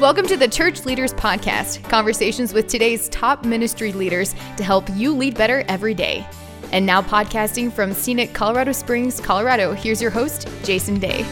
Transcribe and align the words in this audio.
Welcome 0.00 0.28
to 0.28 0.36
the 0.36 0.46
Church 0.46 0.84
Leaders 0.84 1.12
Podcast, 1.12 1.82
conversations 1.90 2.52
with 2.54 2.68
today's 2.68 3.08
top 3.08 3.44
ministry 3.44 3.92
leaders 3.92 4.32
to 4.56 4.62
help 4.62 4.88
you 4.94 5.12
lead 5.12 5.36
better 5.36 5.64
every 5.66 5.92
day. 5.92 6.24
And 6.70 6.86
now, 6.86 7.02
podcasting 7.02 7.72
from 7.72 7.92
scenic 7.92 8.32
Colorado 8.32 8.70
Springs, 8.70 9.18
Colorado, 9.18 9.72
here's 9.72 10.00
your 10.00 10.12
host, 10.12 10.46
Jason 10.62 11.00
Daye. 11.00 11.26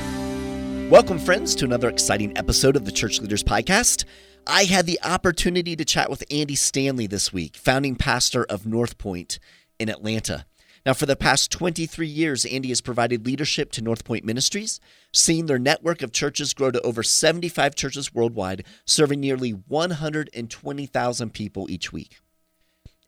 Welcome, 0.91 1.21
friends, 1.21 1.55
to 1.55 1.64
another 1.64 1.89
exciting 1.89 2.37
episode 2.37 2.75
of 2.75 2.84
the 2.84 2.91
Church 2.91 3.21
Leaders 3.21 3.45
Podcast. 3.45 4.05
I 4.48 4.64
had 4.64 4.85
the 4.87 4.98
opportunity 5.05 5.77
to 5.77 5.85
chat 5.85 6.11
with 6.11 6.25
Andy 6.29 6.57
Stanley 6.57 7.07
this 7.07 7.33
week, 7.33 7.55
founding 7.55 7.95
pastor 7.95 8.43
of 8.46 8.67
North 8.67 8.98
Point 8.98 9.39
in 9.79 9.89
Atlanta. 9.89 10.45
Now, 10.85 10.93
for 10.93 11.07
the 11.07 11.14
past 11.14 11.53
23 11.53 12.07
years, 12.07 12.45
Andy 12.45 12.71
has 12.71 12.80
provided 12.80 13.27
leadership 13.27 13.71
to 13.73 13.83
North 13.83 14.05
Point 14.05 14.25
Ministries, 14.25 14.80
seeing 15.17 15.46
their 15.46 15.59
network 15.59 16.03
of 16.03 16.12
churches 16.12 16.53
grow 16.53 16.71
to 16.71 16.80
over 16.82 17.03
75 17.03 17.75
churches 17.75 18.12
worldwide, 18.14 18.64
serving 18.85 19.18
nearly 19.18 19.50
120,000 19.50 21.32
people 21.32 21.71
each 21.71 21.90
week. 21.90 22.18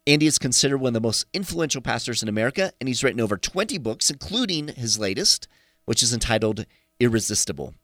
Andy 0.07 0.27
is 0.27 0.39
considered 0.39 0.79
one 0.79 0.89
of 0.89 0.95
the 0.95 1.07
most 1.07 1.27
influential 1.35 1.83
pastors 1.83 2.23
in 2.23 2.29
America, 2.29 2.73
and 2.81 2.89
he's 2.89 3.05
written 3.05 3.21
over 3.21 3.37
20 3.37 3.77
books, 3.77 4.09
including 4.09 4.69
his 4.69 4.99
latest, 4.99 5.47
which 5.85 6.03
is 6.03 6.15
entitled 6.15 6.65
Irresistible. 6.99 7.75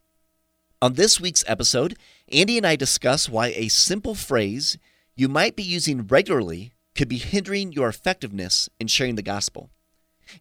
On 0.80 0.94
this 0.94 1.20
week's 1.20 1.44
episode, 1.46 1.94
Andy 2.32 2.56
and 2.56 2.66
I 2.66 2.76
discuss 2.76 3.28
why 3.28 3.48
a 3.48 3.68
simple 3.68 4.14
phrase 4.14 4.78
you 5.14 5.28
might 5.28 5.54
be 5.54 5.62
using 5.62 6.06
regularly 6.06 6.72
could 6.94 7.08
be 7.08 7.18
hindering 7.18 7.72
your 7.72 7.88
effectiveness 7.88 8.70
in 8.80 8.86
sharing 8.86 9.16
the 9.16 9.22
gospel. 9.22 9.68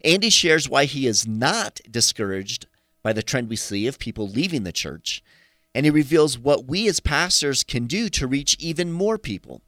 Andy 0.05 0.29
shares 0.29 0.69
why 0.69 0.85
he 0.85 1.05
is 1.05 1.27
not 1.27 1.81
discouraged 1.91 2.67
by 3.03 3.13
the 3.13 3.21
trend 3.21 3.49
we 3.49 3.55
see 3.55 3.85
of 3.85 3.99
people 3.99 4.27
leaving 4.27 4.63
the 4.63 4.71
church, 4.71 5.21
and 5.75 5.85
he 5.85 5.89
reveals 5.91 6.39
what 6.39 6.65
we 6.65 6.87
as 6.87 6.99
pastors 6.99 7.63
can 7.63 7.85
do 7.85 8.07
to 8.09 8.27
reach 8.27 8.55
even 8.59 8.91
more 8.91 9.17
people. 9.17 9.61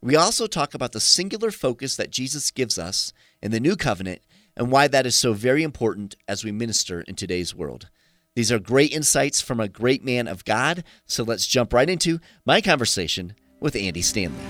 We 0.00 0.16
also 0.16 0.46
talk 0.46 0.72
about 0.72 0.92
the 0.92 1.00
singular 1.00 1.50
focus 1.50 1.96
that 1.96 2.10
Jesus 2.10 2.50
gives 2.50 2.78
us 2.78 3.12
in 3.42 3.50
the 3.50 3.60
new 3.60 3.76
covenant 3.76 4.22
and 4.56 4.70
why 4.70 4.88
that 4.88 5.06
is 5.06 5.14
so 5.14 5.32
very 5.32 5.62
important 5.62 6.16
as 6.26 6.44
we 6.44 6.52
minister 6.52 7.02
in 7.02 7.16
today's 7.16 7.54
world. 7.54 7.90
These 8.36 8.52
are 8.52 8.58
great 8.58 8.92
insights 8.92 9.40
from 9.40 9.60
a 9.60 9.68
great 9.68 10.04
man 10.04 10.28
of 10.28 10.44
God, 10.44 10.84
so 11.04 11.24
let's 11.24 11.46
jump 11.46 11.72
right 11.72 11.90
into 11.90 12.20
my 12.46 12.60
conversation 12.60 13.34
with 13.58 13.76
Andy 13.76 14.02
Stanley. 14.02 14.40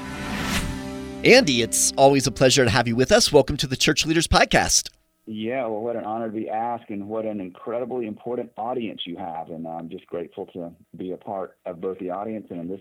Andy, 1.24 1.62
it's 1.62 1.92
always 1.96 2.26
a 2.26 2.30
pleasure 2.30 2.64
to 2.64 2.70
have 2.70 2.86
you 2.86 2.96
with 2.96 3.10
us. 3.10 3.32
Welcome 3.32 3.56
to 3.58 3.66
the 3.66 3.76
Church 3.76 4.06
Leaders 4.06 4.28
Podcast. 4.28 4.90
Yeah, 5.32 5.66
well, 5.66 5.80
what 5.80 5.94
an 5.94 6.04
honor 6.04 6.26
to 6.26 6.32
be 6.32 6.48
asked, 6.48 6.90
and 6.90 7.08
what 7.08 7.24
an 7.24 7.40
incredibly 7.40 8.08
important 8.08 8.50
audience 8.56 9.02
you 9.06 9.16
have. 9.16 9.50
And 9.50 9.64
I'm 9.64 9.88
just 9.88 10.04
grateful 10.06 10.46
to 10.46 10.72
be 10.96 11.12
a 11.12 11.16
part 11.16 11.56
of 11.66 11.80
both 11.80 12.00
the 12.00 12.10
audience 12.10 12.48
and 12.50 12.68
this 12.68 12.80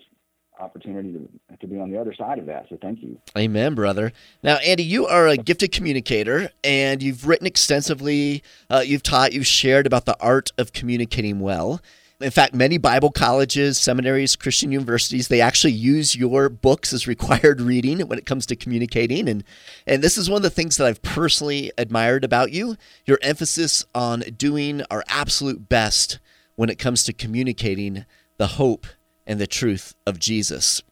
opportunity 0.59 1.13
to, 1.13 1.57
to 1.57 1.67
be 1.67 1.79
on 1.79 1.91
the 1.91 2.01
other 2.01 2.11
side 2.11 2.39
of 2.39 2.47
that. 2.47 2.65
So 2.67 2.79
thank 2.81 3.03
you. 3.03 3.19
Amen, 3.37 3.75
brother. 3.75 4.11
Now, 4.41 4.55
Andy, 4.57 4.83
you 4.83 5.05
are 5.05 5.27
a 5.27 5.37
gifted 5.37 5.71
communicator, 5.71 6.49
and 6.63 7.03
you've 7.03 7.27
written 7.27 7.45
extensively. 7.45 8.41
Uh, 8.67 8.81
you've 8.83 9.03
taught, 9.03 9.31
you've 9.31 9.45
shared 9.45 9.85
about 9.85 10.05
the 10.05 10.17
art 10.19 10.51
of 10.57 10.73
communicating 10.73 11.39
well. 11.39 11.81
In 12.21 12.31
fact, 12.31 12.53
many 12.53 12.77
Bible 12.77 13.11
colleges, 13.11 13.77
seminaries, 13.77 14.35
Christian 14.35 14.73
universities, 14.73 15.29
they 15.29 15.39
actually 15.39 15.71
use 15.71 16.15
your 16.15 16.49
books 16.49 16.91
as 16.91 17.07
required 17.07 17.61
reading 17.61 18.01
when 18.01 18.19
it 18.19 18.25
comes 18.25 18.45
to 18.47 18.57
communicating. 18.57 19.29
And, 19.29 19.43
and 19.87 20.01
this 20.03 20.17
is 20.17 20.29
one 20.29 20.37
of 20.37 20.43
the 20.43 20.49
things 20.49 20.75
that 20.77 20.87
I've 20.87 21.01
personally 21.01 21.71
admired 21.77 22.25
about 22.25 22.51
you 22.51 22.75
your 23.05 23.19
emphasis 23.21 23.85
on 23.95 24.21
doing 24.35 24.81
our 24.91 25.03
absolute 25.07 25.69
best 25.69 26.19
when 26.55 26.69
it 26.69 26.77
comes 26.77 27.05
to 27.05 27.13
communicating 27.13 28.05
the 28.35 28.47
hope 28.47 28.85
and 29.25 29.39
the 29.39 29.47
truth 29.47 29.95
of 30.05 30.19
Jesus. 30.19 30.83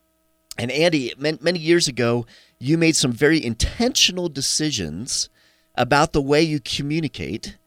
And 0.57 0.71
Andy, 0.71 1.13
many 1.17 1.59
years 1.59 1.89
ago, 1.89 2.25
you 2.57 2.77
made 2.77 2.95
some 2.95 3.11
very 3.11 3.43
intentional 3.43 4.29
decisions 4.29 5.29
about 5.75 6.13
the 6.13 6.21
way 6.21 6.41
you 6.41 6.61
communicate 6.61 7.57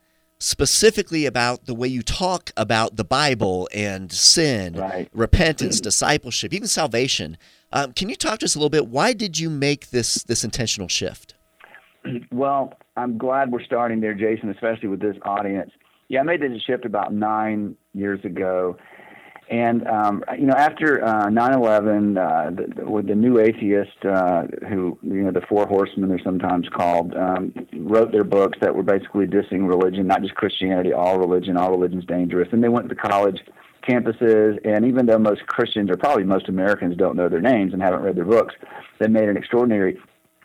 specifically 0.40 1.26
about 1.26 1.66
the 1.66 1.74
way 1.74 1.86
you 1.86 2.02
talk 2.02 2.50
about 2.56 2.96
the 2.96 3.04
Bible 3.04 3.68
and 3.72 4.10
sin, 4.10 4.74
right. 4.74 5.08
repentance, 5.12 5.80
discipleship, 5.80 6.52
even 6.52 6.66
salvation. 6.66 7.36
Um, 7.72 7.92
can 7.92 8.08
you 8.08 8.16
talk 8.16 8.40
to 8.40 8.46
us 8.46 8.56
a 8.56 8.58
little 8.58 8.70
bit? 8.70 8.88
Why 8.88 9.12
did 9.12 9.38
you 9.38 9.48
make 9.48 9.90
this 9.90 10.24
this 10.24 10.42
intentional 10.42 10.88
shift? 10.88 11.34
Well, 12.32 12.72
I'm 12.96 13.18
glad 13.18 13.52
we're 13.52 13.62
starting 13.62 14.00
there, 14.00 14.14
Jason, 14.14 14.48
especially 14.48 14.88
with 14.88 15.00
this 15.00 15.16
audience. 15.22 15.70
Yeah, 16.08 16.20
I 16.20 16.22
made 16.22 16.40
this 16.40 16.60
shift 16.62 16.86
about 16.86 17.12
nine 17.12 17.76
years 17.92 18.24
ago, 18.24 18.78
and 19.50 19.84
um, 19.88 20.24
you 20.38 20.46
know, 20.46 20.54
after 20.54 21.04
uh, 21.04 21.26
9/11, 21.26 22.16
uh, 22.16 22.50
the, 22.50 22.88
with 22.88 23.08
the 23.08 23.16
new 23.16 23.40
atheist, 23.40 24.04
uh, 24.04 24.44
who 24.68 24.96
you 25.02 25.22
know, 25.22 25.32
the 25.32 25.40
Four 25.48 25.66
Horsemen, 25.66 26.08
they're 26.08 26.20
sometimes 26.22 26.68
called, 26.68 27.14
um, 27.16 27.52
wrote 27.74 28.12
their 28.12 28.22
books 28.22 28.58
that 28.60 28.74
were 28.74 28.84
basically 28.84 29.26
dissing 29.26 29.68
religion, 29.68 30.06
not 30.06 30.22
just 30.22 30.36
Christianity, 30.36 30.92
all 30.92 31.18
religion, 31.18 31.56
all 31.56 31.72
religion's 31.72 32.04
dangerous. 32.04 32.48
And 32.52 32.62
they 32.62 32.68
went 32.68 32.88
to 32.90 32.94
college 32.94 33.40
campuses, 33.88 34.58
and 34.64 34.84
even 34.84 35.06
though 35.06 35.18
most 35.18 35.44
Christians 35.48 35.90
or 35.90 35.96
probably 35.96 36.22
most 36.22 36.48
Americans 36.48 36.96
don't 36.96 37.16
know 37.16 37.28
their 37.28 37.40
names 37.40 37.72
and 37.72 37.82
haven't 37.82 38.02
read 38.02 38.14
their 38.14 38.24
books, 38.24 38.54
they 39.00 39.08
made 39.08 39.28
an 39.28 39.36
extraordinary 39.36 39.98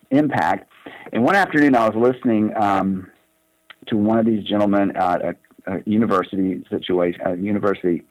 impact. 0.10 0.72
And 1.14 1.24
one 1.24 1.36
afternoon, 1.36 1.76
I 1.76 1.88
was 1.88 1.96
listening 1.96 2.56
um, 2.56 3.12
to 3.86 3.98
one 3.98 4.18
of 4.18 4.26
these 4.26 4.44
gentlemen 4.44 4.96
at 4.98 5.22
a, 5.22 5.36
a 5.68 5.82
university 5.86 6.64
situation, 6.72 7.22
a 7.24 7.36
university 7.36 8.04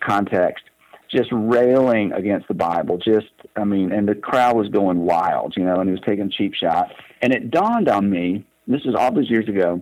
context, 0.00 0.64
just 1.10 1.28
railing 1.32 2.12
against 2.12 2.48
the 2.48 2.54
Bible. 2.54 2.98
Just, 2.98 3.30
I 3.56 3.64
mean, 3.64 3.92
and 3.92 4.08
the 4.08 4.14
crowd 4.14 4.56
was 4.56 4.68
going 4.68 4.98
wild, 5.00 5.54
you 5.56 5.64
know, 5.64 5.80
and 5.80 5.88
he 5.88 5.92
was 5.92 6.02
taking 6.06 6.30
cheap 6.30 6.54
shots. 6.54 6.92
And 7.22 7.32
it 7.32 7.50
dawned 7.50 7.88
on 7.88 8.10
me, 8.10 8.44
this 8.66 8.84
was 8.84 8.94
all 8.94 9.12
those 9.12 9.30
years 9.30 9.48
ago, 9.48 9.80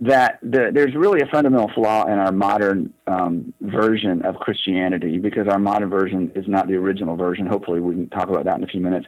that 0.00 0.38
the, 0.42 0.70
there's 0.74 0.94
really 0.94 1.20
a 1.20 1.26
fundamental 1.26 1.70
flaw 1.74 2.06
in 2.06 2.18
our 2.18 2.32
modern 2.32 2.92
um, 3.06 3.54
version 3.60 4.22
of 4.22 4.34
Christianity 4.36 5.18
because 5.18 5.46
our 5.48 5.58
modern 5.58 5.90
version 5.90 6.32
is 6.34 6.46
not 6.48 6.66
the 6.66 6.74
original 6.74 7.16
version. 7.16 7.46
Hopefully, 7.46 7.80
we 7.80 7.94
can 7.94 8.08
talk 8.10 8.28
about 8.28 8.44
that 8.44 8.58
in 8.58 8.64
a 8.64 8.66
few 8.66 8.80
minutes. 8.80 9.06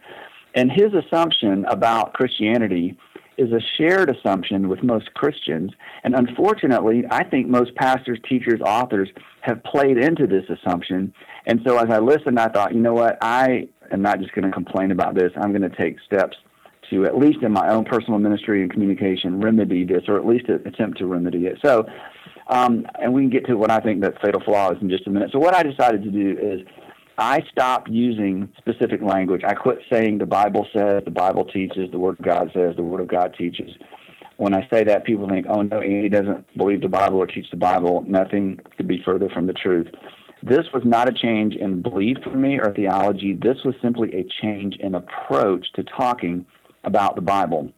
And 0.55 0.71
his 0.71 0.93
assumption 0.95 1.65
about 1.65 2.13
Christianity 2.15 2.97
is 3.37 3.53
a 3.53 3.61
shared 3.77 4.15
assumption 4.15 4.69
with 4.69 4.83
most 4.83 5.13
Christians. 5.15 5.73
And 6.03 6.15
unfortunately, 6.15 7.05
I 7.11 7.25
think 7.25 7.49
most 7.49 7.75
pastors, 7.75 8.19
teachers, 8.29 8.61
authors 8.65 9.09
have 9.41 9.63
played 9.65 9.99
into 9.99 10.27
this 10.27 10.45
assumption. 10.49 11.13
And 11.47 11.61
so 11.67 11.79
as 11.79 11.91
I 11.91 11.99
listened, 11.99 12.39
I 12.39 12.49
thought, 12.49 12.75
you 12.75 12.81
know 12.81 12.95
what? 12.95 13.19
I 13.21 13.69
am 13.93 14.03
not 14.03 14.21
just 14.21 14.33
going 14.33 14.45
to 14.45 14.53
complain 14.53 14.91
about 14.91 15.15
this. 15.15 15.33
I'm 15.37 15.51
going 15.51 15.69
to 15.69 15.77
take 15.77 15.97
steps 16.07 16.37
to, 16.91 17.05
at 17.05 17.19
least 17.19 17.39
in 17.43 17.53
my 17.53 17.69
own 17.69 17.85
personal 17.85 18.19
ministry 18.19 18.63
and 18.63 18.71
communication, 18.71 19.41
remedy 19.41 19.85
this, 19.85 20.03
or 20.09 20.17
at 20.17 20.27
least 20.27 20.49
attempt 20.49 20.99
to 20.99 21.07
remedy 21.07 21.47
it. 21.47 21.59
So, 21.65 21.87
um, 22.49 22.87
and 23.01 23.13
we 23.13 23.23
can 23.23 23.31
get 23.31 23.47
to 23.47 23.55
what 23.55 23.71
I 23.71 23.81
think 23.81 24.03
that 24.03 24.21
fatal 24.23 24.43
flaw 24.45 24.71
is 24.73 24.79
in 24.83 24.91
just 24.91 25.07
a 25.07 25.11
minute. 25.11 25.31
So, 25.33 25.39
what 25.39 25.55
I 25.55 25.63
decided 25.63 26.03
to 26.03 26.11
do 26.11 26.37
is 26.41 26.61
I 27.17 27.43
stopped 27.51 27.89
using 27.89 28.53
specific 28.59 29.01
language. 29.01 29.43
I 29.47 29.55
quit 29.55 29.79
saying 29.91 30.19
the 30.19 30.27
Bible 30.27 30.67
says, 30.73 31.03
the 31.05 31.11
Bible 31.11 31.45
teaches, 31.45 31.91
the 31.91 31.99
Word 31.99 32.19
of 32.19 32.25
God 32.25 32.51
says, 32.53 32.75
the 32.77 32.83
Word 32.83 33.01
of 33.01 33.09
God 33.09 33.35
teaches. 33.39 33.71
When 34.37 34.53
I 34.53 34.67
say 34.73 34.83
that, 34.85 35.05
people 35.05 35.29
think, 35.29 35.47
oh 35.49 35.63
no, 35.63 35.81
Andy 35.81 36.09
doesn't 36.09 36.57
believe 36.57 36.81
the 36.81 36.89
Bible 36.89 37.19
or 37.19 37.27
teach 37.27 37.49
the 37.51 37.57
Bible. 37.57 38.05
Nothing 38.09 38.59
could 38.77 38.89
be 38.89 39.01
further 39.05 39.29
from 39.29 39.47
the 39.47 39.53
truth. 39.53 39.87
This 40.43 40.67
was 40.75 40.83
not 40.85 41.09
a 41.09 41.13
change 41.13 41.55
in 41.55 41.83
belief 41.83 42.19
for 42.25 42.37
me 42.37 42.59
or 42.59 42.75
theology. 42.75 43.39
This 43.41 43.59
was 43.65 43.75
simply 43.81 44.13
a 44.13 44.27
change 44.43 44.77
in 44.81 44.97
approach 44.97 45.67
to 45.75 45.85
talking 45.85 46.45
about 46.83 47.15
the 47.15 47.23
Bible. 47.23 47.71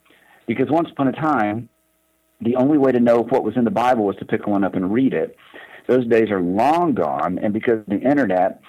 Because 0.47 0.71
once 0.71 0.89
upon 0.91 1.09
a 1.09 1.13
time, 1.13 1.69
the 2.41 2.57
only 2.57 2.79
way 2.79 2.91
to 2.91 3.01
know 3.01 3.23
what 3.23 3.45
was 3.45 3.57
in 3.57 3.65
the 3.65 3.71
Bible 3.71 4.05
was 4.05 4.17
to 4.17 4.25
pick 4.25 4.47
one 4.47 4.65
up 4.65 4.75
and 4.75 4.93
read 4.93 5.13
it. 5.13 5.37
Those 5.89 6.07
days 6.07 6.31
are 6.31 6.41
long 6.41 6.95
gone, 6.95 7.39
and 7.39 7.53
because 7.53 7.81
of 7.81 7.87
the 7.87 8.01
internet, 8.01 8.61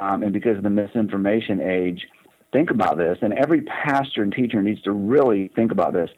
um, 0.00 0.22
and 0.22 0.32
because 0.32 0.56
of 0.56 0.62
the 0.62 0.70
misinformation 0.70 1.60
age, 1.60 2.06
think 2.52 2.70
about 2.70 2.96
this, 2.96 3.18
and 3.20 3.32
every 3.34 3.62
pastor 3.62 4.22
and 4.22 4.32
teacher 4.32 4.62
needs 4.62 4.80
to 4.82 4.92
really 4.92 5.48
think 5.56 5.72
about 5.72 5.92
this. 5.92 6.10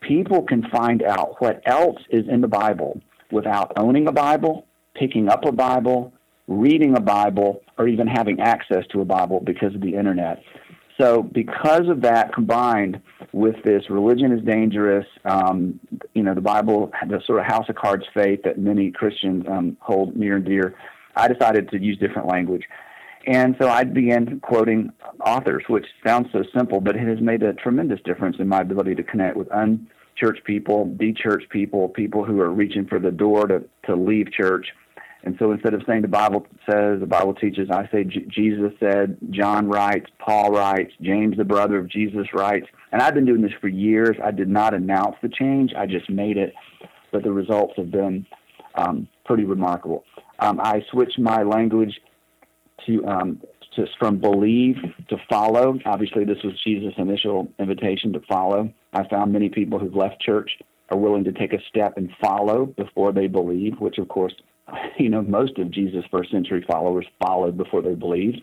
People 0.00 0.42
can 0.42 0.68
find 0.70 1.02
out 1.02 1.40
what 1.40 1.62
else 1.66 2.00
is 2.10 2.24
in 2.28 2.40
the 2.40 2.48
Bible 2.48 3.00
without 3.30 3.72
owning 3.76 4.08
a 4.08 4.12
Bible, 4.12 4.66
picking 4.94 5.28
up 5.28 5.44
a 5.44 5.52
Bible, 5.52 6.12
reading 6.48 6.96
a 6.96 7.00
Bible, 7.00 7.62
or 7.78 7.88
even 7.88 8.06
having 8.06 8.40
access 8.40 8.84
to 8.92 9.00
a 9.00 9.04
Bible 9.04 9.40
because 9.40 9.74
of 9.74 9.80
the 9.80 9.94
internet. 9.94 10.42
So, 11.00 11.22
because 11.24 11.88
of 11.88 12.02
that, 12.02 12.32
combined 12.32 13.00
with 13.32 13.56
this, 13.64 13.90
religion 13.90 14.30
is 14.30 14.44
dangerous. 14.44 15.06
Um, 15.24 15.80
you 16.14 16.22
know, 16.22 16.34
the 16.34 16.40
Bible, 16.40 16.92
the 17.08 17.20
sort 17.26 17.40
of 17.40 17.46
house 17.46 17.68
of 17.68 17.74
cards 17.74 18.04
faith 18.14 18.40
that 18.44 18.58
many 18.58 18.92
Christians 18.92 19.44
um, 19.48 19.76
hold 19.80 20.14
near 20.14 20.36
and 20.36 20.44
dear. 20.44 20.76
I 21.16 21.26
decided 21.26 21.68
to 21.70 21.80
use 21.80 21.98
different 21.98 22.28
language. 22.28 22.62
And 23.26 23.56
so 23.58 23.68
I 23.68 23.84
began 23.84 24.40
quoting 24.40 24.92
authors, 25.24 25.64
which 25.68 25.86
sounds 26.06 26.28
so 26.32 26.44
simple, 26.56 26.80
but 26.80 26.96
it 26.96 27.06
has 27.06 27.20
made 27.20 27.42
a 27.42 27.54
tremendous 27.54 28.00
difference 28.04 28.36
in 28.38 28.48
my 28.48 28.60
ability 28.60 28.94
to 28.96 29.02
connect 29.02 29.36
with 29.36 29.48
unchurched 29.50 30.44
people, 30.44 30.86
de-churched 30.86 31.48
people, 31.48 31.88
people 31.88 32.24
who 32.24 32.40
are 32.40 32.50
reaching 32.50 32.86
for 32.86 32.98
the 32.98 33.10
door 33.10 33.46
to, 33.46 33.64
to 33.86 33.96
leave 33.96 34.30
church. 34.32 34.66
And 35.22 35.36
so 35.38 35.52
instead 35.52 35.72
of 35.72 35.82
saying 35.86 36.02
the 36.02 36.08
Bible 36.08 36.46
says, 36.68 37.00
the 37.00 37.06
Bible 37.06 37.32
teaches, 37.32 37.70
I 37.70 37.88
say 37.90 38.04
J- 38.04 38.26
Jesus 38.28 38.72
said, 38.78 39.16
John 39.30 39.68
writes, 39.68 40.06
Paul 40.18 40.50
writes, 40.50 40.92
James, 41.00 41.38
the 41.38 41.44
brother 41.44 41.78
of 41.78 41.88
Jesus, 41.88 42.26
writes. 42.34 42.66
And 42.92 43.00
I've 43.00 43.14
been 43.14 43.24
doing 43.24 43.40
this 43.40 43.52
for 43.58 43.68
years. 43.68 44.16
I 44.22 44.32
did 44.32 44.48
not 44.48 44.74
announce 44.74 45.16
the 45.22 45.30
change, 45.30 45.72
I 45.74 45.86
just 45.86 46.10
made 46.10 46.36
it. 46.36 46.52
But 47.10 47.22
the 47.22 47.32
results 47.32 47.72
have 47.78 47.90
been 47.90 48.26
um, 48.74 49.08
pretty 49.24 49.44
remarkable. 49.44 50.04
Um, 50.40 50.60
I 50.60 50.84
switched 50.90 51.18
my 51.18 51.42
language 51.42 51.98
to, 52.86 53.06
um, 53.06 53.40
to 53.76 53.86
from 53.98 54.18
believe 54.18 54.76
to 55.08 55.16
follow. 55.28 55.78
Obviously, 55.84 56.24
this 56.24 56.42
was 56.44 56.54
Jesus' 56.62 56.94
initial 56.96 57.48
invitation 57.58 58.12
to 58.12 58.20
follow. 58.28 58.72
I 58.92 59.06
found 59.08 59.32
many 59.32 59.48
people 59.48 59.78
who've 59.78 59.94
left 59.94 60.20
church 60.20 60.50
are 60.90 60.98
willing 60.98 61.24
to 61.24 61.32
take 61.32 61.52
a 61.52 61.58
step 61.68 61.96
and 61.96 62.10
follow 62.20 62.66
before 62.66 63.12
they 63.12 63.26
believe, 63.26 63.80
which 63.80 63.98
of 63.98 64.08
course 64.08 64.34
you 64.98 65.08
know, 65.08 65.22
most 65.22 65.58
of 65.58 65.70
Jesus' 65.70 66.04
first 66.10 66.30
century 66.30 66.64
followers 66.68 67.06
followed 67.20 67.56
before 67.56 67.82
they 67.82 67.94
believed, 67.94 68.40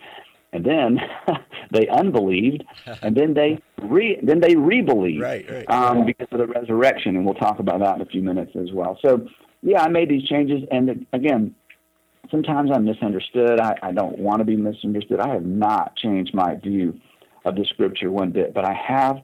and 0.54 0.66
then 0.66 1.00
they 1.72 1.88
unbelieved, 1.88 2.63
and 3.01 3.16
then 3.16 3.34
they 3.34 3.60
re 3.81 4.19
then 4.22 4.39
they 4.39 4.56
rebelieved, 4.56 5.22
right, 5.22 5.50
right. 5.50 5.69
Um, 5.69 6.06
because 6.06 6.27
of 6.31 6.39
the 6.39 6.48
resurrection, 6.48 7.16
and 7.16 7.25
we'll 7.25 7.36
talk 7.36 7.60
about 7.60 7.80
that 7.80 7.95
in 7.95 8.01
a 8.01 8.06
few 8.06 8.22
minutes 8.22 8.51
as 8.56 8.72
well. 8.74 8.98
So, 9.04 9.25
yeah, 9.62 9.84
I 9.84 9.89
made 9.89 10.10
these 10.10 10.27
changes, 10.27 10.63
and 10.72 11.06
again, 11.13 11.56
sometimes 12.31 12.72
I'm 12.74 12.86
misunderstood. 12.86 13.60
I, 13.60 13.75
I 13.83 13.92
don't 13.92 14.18
want 14.18 14.39
to 14.39 14.45
be 14.45 14.56
misunderstood. 14.56 15.19
I 15.19 15.30
have 15.30 15.45
not 15.45 15.95
changed 15.98 16.33
my 16.33 16.56
view 16.56 17.00
of 17.45 17.56
the 17.56 17.66
scripture 17.66 18.10
one 18.10 18.31
bit, 18.31 18.54
but 18.54 18.66
I 18.66 18.74
have 18.74 19.18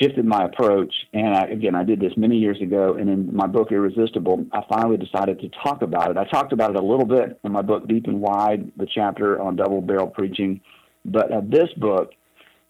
shifted 0.00 0.24
my 0.24 0.44
approach. 0.44 0.92
And 1.12 1.34
I, 1.34 1.42
again, 1.44 1.74
I 1.74 1.84
did 1.84 2.00
this 2.00 2.12
many 2.16 2.36
years 2.36 2.60
ago. 2.60 2.96
And 2.98 3.08
in 3.08 3.34
my 3.34 3.46
book, 3.46 3.70
Irresistible, 3.70 4.44
I 4.52 4.62
finally 4.68 4.96
decided 4.96 5.40
to 5.40 5.48
talk 5.62 5.82
about 5.82 6.10
it. 6.10 6.16
I 6.16 6.24
talked 6.24 6.52
about 6.52 6.70
it 6.70 6.76
a 6.76 6.84
little 6.84 7.06
bit 7.06 7.38
in 7.44 7.52
my 7.52 7.62
book, 7.62 7.86
Deep 7.88 8.06
and 8.06 8.20
Wide, 8.20 8.72
the 8.76 8.86
chapter 8.92 9.40
on 9.40 9.56
double 9.56 9.80
barrel 9.80 10.08
preaching. 10.08 10.60
But 11.04 11.32
uh, 11.32 11.40
this 11.44 11.68
book 11.76 12.10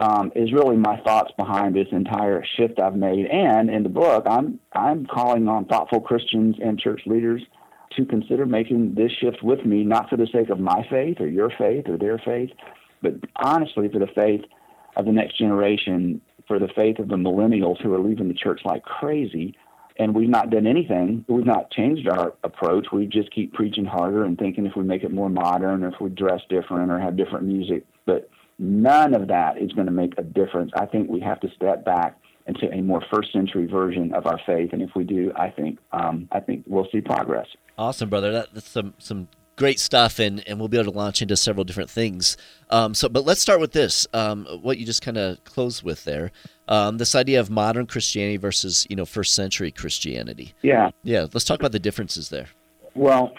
um, 0.01 0.33
is 0.35 0.53
really 0.53 0.77
my 0.77 1.01
thoughts 1.01 1.33
behind 1.39 1.77
this 1.77 1.87
entire 1.93 2.45
shift 2.57 2.81
I've 2.81 2.97
made. 2.97 3.27
And 3.27 3.71
in 3.71 3.83
the 3.83 3.89
book, 3.89 4.25
I'm 4.29 4.59
I'm 4.73 5.07
calling 5.07 5.49
on 5.49 5.67
thoughtful 5.67 6.01
Christians 6.01 6.57
and 6.63 6.79
church 6.79 7.03
leaders 7.07 7.43
to 7.97 8.05
consider 8.05 8.47
making 8.47 8.95
this 8.95 9.13
shift 9.13 9.43
with 9.43 9.65
me, 9.65 9.85
not 9.85 10.09
for 10.09 10.17
the 10.17 10.27
sake 10.33 10.51
of 10.51 10.59
my 10.59 10.87
faith 10.91 11.21
or 11.21 11.29
your 11.29 11.51
faith 11.51 11.89
or 11.89 11.97
their 11.97 12.19
faith, 12.19 12.51
but 13.01 13.15
honestly 13.37 13.89
for 13.89 13.99
the 13.99 14.09
faith 14.15 14.43
of 14.97 15.07
the 15.07 15.13
next 15.13 15.39
generation 15.39 16.21
for 16.47 16.59
the 16.59 16.69
faith 16.75 16.99
of 16.99 17.09
the 17.09 17.17
millennials 17.17 17.81
who 17.81 17.95
are 17.95 18.01
leaving 18.01 18.29
the 18.29 18.35
church 18.35 18.61
like 18.65 18.83
crazy. 18.83 19.57
And 19.99 20.15
we've 20.15 20.29
not 20.29 20.51
done 20.51 20.67
anything. 20.67 21.25
We've 21.29 21.47
not 21.47 21.71
changed 21.71 22.09
our 22.09 22.35
approach. 22.45 22.89
We 22.93 23.07
just 23.07 23.31
keep 23.33 23.53
preaching 23.53 23.85
harder 23.85 24.25
and 24.25 24.39
thinking 24.39 24.67
if 24.67 24.75
we 24.75 24.85
make 24.85 25.05
it 25.05 25.13
more 25.13 25.29
modern, 25.29 25.85
or 25.85 25.89
if 25.89 26.01
we 26.01 26.09
dress 26.09 26.41
different, 26.49 26.91
or 26.91 26.99
have 26.99 27.17
different 27.17 27.45
music. 27.45 27.85
But 28.07 28.31
none 28.59 29.15
of 29.15 29.29
that 29.29 29.59
is 29.59 29.73
going 29.73 29.87
to 29.87 29.93
make 29.93 30.15
a 30.17 30.23
difference. 30.23 30.73
I 30.75 30.87
think 30.87 31.11
we 31.11 31.21
have 31.21 31.41
to 31.41 31.51
step 31.55 31.85
back 31.85 32.17
into 32.47 32.71
a 32.73 32.83
more 32.83 33.03
first 33.13 33.33
century 33.33 33.67
version 33.67 34.13
of 34.15 34.27
our 34.27 34.41
faith. 34.45 34.73
And 34.73 34.83
if 34.83 34.91
we 34.95 35.05
do, 35.05 35.33
I 35.37 35.51
think 35.51 35.79
um, 35.93 36.29
I 36.33 36.41
think 36.41 36.65
we'll 36.67 36.89
see 36.93 37.01
progress. 37.01 37.47
Awesome, 37.79 38.09
brother. 38.09 38.33
That, 38.33 38.55
that's 38.55 38.69
some 38.69 38.95
some 38.99 39.29
great 39.57 39.79
stuff, 39.79 40.19
and, 40.19 40.43
and 40.49 40.59
we'll 40.59 40.69
be 40.69 40.79
able 40.79 40.91
to 40.93 40.99
launch 40.99 41.23
into 41.23 41.37
several 41.37 41.65
different 41.65 41.91
things. 41.91 42.37
Um, 42.71 42.95
so, 42.95 43.09
but 43.09 43.25
let's 43.25 43.41
start 43.41 43.61
with 43.61 43.73
this. 43.73 44.07
Um, 44.13 44.47
what 44.63 44.79
you 44.79 44.87
just 44.87 45.03
kind 45.03 45.17
of 45.17 45.43
closed 45.45 45.83
with 45.83 46.05
there, 46.05 46.33
um, 46.69 46.99
this 46.99 47.15
idea 47.15 47.41
of 47.41 47.51
modern 47.51 47.87
Christianity 47.87 48.37
versus 48.37 48.87
you 48.89 48.97
know 48.97 49.05
first 49.05 49.35
century 49.35 49.71
Christianity. 49.71 50.55
Yeah, 50.63 50.91
yeah. 51.03 51.27
Let's 51.33 51.45
talk 51.45 51.61
about 51.61 51.73
the 51.73 51.79
differences 51.79 52.29
there. 52.29 52.49
Well, 52.95 53.33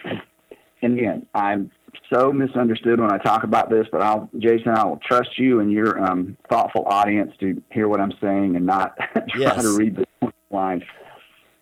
and 0.81 0.97
again, 0.97 1.25
I'm 1.33 1.71
so 2.13 2.31
misunderstood 2.31 2.99
when 2.99 3.11
I 3.11 3.17
talk 3.17 3.43
about 3.43 3.69
this, 3.69 3.87
but 3.91 4.01
I'll, 4.01 4.29
Jason, 4.37 4.69
I 4.69 4.85
will 4.85 4.99
trust 5.05 5.37
you 5.37 5.59
and 5.59 5.71
your 5.71 6.03
um, 6.03 6.37
thoughtful 6.49 6.85
audience 6.85 7.31
to 7.39 7.61
hear 7.71 7.87
what 7.87 7.99
I'm 7.99 8.13
saying 8.21 8.55
and 8.55 8.65
not 8.65 8.95
try 9.13 9.23
yes. 9.37 9.61
to 9.61 9.77
read 9.77 9.95
the 9.95 10.33
lines. 10.51 10.83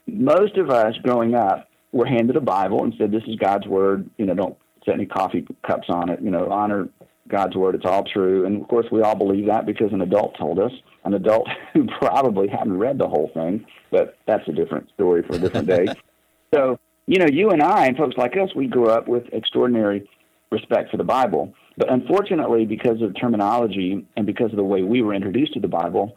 Most 0.08 0.58
of 0.58 0.70
us 0.70 0.96
growing 1.04 1.36
up 1.36 1.70
were 1.92 2.06
handed 2.06 2.36
a 2.36 2.42
Bible 2.42 2.84
and 2.84 2.94
said, 2.98 3.12
"This 3.12 3.24
is 3.28 3.36
God's 3.36 3.68
word. 3.68 4.10
You 4.18 4.26
know, 4.26 4.34
don't 4.34 4.58
set 4.86 4.96
any 4.96 5.06
coffee 5.06 5.46
cups 5.66 5.88
on 5.90 6.10
it. 6.10 6.22
You 6.22 6.32
know, 6.32 6.50
honor 6.50 6.90
God's 7.28 7.56
word. 7.56 7.76
It's 7.76 7.86
all 7.86 8.04
true." 8.04 8.46
And 8.46 8.62
of 8.62 8.68
course, 8.68 8.88
we 8.92 9.02
all 9.02 9.16
believe 9.16 9.48
that 9.48 9.66
because 9.66 9.94
an 9.94 10.02
adult 10.02 10.38
told 10.38 10.60
us. 10.60 10.72
An 11.06 11.14
adult 11.14 11.48
who 11.74 11.88
probably 12.00 12.48
hadn't 12.48 12.78
read 12.78 12.98
the 12.98 13.08
whole 13.08 13.32
thing, 13.34 13.66
but 13.90 14.18
that's 14.26 14.48
a 14.48 14.52
different 14.52 14.90
story 14.94 15.24
for 15.24 15.36
a 15.36 15.40
different 15.40 15.68
day. 15.68 15.88
so, 16.54 16.80
you 17.08 17.20
know, 17.20 17.28
you 17.32 17.50
and 17.52 17.62
I 17.62 17.86
and 17.86 17.98
folks 17.98 18.18
like 18.18 18.36
us, 18.38 18.54
we 18.56 18.68
grew 18.68 18.90
up 18.90 19.08
with 19.08 19.24
extraordinary 19.34 20.10
respect 20.52 20.92
for 20.92 20.98
the 20.98 21.04
Bible. 21.04 21.54
But 21.78 21.92
unfortunately, 21.92 22.66
because 22.66 23.02
of 23.02 23.16
terminology 23.20 24.06
and 24.18 24.26
because 24.26 24.52
of 24.52 24.58
the 24.58 24.64
way 24.64 24.84
we 24.84 25.02
were 25.02 25.14
introduced 25.14 25.54
to 25.54 25.60
the 25.60 25.68
Bible, 25.68 26.16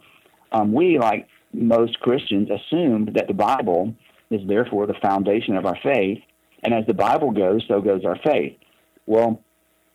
um, 0.51 0.73
we, 0.73 0.99
like 0.99 1.27
most 1.53 1.99
Christians, 2.01 2.49
assumed 2.49 3.11
that 3.15 3.27
the 3.27 3.33
Bible 3.33 3.95
is 4.29 4.41
therefore 4.47 4.87
the 4.87 4.95
foundation 5.01 5.55
of 5.55 5.65
our 5.65 5.77
faith. 5.81 6.19
And 6.63 6.73
as 6.73 6.85
the 6.85 6.93
Bible 6.93 7.31
goes, 7.31 7.63
so 7.67 7.79
goes 7.79 8.03
our 8.05 8.17
faith. 8.25 8.57
Well, 9.05 9.41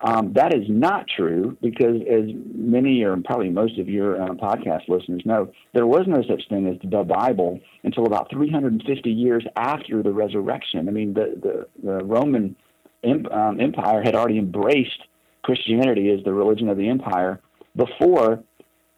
um, 0.02 0.32
that 0.32 0.54
is 0.54 0.64
not 0.68 1.04
true 1.14 1.58
because, 1.60 2.00
as 2.10 2.30
many 2.54 3.02
or 3.02 3.18
probably 3.22 3.50
most 3.50 3.78
of 3.78 3.86
your 3.86 4.22
uh, 4.22 4.28
podcast 4.28 4.88
listeners 4.88 5.20
know, 5.26 5.52
there 5.74 5.86
was 5.86 6.06
no 6.06 6.22
such 6.22 6.48
thing 6.48 6.66
as 6.66 6.76
the 6.88 7.04
Bible 7.04 7.60
until 7.84 8.06
about 8.06 8.30
350 8.30 9.10
years 9.10 9.44
after 9.56 10.02
the 10.02 10.12
resurrection. 10.12 10.88
I 10.88 10.92
mean, 10.92 11.12
the, 11.12 11.38
the, 11.42 11.86
the 11.86 12.04
Roman 12.04 12.56
um, 13.04 13.60
Empire 13.60 14.02
had 14.02 14.14
already 14.14 14.38
embraced 14.38 15.02
Christianity 15.42 16.10
as 16.10 16.22
the 16.24 16.32
religion 16.32 16.68
of 16.68 16.76
the 16.76 16.88
empire 16.88 17.40
before 17.76 18.42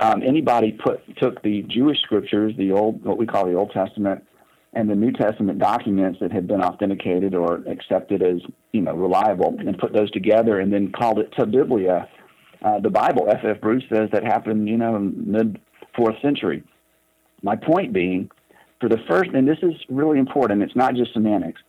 um, 0.01 0.23
anybody 0.23 0.73
put 0.73 1.01
took 1.17 1.43
the 1.43 1.63
Jewish 1.69 2.01
scriptures, 2.03 2.55
the 2.57 2.73
old 2.73 3.05
what 3.05 3.19
we 3.19 3.27
call 3.27 3.47
the 3.47 3.55
Old 3.55 3.71
Testament, 3.71 4.25
and 4.73 4.91
the 4.91 4.95
New 4.95 5.13
Testament 5.13 5.59
documents 5.59 6.19
that 6.21 6.33
had 6.33 6.49
been 6.49 6.63
authenticated 6.63 7.35
or 7.35 7.63
accepted 7.69 8.23
as 8.23 8.41
you 8.73 8.81
know 8.81 8.95
reliable, 8.95 9.57
and 9.59 9.79
put 9.79 9.93
those 9.93 10.11
together, 10.11 10.59
and 10.59 10.73
then 10.73 10.91
called 10.91 11.19
it 11.19 11.33
Biblia, 11.37 12.09
uh, 12.65 12.81
the 12.81 12.91
Bible. 12.91 13.29
F. 13.31 13.45
F. 13.45 13.61
Bruce 13.61 13.85
says 13.93 14.09
that 14.13 14.25
happened, 14.25 14.69
you 14.69 14.77
know, 14.77 14.99
mid 14.99 15.61
fourth 15.97 16.17
century. 16.21 16.65
My 17.43 17.57
point 17.57 17.93
being, 17.93 18.31
for 18.81 18.89
the 18.89 18.99
first, 19.09 19.31
and 19.31 19.47
this 19.47 19.59
is 19.63 19.75
really 19.89 20.19
important. 20.19 20.63
It's 20.63 20.77
not 20.77 20.95
just 20.95 21.13
semantics. 21.13 21.61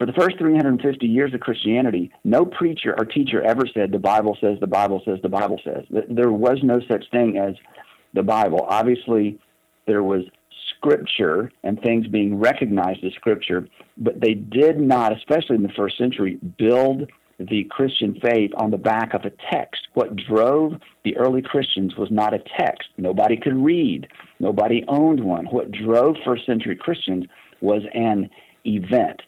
For 0.00 0.06
the 0.06 0.14
first 0.14 0.38
350 0.38 1.06
years 1.06 1.34
of 1.34 1.40
Christianity, 1.40 2.10
no 2.24 2.46
preacher 2.46 2.94
or 2.98 3.04
teacher 3.04 3.42
ever 3.42 3.66
said 3.74 3.92
the 3.92 3.98
Bible 3.98 4.34
says, 4.40 4.56
the 4.58 4.66
Bible 4.66 5.02
says, 5.04 5.18
the 5.22 5.28
Bible 5.28 5.60
says. 5.62 5.84
There 6.08 6.32
was 6.32 6.56
no 6.62 6.80
such 6.90 7.04
thing 7.10 7.36
as 7.36 7.54
the 8.14 8.22
Bible. 8.22 8.64
Obviously, 8.66 9.38
there 9.86 10.02
was 10.02 10.22
scripture 10.74 11.52
and 11.64 11.78
things 11.82 12.06
being 12.06 12.38
recognized 12.38 13.04
as 13.04 13.12
scripture, 13.12 13.68
but 13.98 14.18
they 14.22 14.32
did 14.32 14.80
not, 14.80 15.14
especially 15.14 15.56
in 15.56 15.62
the 15.62 15.72
first 15.76 15.98
century, 15.98 16.38
build 16.56 17.10
the 17.38 17.64
Christian 17.64 18.18
faith 18.22 18.52
on 18.56 18.70
the 18.70 18.78
back 18.78 19.12
of 19.12 19.26
a 19.26 19.32
text. 19.52 19.82
What 19.92 20.16
drove 20.16 20.80
the 21.04 21.14
early 21.18 21.42
Christians 21.42 21.94
was 21.96 22.10
not 22.10 22.32
a 22.32 22.42
text. 22.58 22.88
Nobody 22.96 23.36
could 23.36 23.54
read, 23.54 24.08
nobody 24.38 24.82
owned 24.88 25.22
one. 25.22 25.44
What 25.44 25.70
drove 25.70 26.16
first 26.24 26.46
century 26.46 26.76
Christians 26.76 27.26
was 27.60 27.82
an 27.92 28.30
event. 28.64 29.20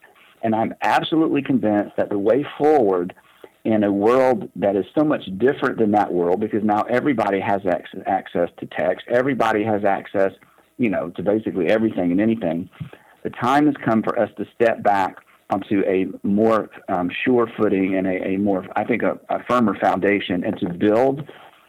And 0.43 0.55
I'm 0.55 0.75
absolutely 0.83 1.43
convinced 1.43 1.97
that 1.97 2.11
the 2.11 2.19
way 2.19 2.45
forward 2.59 3.15
in 3.65 3.85
a 3.85 3.93
world 3.93 4.51
that 4.57 4.75
is 4.75 4.85
so 4.97 5.05
much 5.05 5.25
different 5.39 5.79
than 5.79 5.93
that 5.93 6.13
world, 6.13 6.41
because 6.41 6.65
now 6.65 6.83
everybody 6.83 7.41
has 7.41 7.63
access 8.07 8.49
to 8.59 8.67
text, 8.67 9.07
everybody 9.09 9.63
has 9.63 9.85
access 9.85 10.33
you 10.79 10.89
know, 10.89 11.11
to 11.11 11.23
basically 11.23 11.69
everything 11.69 12.11
and 12.11 12.21
anything. 12.21 12.69
The 13.23 13.31
time 13.31 13.67
has 13.67 13.77
come 13.85 14.03
for 14.03 14.19
us 14.19 14.31
to 14.37 14.47
step 14.55 14.83
back 14.83 15.17
onto 15.51 15.83
a 15.87 16.07
more 16.27 16.71
um, 16.89 17.11
sure 17.25 17.49
footing 17.57 17.95
and 17.97 18.07
a, 18.07 18.31
a 18.31 18.37
more, 18.39 18.67
I 18.75 18.85
think, 18.85 19.03
a, 19.03 19.19
a 19.29 19.45
firmer 19.45 19.79
foundation, 19.79 20.43
and 20.45 20.59
to 20.59 20.71
build 20.71 21.23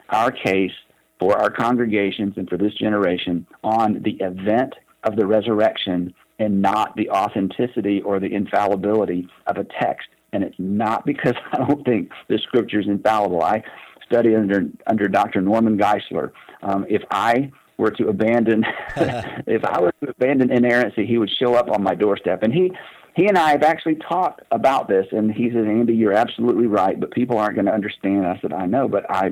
our 0.09 0.31
case 0.31 0.71
for 1.19 1.37
our 1.37 1.51
congregations 1.51 2.33
and 2.37 2.49
for 2.49 2.57
this 2.57 2.73
generation 2.73 3.45
on 3.63 4.01
the 4.01 4.17
event 4.21 4.73
of 5.03 5.15
the 5.15 5.27
resurrection 5.27 6.13
and 6.43 6.61
not 6.61 6.95
the 6.95 7.09
authenticity 7.09 8.01
or 8.01 8.19
the 8.19 8.33
infallibility 8.33 9.27
of 9.47 9.57
a 9.57 9.65
text. 9.81 10.07
And 10.33 10.43
it's 10.43 10.55
not 10.59 11.05
because 11.05 11.33
I 11.51 11.57
don't 11.57 11.85
think 11.85 12.11
the 12.27 12.37
scripture 12.39 12.79
is 12.79 12.87
infallible. 12.87 13.41
I 13.41 13.63
studied 14.05 14.35
under 14.35 14.67
under 14.87 15.07
Dr. 15.07 15.41
Norman 15.41 15.77
Geisler. 15.77 16.31
Um, 16.61 16.85
if 16.89 17.01
I 17.11 17.51
were 17.77 17.91
to 17.91 18.07
abandon, 18.07 18.63
if 18.95 19.63
I 19.65 19.81
were 19.81 19.93
to 20.03 20.09
abandon 20.09 20.51
inerrancy, 20.51 21.05
he 21.05 21.17
would 21.17 21.31
show 21.39 21.55
up 21.55 21.69
on 21.69 21.83
my 21.83 21.95
doorstep. 21.95 22.43
And 22.43 22.53
he, 22.53 22.71
he 23.15 23.27
and 23.27 23.37
I 23.37 23.51
have 23.51 23.63
actually 23.63 23.95
talked 23.95 24.41
about 24.51 24.87
this. 24.87 25.05
And 25.11 25.31
he 25.31 25.49
said, 25.49 25.65
Andy, 25.65 25.93
you're 25.93 26.13
absolutely 26.13 26.67
right, 26.67 26.99
but 26.99 27.11
people 27.11 27.37
aren't 27.37 27.55
going 27.55 27.65
to 27.65 27.73
understand. 27.73 28.25
I 28.25 28.39
said, 28.41 28.53
I 28.53 28.65
know, 28.65 28.87
but 28.87 29.09
I, 29.09 29.31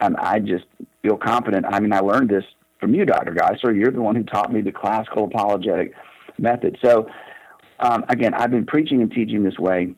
I'm, 0.00 0.16
I 0.18 0.38
just 0.38 0.64
feel 1.02 1.16
confident. 1.16 1.66
I 1.68 1.80
mean, 1.80 1.92
I 1.92 2.00
learned 2.00 2.28
this 2.28 2.44
from 2.78 2.94
you, 2.94 3.04
Dr. 3.04 3.34
Geisler. 3.34 3.76
You're 3.76 3.90
the 3.90 4.00
one 4.00 4.14
who 4.14 4.22
taught 4.22 4.52
me 4.52 4.60
the 4.60 4.72
classical 4.72 5.24
apologetic 5.24 5.92
method. 6.38 6.78
So, 6.84 7.08
um, 7.80 8.04
again, 8.08 8.34
I've 8.34 8.50
been 8.50 8.66
preaching 8.66 9.02
and 9.02 9.10
teaching 9.10 9.42
this 9.42 9.58
way 9.58 9.94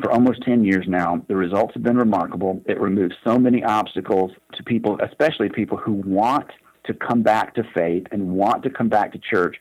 for 0.00 0.10
almost 0.10 0.42
10 0.42 0.64
years 0.64 0.86
now. 0.88 1.22
The 1.28 1.36
results 1.36 1.74
have 1.74 1.82
been 1.82 1.96
remarkable. 1.96 2.62
It 2.66 2.80
removes 2.80 3.14
so 3.24 3.38
many 3.38 3.62
obstacles 3.62 4.32
to 4.54 4.62
people, 4.62 4.98
especially 5.00 5.48
people 5.48 5.76
who 5.76 5.92
want 5.92 6.50
to 6.84 6.94
come 6.94 7.22
back 7.22 7.54
to 7.54 7.64
faith 7.74 8.06
and 8.10 8.32
want 8.32 8.62
to 8.64 8.70
come 8.70 8.88
back 8.88 9.12
to 9.12 9.18
church. 9.18 9.56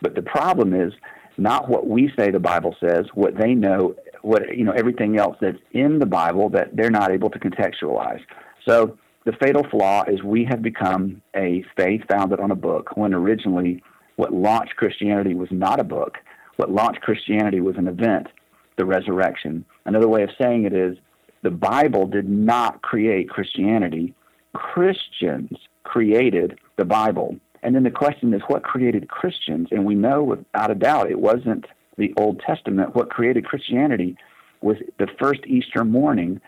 But 0.00 0.14
the 0.14 0.22
problem 0.22 0.74
is 0.74 0.92
not 1.38 1.68
what 1.68 1.86
we 1.86 2.10
say 2.16 2.30
the 2.30 2.38
Bible 2.40 2.76
says, 2.80 3.06
what 3.14 3.36
they 3.36 3.54
know, 3.54 3.94
what 4.22 4.56
you 4.56 4.64
know, 4.64 4.72
everything 4.72 5.18
else 5.18 5.36
that's 5.40 5.58
in 5.72 5.98
the 5.98 6.06
Bible 6.06 6.48
that 6.50 6.74
they're 6.74 6.90
not 6.90 7.10
able 7.10 7.30
to 7.30 7.38
contextualize. 7.38 8.20
So 8.66 8.98
the 9.24 9.32
fatal 9.40 9.64
flaw 9.70 10.04
is 10.06 10.22
we 10.22 10.46
have 10.50 10.62
become 10.62 11.22
a 11.34 11.64
faith 11.76 12.02
founded 12.08 12.40
on 12.40 12.50
a 12.50 12.56
book 12.56 12.96
when 12.96 13.14
originally 13.14 13.82
what 14.22 14.32
launched 14.32 14.76
Christianity 14.76 15.34
was 15.34 15.48
not 15.50 15.80
a 15.80 15.84
book. 15.84 16.18
What 16.54 16.70
launched 16.70 17.00
Christianity 17.00 17.60
was 17.60 17.74
an 17.76 17.88
event, 17.88 18.28
the 18.78 18.84
resurrection. 18.84 19.64
Another 19.84 20.06
way 20.06 20.22
of 20.22 20.30
saying 20.40 20.64
it 20.64 20.72
is 20.72 20.96
the 21.42 21.50
Bible 21.50 22.06
did 22.06 22.28
not 22.28 22.82
create 22.82 23.28
Christianity. 23.28 24.14
Christians 24.54 25.58
created 25.82 26.56
the 26.76 26.84
Bible. 26.84 27.34
And 27.64 27.74
then 27.74 27.82
the 27.82 27.90
question 27.90 28.32
is, 28.32 28.42
what 28.46 28.62
created 28.62 29.08
Christians? 29.08 29.66
And 29.72 29.84
we 29.84 29.96
know 29.96 30.22
without 30.22 30.70
a 30.70 30.76
doubt 30.76 31.10
it 31.10 31.18
wasn't 31.18 31.66
the 31.98 32.14
Old 32.16 32.40
Testament. 32.46 32.94
What 32.94 33.10
created 33.10 33.44
Christianity 33.44 34.16
was 34.60 34.76
the 35.00 35.08
first 35.20 35.40
Easter 35.48 35.82
morning 35.82 36.40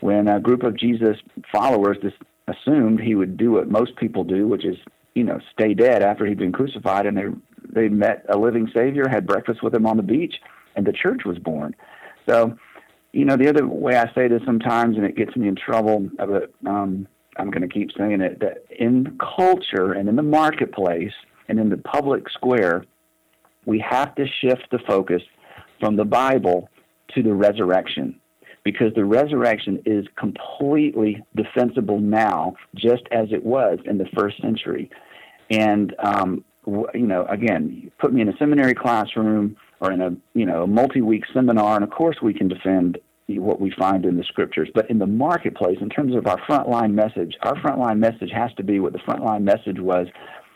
when 0.00 0.28
a 0.28 0.40
group 0.40 0.62
of 0.62 0.78
Jesus 0.78 1.18
followers 1.52 1.98
assumed 2.46 3.00
he 3.00 3.14
would 3.14 3.36
do 3.36 3.50
what 3.50 3.70
most 3.70 3.96
people 3.96 4.24
do, 4.24 4.48
which 4.48 4.64
is, 4.64 4.78
you 5.18 5.24
know, 5.24 5.40
stay 5.52 5.74
dead 5.74 6.00
after 6.00 6.24
he'd 6.24 6.38
been 6.38 6.52
crucified. 6.52 7.04
And 7.04 7.16
they, 7.16 7.24
they 7.74 7.88
met 7.88 8.24
a 8.28 8.38
living 8.38 8.70
Savior, 8.72 9.08
had 9.08 9.26
breakfast 9.26 9.62
with 9.64 9.74
him 9.74 9.84
on 9.84 9.96
the 9.96 10.02
beach, 10.02 10.36
and 10.76 10.86
the 10.86 10.92
church 10.92 11.22
was 11.26 11.38
born. 11.38 11.74
So, 12.28 12.56
you 13.12 13.24
know, 13.24 13.36
the 13.36 13.48
other 13.48 13.66
way 13.66 13.96
I 13.96 14.12
say 14.14 14.28
this 14.28 14.42
sometimes, 14.46 14.96
and 14.96 15.04
it 15.04 15.16
gets 15.16 15.34
me 15.34 15.48
in 15.48 15.56
trouble, 15.56 16.08
but 16.16 16.52
um, 16.66 17.08
I'm 17.36 17.50
going 17.50 17.68
to 17.68 17.68
keep 17.68 17.90
saying 17.98 18.20
it, 18.20 18.38
that 18.40 18.64
in 18.70 19.18
culture 19.36 19.92
and 19.92 20.08
in 20.08 20.14
the 20.14 20.22
marketplace 20.22 21.14
and 21.48 21.58
in 21.58 21.68
the 21.68 21.78
public 21.78 22.28
square, 22.30 22.84
we 23.66 23.80
have 23.80 24.14
to 24.14 24.24
shift 24.40 24.68
the 24.70 24.78
focus 24.86 25.22
from 25.80 25.96
the 25.96 26.04
Bible 26.04 26.68
to 27.14 27.22
the 27.24 27.34
resurrection 27.34 28.20
because 28.64 28.92
the 28.94 29.04
resurrection 29.04 29.82
is 29.86 30.04
completely 30.16 31.24
defensible 31.34 31.98
now, 32.00 32.54
just 32.74 33.02
as 33.10 33.28
it 33.32 33.42
was 33.44 33.78
in 33.86 33.96
the 33.96 34.06
first 34.14 34.40
century. 34.42 34.90
And, 35.50 35.94
um, 35.98 36.44
you 36.66 37.06
know, 37.06 37.24
again, 37.26 37.90
put 37.98 38.12
me 38.12 38.20
in 38.20 38.28
a 38.28 38.36
seminary 38.36 38.74
classroom 38.74 39.56
or 39.80 39.92
in 39.92 40.00
a, 40.00 40.10
you 40.34 40.44
know, 40.44 40.66
multi-week 40.66 41.24
seminar, 41.32 41.76
and 41.76 41.84
of 41.84 41.90
course 41.90 42.16
we 42.22 42.34
can 42.34 42.48
defend 42.48 42.98
what 43.28 43.60
we 43.60 43.70
find 43.78 44.04
in 44.04 44.16
the 44.16 44.24
scriptures. 44.24 44.68
But 44.74 44.90
in 44.90 44.98
the 44.98 45.06
marketplace, 45.06 45.78
in 45.80 45.88
terms 45.88 46.14
of 46.14 46.26
our 46.26 46.40
frontline 46.46 46.92
message, 46.92 47.36
our 47.42 47.54
frontline 47.56 47.98
message 47.98 48.30
has 48.34 48.50
to 48.56 48.62
be 48.62 48.80
what 48.80 48.92
the 48.92 48.98
frontline 49.00 49.42
message 49.42 49.78
was 49.78 50.06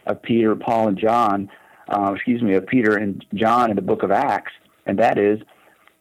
of 0.06 0.20
Peter, 0.22 0.56
Paul, 0.56 0.88
and 0.88 0.98
John, 0.98 1.48
uh, 1.88 2.12
excuse 2.14 2.42
me, 2.42 2.54
of 2.54 2.66
Peter 2.66 2.96
and 2.96 3.24
John 3.34 3.70
in 3.70 3.76
the 3.76 3.82
book 3.82 4.02
of 4.02 4.10
Acts, 4.10 4.52
and 4.86 4.98
that 4.98 5.18
is, 5.18 5.38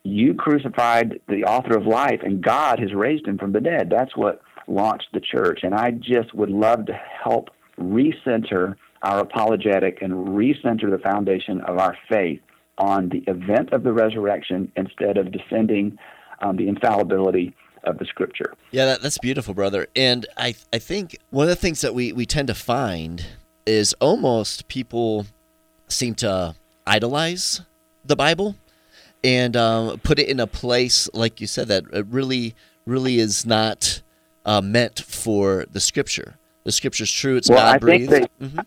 you 0.04 0.34
crucified 0.34 1.20
the 1.28 1.44
author 1.44 1.78
of 1.78 1.86
life, 1.86 2.22
and 2.24 2.42
God 2.42 2.80
has 2.80 2.94
raised 2.94 3.28
him 3.28 3.38
from 3.38 3.52
the 3.52 3.62
dead. 3.62 3.90
That's 3.90 4.18
what 4.18 4.42
launched 4.68 5.10
the 5.14 5.20
church. 5.20 5.60
And 5.64 5.76
I 5.76 5.92
just 5.92 6.34
would 6.34 6.50
love 6.50 6.88
to 6.88 6.94
help 6.94 7.50
recenter 7.82 8.76
our 9.02 9.20
apologetic 9.20 10.02
and 10.02 10.14
recenter 10.30 10.90
the 10.90 11.00
foundation 11.00 11.62
of 11.62 11.78
our 11.78 11.98
faith 12.10 12.40
on 12.78 13.10
the 13.10 13.24
event 13.28 13.74
of 13.74 13.84
the 13.84 13.92
resurrection 13.92 14.72
instead 14.76 15.18
of 15.18 15.32
defending 15.32 15.98
um, 16.42 16.58
the 16.58 16.68
infallibility 16.68 17.56
of 17.84 17.98
the 17.98 18.06
scripture. 18.06 18.54
Yeah, 18.72 18.86
that, 18.86 19.02
that's 19.02 19.18
beautiful, 19.18 19.54
brother. 19.54 19.88
And 19.96 20.26
I, 20.38 20.56
I 20.72 20.80
think 20.80 21.18
one 21.30 21.44
of 21.44 21.50
the 21.50 21.56
things 21.56 21.82
that 21.82 21.94
we, 21.94 22.12
we 22.12 22.26
tend 22.26 22.48
to 22.48 22.54
find 22.54 23.26
is 23.66 23.94
almost 24.00 24.68
people 24.68 25.26
seem 25.88 26.16
to 26.16 26.56
idolize 26.86 27.62
the 28.06 28.16
Bible 28.16 28.56
and 29.24 29.56
um, 29.56 30.00
put 30.00 30.20
it 30.20 30.28
in 30.28 30.40
a 30.40 30.48
place, 30.48 31.10
like 31.14 31.42
you 31.42 31.48
said, 31.48 31.68
that 31.68 31.84
it 31.94 32.06
really, 32.08 32.56
really 32.86 33.20
is 33.20 33.46
not 33.46 34.02
uh, 34.46 34.62
meant 34.62 35.00
for 35.00 35.66
the 35.72 35.80
scripture. 35.80 36.36
The 36.64 36.72
scripture's 36.72 37.12
true; 37.12 37.38
it's 37.38 37.50
well, 37.50 37.74
God 37.74 37.82
breathed. 37.82 38.12
Mm-hmm. 38.12 38.60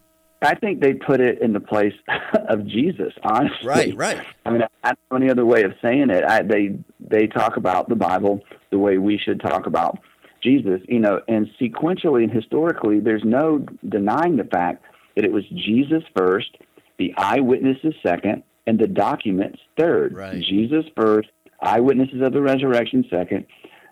I 0.43 0.55
think 0.55 0.81
they 0.81 0.93
put 0.93 1.21
it 1.21 1.41
in 1.41 1.53
the 1.53 1.61
place 1.61 1.95
of 2.49 2.67
Jesus. 2.67 3.13
Honestly, 3.23 3.67
right, 3.67 3.97
right. 3.97 4.27
I 4.45 4.51
mean, 4.51 4.63
I 4.83 4.89
don't 4.89 4.99
know 5.11 5.17
any 5.17 5.31
other 5.31 5.47
way 5.47 5.63
of 5.63 5.73
saying 5.81 6.11
it. 6.11 6.25
I, 6.25 6.43
they 6.43 6.79
they 7.01 7.27
talk 7.27 7.57
about 7.57 7.89
the 7.89 7.97
Bible 7.97 8.41
the 8.71 8.79
way 8.79 8.99
we 8.99 9.19
should 9.19 9.41
talk 9.41 9.67
about 9.67 9.99
Jesus. 10.43 10.81
You 10.89 11.01
know, 11.01 11.21
and 11.29 11.49
sequentially 11.61 12.25
and 12.25 12.33
historically, 12.33 13.01
there's 13.01 13.25
no 13.25 13.65
denying 13.89 14.37
the 14.37 14.45
fact 14.45 14.85
that 15.17 15.25
it 15.25 15.33
was 15.33 15.45
Jesus 15.49 16.03
first, 16.17 16.57
the 16.99 17.15
eyewitnesses 17.17 17.95
second, 18.05 18.43
and 18.67 18.79
the 18.79 18.87
documents 18.87 19.59
third. 19.79 20.15
Right. 20.15 20.43
Jesus 20.43 20.85
first, 20.97 21.29
eyewitnesses 21.63 22.23
of 22.23 22.33
the 22.33 22.43
resurrection 22.43 23.05
second, 23.11 23.47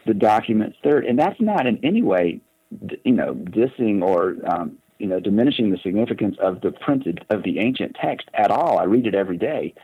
the 0.07 0.15
documents 0.15 0.77
third. 0.83 1.05
And 1.05 1.19
that's 1.19 1.41
not 1.41 1.67
in 1.67 1.79
any 1.85 2.03
way, 2.03 2.41
you 3.05 3.13
know, 3.13 3.35
dissing 3.35 4.03
or 4.03 4.37
um, 4.51 4.79
you 4.99 5.07
know 5.07 5.21
diminishing 5.21 5.71
the 5.71 5.79
significance 5.79 6.37
of 6.41 6.61
the 6.61 6.73
printed 6.73 7.25
of 7.31 7.43
the 7.43 7.59
ancient 7.59 7.97
text 8.01 8.29
at 8.35 8.51
all. 8.51 8.79
I 8.79 8.85
read 8.85 9.07
it 9.07 9.15
every 9.15 9.39
day. 9.39 9.75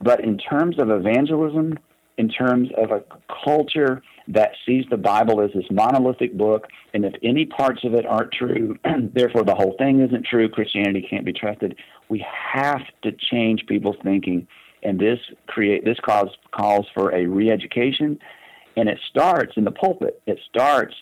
But 0.00 0.22
in 0.22 0.36
terms 0.36 0.78
of 0.78 0.90
evangelism, 0.90 1.78
in 2.18 2.28
terms 2.28 2.68
of 2.76 2.90
a 2.90 3.02
culture 3.44 4.02
that 4.28 4.52
sees 4.66 4.84
the 4.90 4.96
Bible 4.96 5.40
as 5.40 5.50
this 5.54 5.70
monolithic 5.70 6.36
book, 6.36 6.66
and 6.92 7.04
if 7.04 7.14
any 7.22 7.46
parts 7.46 7.84
of 7.84 7.94
it 7.94 8.04
aren't 8.04 8.32
true, 8.32 8.76
therefore 9.14 9.44
the 9.44 9.54
whole 9.54 9.76
thing 9.78 10.00
isn't 10.00 10.26
true, 10.26 10.48
Christianity 10.48 11.06
can't 11.08 11.24
be 11.24 11.32
trusted. 11.32 11.76
We 12.08 12.24
have 12.52 12.82
to 13.02 13.12
change 13.12 13.66
people's 13.66 13.96
thinking, 14.02 14.46
and 14.82 14.98
this 14.98 15.20
create 15.46 15.84
this 15.84 15.98
cause 16.04 16.28
calls 16.52 16.86
for 16.94 17.14
a 17.14 17.26
re-education, 17.26 18.18
and 18.76 18.88
it 18.88 18.98
starts 19.08 19.52
in 19.56 19.64
the 19.64 19.70
pulpit. 19.70 20.20
It 20.26 20.38
starts 20.48 20.94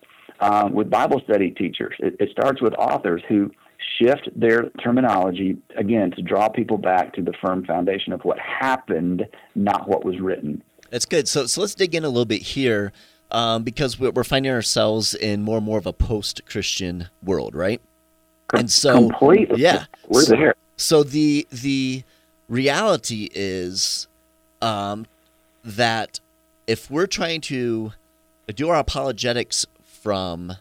um, 0.44 0.72
with 0.72 0.90
Bible 0.90 1.20
study 1.24 1.50
teachers. 1.50 1.94
It, 1.98 2.16
it 2.20 2.28
starts 2.30 2.60
with 2.60 2.74
authors 2.74 3.22
who 3.28 3.50
shift 3.98 4.28
their 4.36 4.70
terminology 4.82 5.56
again 5.76 6.10
to 6.12 6.22
draw 6.22 6.48
people 6.48 6.78
back 6.78 7.14
to 7.14 7.22
the 7.22 7.32
firm 7.42 7.64
foundation 7.64 8.12
of 8.12 8.20
what 8.22 8.38
happened, 8.38 9.26
not 9.54 9.88
what 9.88 10.04
was 10.04 10.20
written. 10.20 10.62
That's 10.90 11.06
good. 11.06 11.26
So, 11.28 11.46
so 11.46 11.60
let's 11.60 11.74
dig 11.74 11.94
in 11.94 12.04
a 12.04 12.08
little 12.08 12.24
bit 12.24 12.42
here 12.42 12.92
um, 13.30 13.62
because 13.62 13.98
we're 13.98 14.24
finding 14.24 14.52
ourselves 14.52 15.14
in 15.14 15.42
more 15.42 15.56
and 15.56 15.66
more 15.66 15.78
of 15.78 15.86
a 15.86 15.92
post-Christian 15.92 17.08
world, 17.22 17.54
right? 17.54 17.80
And 18.52 18.70
so, 18.70 18.94
completely, 18.94 19.60
yeah, 19.60 19.86
we're 20.08 20.22
so, 20.22 20.36
there. 20.36 20.54
So 20.76 21.02
the 21.02 21.46
the 21.50 22.04
reality 22.48 23.30
is 23.34 24.06
um, 24.60 25.06
that 25.64 26.20
if 26.66 26.90
we're 26.90 27.06
trying 27.06 27.40
to 27.42 27.92
do 28.54 28.68
our 28.68 28.76
apologetics 28.76 29.66
from 30.04 30.52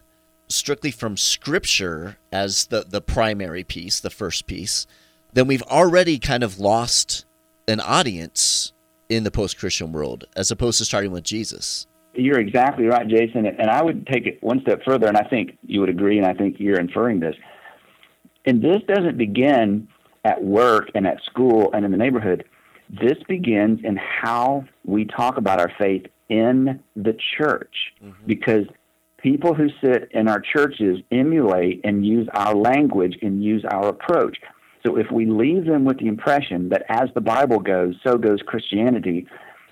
strictly 0.48 0.90
from 0.90 1.18
scripture 1.18 2.16
as 2.32 2.66
the 2.68 2.80
the 2.88 3.02
primary 3.02 3.62
piece, 3.62 4.00
the 4.00 4.08
first 4.08 4.46
piece, 4.46 4.86
then 5.34 5.46
we've 5.46 5.62
already 5.64 6.18
kind 6.18 6.42
of 6.42 6.58
lost 6.58 7.26
an 7.68 7.78
audience 7.80 8.72
in 9.10 9.22
the 9.22 9.30
post-Christian 9.30 9.92
world 9.92 10.24
as 10.34 10.50
opposed 10.50 10.78
to 10.78 10.84
starting 10.86 11.12
with 11.12 11.24
Jesus. 11.24 11.86
You're 12.14 12.40
exactly 12.40 12.86
right, 12.86 13.06
Jason. 13.06 13.44
And 13.44 13.68
I 13.68 13.82
would 13.82 14.06
take 14.06 14.26
it 14.26 14.42
one 14.42 14.62
step 14.62 14.80
further, 14.82 15.08
and 15.08 15.16
I 15.16 15.24
think 15.24 15.58
you 15.66 15.80
would 15.80 15.90
agree, 15.90 16.16
and 16.16 16.26
I 16.26 16.32
think 16.32 16.56
you're 16.58 16.80
inferring 16.80 17.20
this. 17.20 17.36
And 18.46 18.62
this 18.62 18.80
doesn't 18.88 19.18
begin 19.18 19.88
at 20.24 20.42
work 20.42 20.88
and 20.94 21.06
at 21.06 21.22
school 21.24 21.70
and 21.74 21.84
in 21.84 21.90
the 21.90 21.98
neighborhood. 21.98 22.44
This 22.88 23.18
begins 23.28 23.80
in 23.84 23.96
how 23.96 24.64
we 24.86 25.04
talk 25.04 25.36
about 25.36 25.60
our 25.60 25.72
faith 25.78 26.06
in 26.30 26.80
the 26.96 27.14
church 27.36 27.74
mm-hmm. 28.02 28.26
because 28.26 28.64
people 29.24 29.54
who 29.54 29.68
sit 29.82 30.10
in 30.12 30.28
our 30.28 30.38
churches 30.38 30.98
emulate 31.10 31.80
and 31.82 32.06
use 32.06 32.28
our 32.34 32.54
language 32.54 33.16
and 33.22 33.42
use 33.42 33.64
our 33.70 33.88
approach. 33.88 34.36
So 34.84 34.98
if 34.98 35.10
we 35.10 35.24
leave 35.24 35.64
them 35.64 35.86
with 35.86 35.98
the 35.98 36.08
impression 36.08 36.68
that 36.68 36.84
as 36.90 37.08
the 37.14 37.22
Bible 37.22 37.58
goes, 37.58 37.94
so 38.06 38.18
goes 38.18 38.40
Christianity, 38.46 39.26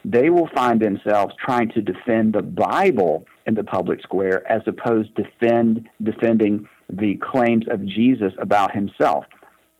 they 0.06 0.30
will 0.30 0.49
find 0.54 0.80
themselves 0.80 1.35
trying 1.38 1.68
to 1.73 1.82
defend 1.82 2.32
the 2.32 2.40
Bible 2.42 3.26
in 3.47 3.54
the 3.54 3.62
public 3.62 4.00
square 4.00 4.50
as 4.50 4.62
opposed 4.66 5.14
to 5.16 5.25
defend 5.25 5.87
defending 6.02 6.66
the 6.88 7.16
claims 7.16 7.66
of 7.71 7.85
Jesus 7.85 8.32
about 8.38 8.75
himself. 8.75 9.26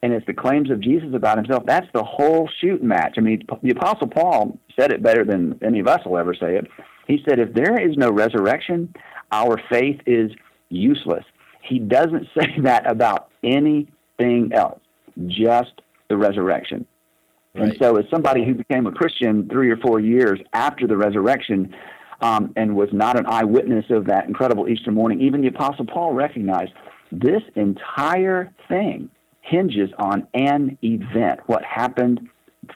And 0.03 0.13
it's 0.13 0.27
the 0.27 0.35
claims 0.35 0.71
of 0.71 0.83
Jesus 0.83 1.15
about 1.15 1.39
himself. 1.39 1.63
That's 1.65 1.89
the 1.95 2.05
whole 2.05 2.47
shoot 2.61 2.83
match. 2.83 3.15
I 3.17 3.23
mean, 3.23 3.47
the 3.63 3.71
Apostle 3.71 4.09
Paul 4.09 4.59
said 4.79 4.93
it 4.93 5.03
better 5.03 5.25
than 5.25 5.59
any 5.65 5.81
of 5.81 5.89
us 5.89 6.01
will 6.05 6.19
ever 6.19 6.35
say 6.35 6.57
it. 6.57 6.67
He 7.09 7.23
said, 7.27 7.39
if 7.39 7.55
there 7.55 7.81
is 7.81 7.97
no 7.97 8.11
resurrection, 8.11 8.95
our 9.33 9.61
faith 9.71 10.01
is 10.07 10.31
useless. 10.69 11.25
He 11.63 11.79
doesn't 11.79 12.29
say 12.39 12.61
that 12.63 12.91
about 12.91 13.31
anything 13.43 14.53
else, 14.55 14.81
just 15.27 15.81
the 16.09 16.17
resurrection. 16.17 16.87
Right. 17.55 17.65
And 17.65 17.77
so, 17.79 17.97
as 17.97 18.05
somebody 18.11 18.45
who 18.45 18.55
became 18.55 18.87
a 18.87 18.93
Christian 18.93 19.49
three 19.51 19.71
or 19.71 19.77
four 19.77 20.01
years 20.01 20.41
after 20.55 20.87
the 20.87 20.97
resurrection, 20.97 21.75
um, 22.23 22.53
and 22.57 22.77
was 22.77 22.89
not 22.93 23.19
an 23.19 23.27
eyewitness 23.27 23.87
of 23.91 24.07
that 24.07 24.27
incredible 24.27 24.69
Easter 24.69 24.93
morning, 24.93 25.21
even 25.21 25.43
the 25.43 25.49
Apostle 25.49 25.85
Paul 25.85 26.13
recognized 26.13 26.73
this 27.11 27.43
entire 27.57 28.51
thing 28.69 29.11
hinges 29.43 29.91
on 29.99 30.27
an 30.35 30.79
event, 30.83 31.41
what 31.47 31.63
happened 31.65 32.21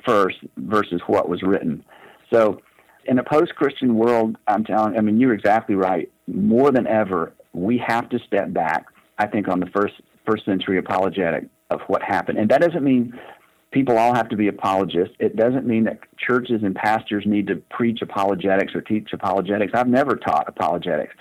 first 0.04 0.36
versus 0.56 1.00
what 1.06 1.28
was 1.28 1.42
written. 1.42 1.82
So, 2.30 2.60
in 3.04 3.18
a 3.18 3.24
post-Christian 3.24 3.94
world, 3.94 4.36
I'm 4.48 4.64
telling, 4.64 4.98
I 4.98 5.00
mean, 5.00 5.20
you're 5.20 5.32
exactly 5.32 5.76
right. 5.76 6.10
More 6.26 6.70
than 6.70 6.86
ever, 6.86 7.32
we 7.52 7.78
have 7.86 8.08
to 8.10 8.18
step 8.20 8.52
back. 8.52 8.86
I 9.18 9.26
think 9.26 9.48
on 9.48 9.60
the 9.60 9.66
first 9.66 9.94
first 10.26 10.44
century 10.44 10.78
apologetic 10.78 11.44
of 11.70 11.80
what 11.86 12.02
happened, 12.02 12.38
and 12.38 12.50
that 12.50 12.60
doesn't 12.60 12.82
mean 12.82 13.18
people 13.70 13.96
all 13.98 14.14
have 14.14 14.28
to 14.28 14.36
be 14.36 14.48
apologists. 14.48 15.14
It 15.18 15.36
doesn't 15.36 15.66
mean 15.66 15.84
that 15.84 15.98
churches 16.18 16.62
and 16.62 16.74
pastors 16.74 17.24
need 17.26 17.46
to 17.48 17.56
preach 17.70 18.02
apologetics 18.02 18.74
or 18.74 18.80
teach 18.80 19.12
apologetics. 19.12 19.72
I've 19.74 19.88
never 19.88 20.16
taught 20.16 20.48
apologetics. 20.48 21.14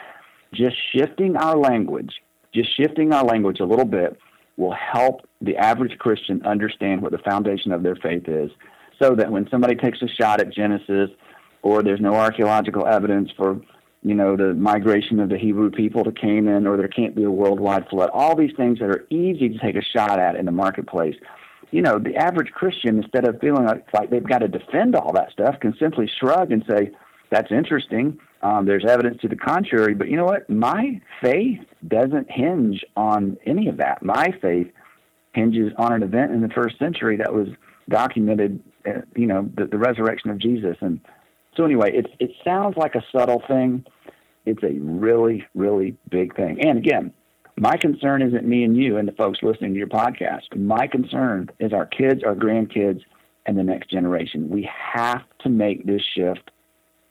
Just 0.54 0.76
shifting 0.96 1.36
our 1.36 1.58
language, 1.58 2.14
just 2.54 2.76
shifting 2.76 3.14
our 3.14 3.24
language 3.24 3.60
a 3.60 3.66
little 3.66 3.86
bit 3.86 4.18
will 4.58 4.74
help 4.74 5.28
the 5.42 5.58
average 5.58 5.98
Christian 5.98 6.42
understand 6.46 7.02
what 7.02 7.12
the 7.12 7.18
foundation 7.20 7.72
of 7.72 7.84
their 7.84 7.96
faith 7.96 8.28
is 8.28 8.50
so 9.02 9.16
that 9.16 9.32
when 9.32 9.48
somebody 9.50 9.76
takes 9.76 10.02
a 10.02 10.08
shot 10.08 10.40
at 10.40 10.54
Genesis 10.54 11.10
or 11.62 11.84
there's 11.84 12.00
no 12.00 12.14
archaeological 12.14 12.88
evidence 12.88 13.30
for 13.36 13.60
you 14.06 14.14
know 14.14 14.38
the 14.38 14.54
migration 14.54 15.20
of 15.20 15.30
the 15.30 15.38
Hebrew 15.38 15.72
people 15.72 16.04
to 16.04 16.12
Canaan 16.12 16.68
or 16.68 16.78
there 16.78 16.88
can't 16.88 17.16
be 17.16 17.24
a 17.24 17.32
worldwide 17.32 17.90
flood. 17.90 18.12
All 18.14 18.36
these 18.36 18.56
things 18.56 18.78
that 18.78 18.90
are 18.90 19.08
easy 19.10 19.50
to 19.50 19.58
take 19.58 19.76
a 19.76 19.82
shot 19.82 20.20
at 20.20 20.36
in 20.36 20.46
the 20.46 20.52
marketplace. 20.52 21.16
You 21.72 21.82
know 21.82 21.98
the 21.98 22.16
average 22.16 22.52
Christian 22.52 23.00
instead 23.00 23.28
of 23.28 23.40
feeling 23.42 23.66
like, 23.66 24.12
they've 24.12 24.24
got 24.24 24.40
to 24.40 24.48
defend 24.48 24.96
all 24.96 25.12
that 25.14 25.32
stuff 25.32 25.60
can 25.60 25.74
simply 25.80 26.08
shrug 26.20 26.52
and 26.52 26.64
say 26.70 26.92
that's 27.32 27.52
interesting. 27.52 28.20
Um, 28.44 28.68
there's 28.68 28.86
evidence 28.88 29.20
to 29.22 29.28
the 29.28 29.36
contrary. 29.36 29.96
But 29.96 30.10
you 30.10 30.18
know 30.18 30.26
what? 30.26 30.48
My 30.52 31.02
faith 31.20 31.62
doesn't 31.88 32.30
hinge 32.30 32.86
on 32.96 33.38
any 33.48 33.68
of 33.68 33.78
that. 33.78 34.04
My 34.04 34.28
faith 34.40 34.68
hinges 35.34 35.74
on 35.80 35.94
an 35.94 36.04
event 36.04 36.32
in 36.32 36.42
the 36.42 36.50
first 36.50 36.78
century 36.78 37.18
that 37.18 37.34
was 37.34 37.48
documented 37.90 38.62
uh, 38.88 39.02
you 39.16 39.26
know 39.26 39.50
the, 39.58 39.66
the 39.66 39.80
resurrection 39.80 40.30
of 40.30 40.38
Jesus. 40.38 40.78
And 40.82 41.02
so 41.58 41.66
anyway, 41.66 41.92
it 41.92 42.06
it 42.20 42.30
sounds 42.44 42.78
like 42.78 42.94
a 42.94 43.04
subtle 43.12 43.42
thing. 43.48 43.84
It's 44.46 44.64
a 44.64 44.80
really, 44.80 45.46
really 45.54 45.98
big 46.10 46.36
thing. 46.36 46.66
And 46.66 46.78
again, 46.78 47.14
my 47.58 47.78
concern 47.78 48.22
isn't 48.22 48.46
me 48.46 48.64
and 48.64 48.76
you 48.76 48.98
and 48.98 49.08
the 49.08 49.14
folks 49.14 49.40
listening 49.42 49.74
to 49.74 49.78
your 49.78 49.88
podcast. 49.88 50.56
My 50.56 50.88
concern 50.88 51.50
is 51.60 51.74
our 51.74 51.86
kids, 51.86 52.22
our 52.24 52.36
grandkids, 52.36 53.02
and 53.46 53.58
the 53.58 53.64
next 53.64 53.90
generation. 53.90 54.50
We 54.50 54.70
have 54.94 55.22
to 55.40 55.50
make 55.50 55.86
this 55.86 56.02
shift 56.16 56.52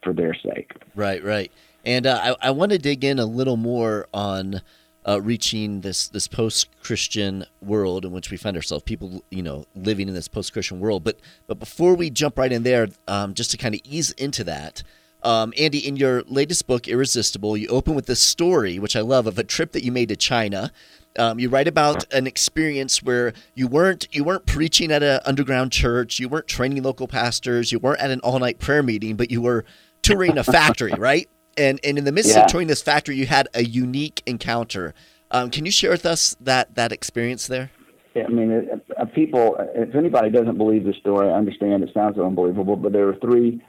for 0.03 0.12
their 0.12 0.35
sake. 0.35 0.73
Right, 0.95 1.23
right. 1.25 1.50
And 1.85 2.07
uh, 2.07 2.37
I, 2.43 2.49
I 2.49 2.50
want 2.50 2.73
to 2.73 2.79
dig 2.79 3.05
in 3.05 3.19
a 3.19 3.26
little 3.26 3.57
more 3.57 4.07
on 4.12 4.61
uh, 5.07 5.21
reaching 5.21 5.83
this 5.83 6.09
this 6.09 6.26
post 6.26 6.69
Christian 6.83 7.45
world 7.61 8.05
in 8.05 8.12
which 8.12 8.31
we 8.31 8.37
find 8.37 8.57
ourselves, 8.57 8.85
people 8.85 9.23
you 9.31 9.43
know 9.43 9.67
living 9.75 10.09
in 10.09 10.14
this 10.14 10.29
post 10.29 10.53
Christian 10.53 10.81
world. 10.81 11.05
But 11.05 11.21
but 11.47 11.59
before 11.59 11.95
we 11.95 12.11
jump 12.11 12.38
right 12.38 12.53
in 12.53 12.62
there, 12.62 12.88
um, 13.07 13.35
just 13.35 13.50
to 13.50 13.57
kind 13.57 13.75
of 13.75 13.81
ease 13.85 14.12
into 14.12 14.45
that. 14.45 14.83
Um, 15.25 15.52
Andy, 15.59 15.78
in 15.78 15.97
your 15.97 16.23
latest 16.26 16.66
book, 16.66 16.87
Irresistible, 16.87 17.57
you 17.57 17.66
open 17.69 17.95
with 17.95 18.07
this 18.07 18.23
story, 18.23 18.78
which 18.78 18.95
I 18.95 19.00
love, 19.00 19.26
of 19.26 19.38
a 19.38 19.45
trip 19.45 19.73
that 19.73 19.83
you 19.83 19.90
made 19.90 20.11
to 20.11 20.16
China. 20.16 20.71
Um, 21.19 21.38
you 21.38 21.49
write 21.49 21.69
about 21.69 22.12
an 22.12 22.26
experience 22.26 23.02
where 23.02 23.33
you 23.54 23.66
weren't 23.66 24.09
you 24.12 24.25
weren't 24.25 24.47
preaching 24.47 24.93
at 24.93 25.02
an 25.02 25.21
underground 25.25 25.73
church, 25.73 26.19
you 26.19 26.28
weren't 26.28 26.49
training 26.49 26.83
local 26.83 27.09
pastors, 27.09 27.73
you 27.73 27.78
weren't 27.78 28.00
at 28.00 28.11
an 28.11 28.21
all 28.21 28.38
night 28.38 28.59
prayer 28.59 28.83
meeting, 28.83 29.16
but 29.16 29.31
you 29.31 29.40
were 29.40 29.64
touring 30.02 30.37
a 30.38 30.45
factory, 30.45 30.93
right? 30.99 31.28
and 31.57 31.81
and 31.85 31.99
in 31.99 32.04
the 32.04 32.12
midst 32.12 32.35
yeah. 32.35 32.45
of 32.45 32.50
touring 32.50 32.69
this 32.69 32.83
factory, 32.83 33.16
you 33.16 33.26
had 33.26 33.49
a 33.54 33.64
unique 33.64 34.23
encounter. 34.26 34.95
Um, 35.31 35.50
can 35.50 35.64
you 35.64 35.71
share 35.71 35.90
with 35.90 36.07
us 36.07 36.37
that 36.40 36.75
that 36.75 36.93
experience 36.93 37.47
there? 37.47 37.71
Yeah, 38.15 38.25
I 38.26 38.28
mean, 38.28 38.50
it, 38.50 38.87
uh, 38.97 39.04
people. 39.06 39.56
If 39.75 39.95
anybody 39.95 40.30
doesn't 40.30 40.56
believe 40.56 40.84
the 40.84 40.95
story, 40.95 41.28
I 41.28 41.32
understand 41.32 41.82
it 41.82 41.91
sounds 41.93 42.19
unbelievable, 42.19 42.76
but 42.76 42.93
there 42.93 43.06
were 43.06 43.17
three 43.17 43.63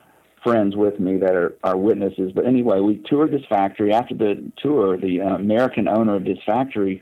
friends 0.45 0.75
with 0.75 0.99
me 0.99 1.17
that 1.17 1.35
are, 1.35 1.53
are 1.63 1.75
witnesses. 1.75 2.31
But 2.33 2.45
anyway, 2.45 2.79
we 2.79 3.01
toured 3.09 3.31
this 3.31 3.45
factory. 3.49 3.91
After 3.93 4.13
the 4.13 4.51
tour, 4.61 4.97
the 4.97 5.21
uh, 5.21 5.35
American 5.35 5.87
owner 5.87 6.15
of 6.15 6.23
this 6.23 6.37
factory 6.45 7.01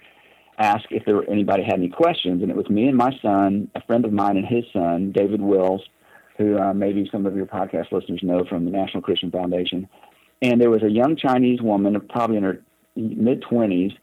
asked 0.57 0.87
if 0.91 1.03
there 1.05 1.15
were 1.15 1.29
anybody 1.29 1.63
had 1.63 1.75
any 1.75 1.89
questions, 1.89 2.41
and 2.41 2.49
it 2.49 2.57
was 2.57 2.69
me 2.69 2.87
and 2.87 2.97
my 2.97 3.11
son, 3.21 3.69
a 3.75 3.81
friend 3.81 4.05
of 4.05 4.13
mine 4.13 4.37
and 4.37 4.45
his 4.45 4.63
son, 4.71 5.11
David 5.11 5.41
Wills, 5.41 5.81
who 6.37 6.57
uh, 6.57 6.73
maybe 6.73 7.07
some 7.11 7.25
of 7.25 7.35
your 7.35 7.45
podcast 7.45 7.91
listeners 7.91 8.21
know 8.23 8.43
from 8.47 8.65
the 8.65 8.71
National 8.71 9.01
Christian 9.01 9.29
Foundation, 9.29 9.87
and 10.41 10.61
there 10.61 10.69
was 10.69 10.83
a 10.83 10.89
young 10.89 11.15
Chinese 11.15 11.61
woman, 11.61 11.99
probably 12.09 12.37
in 12.37 12.43
her 12.43 12.61
mid 12.95 13.43
20s, 13.43 13.93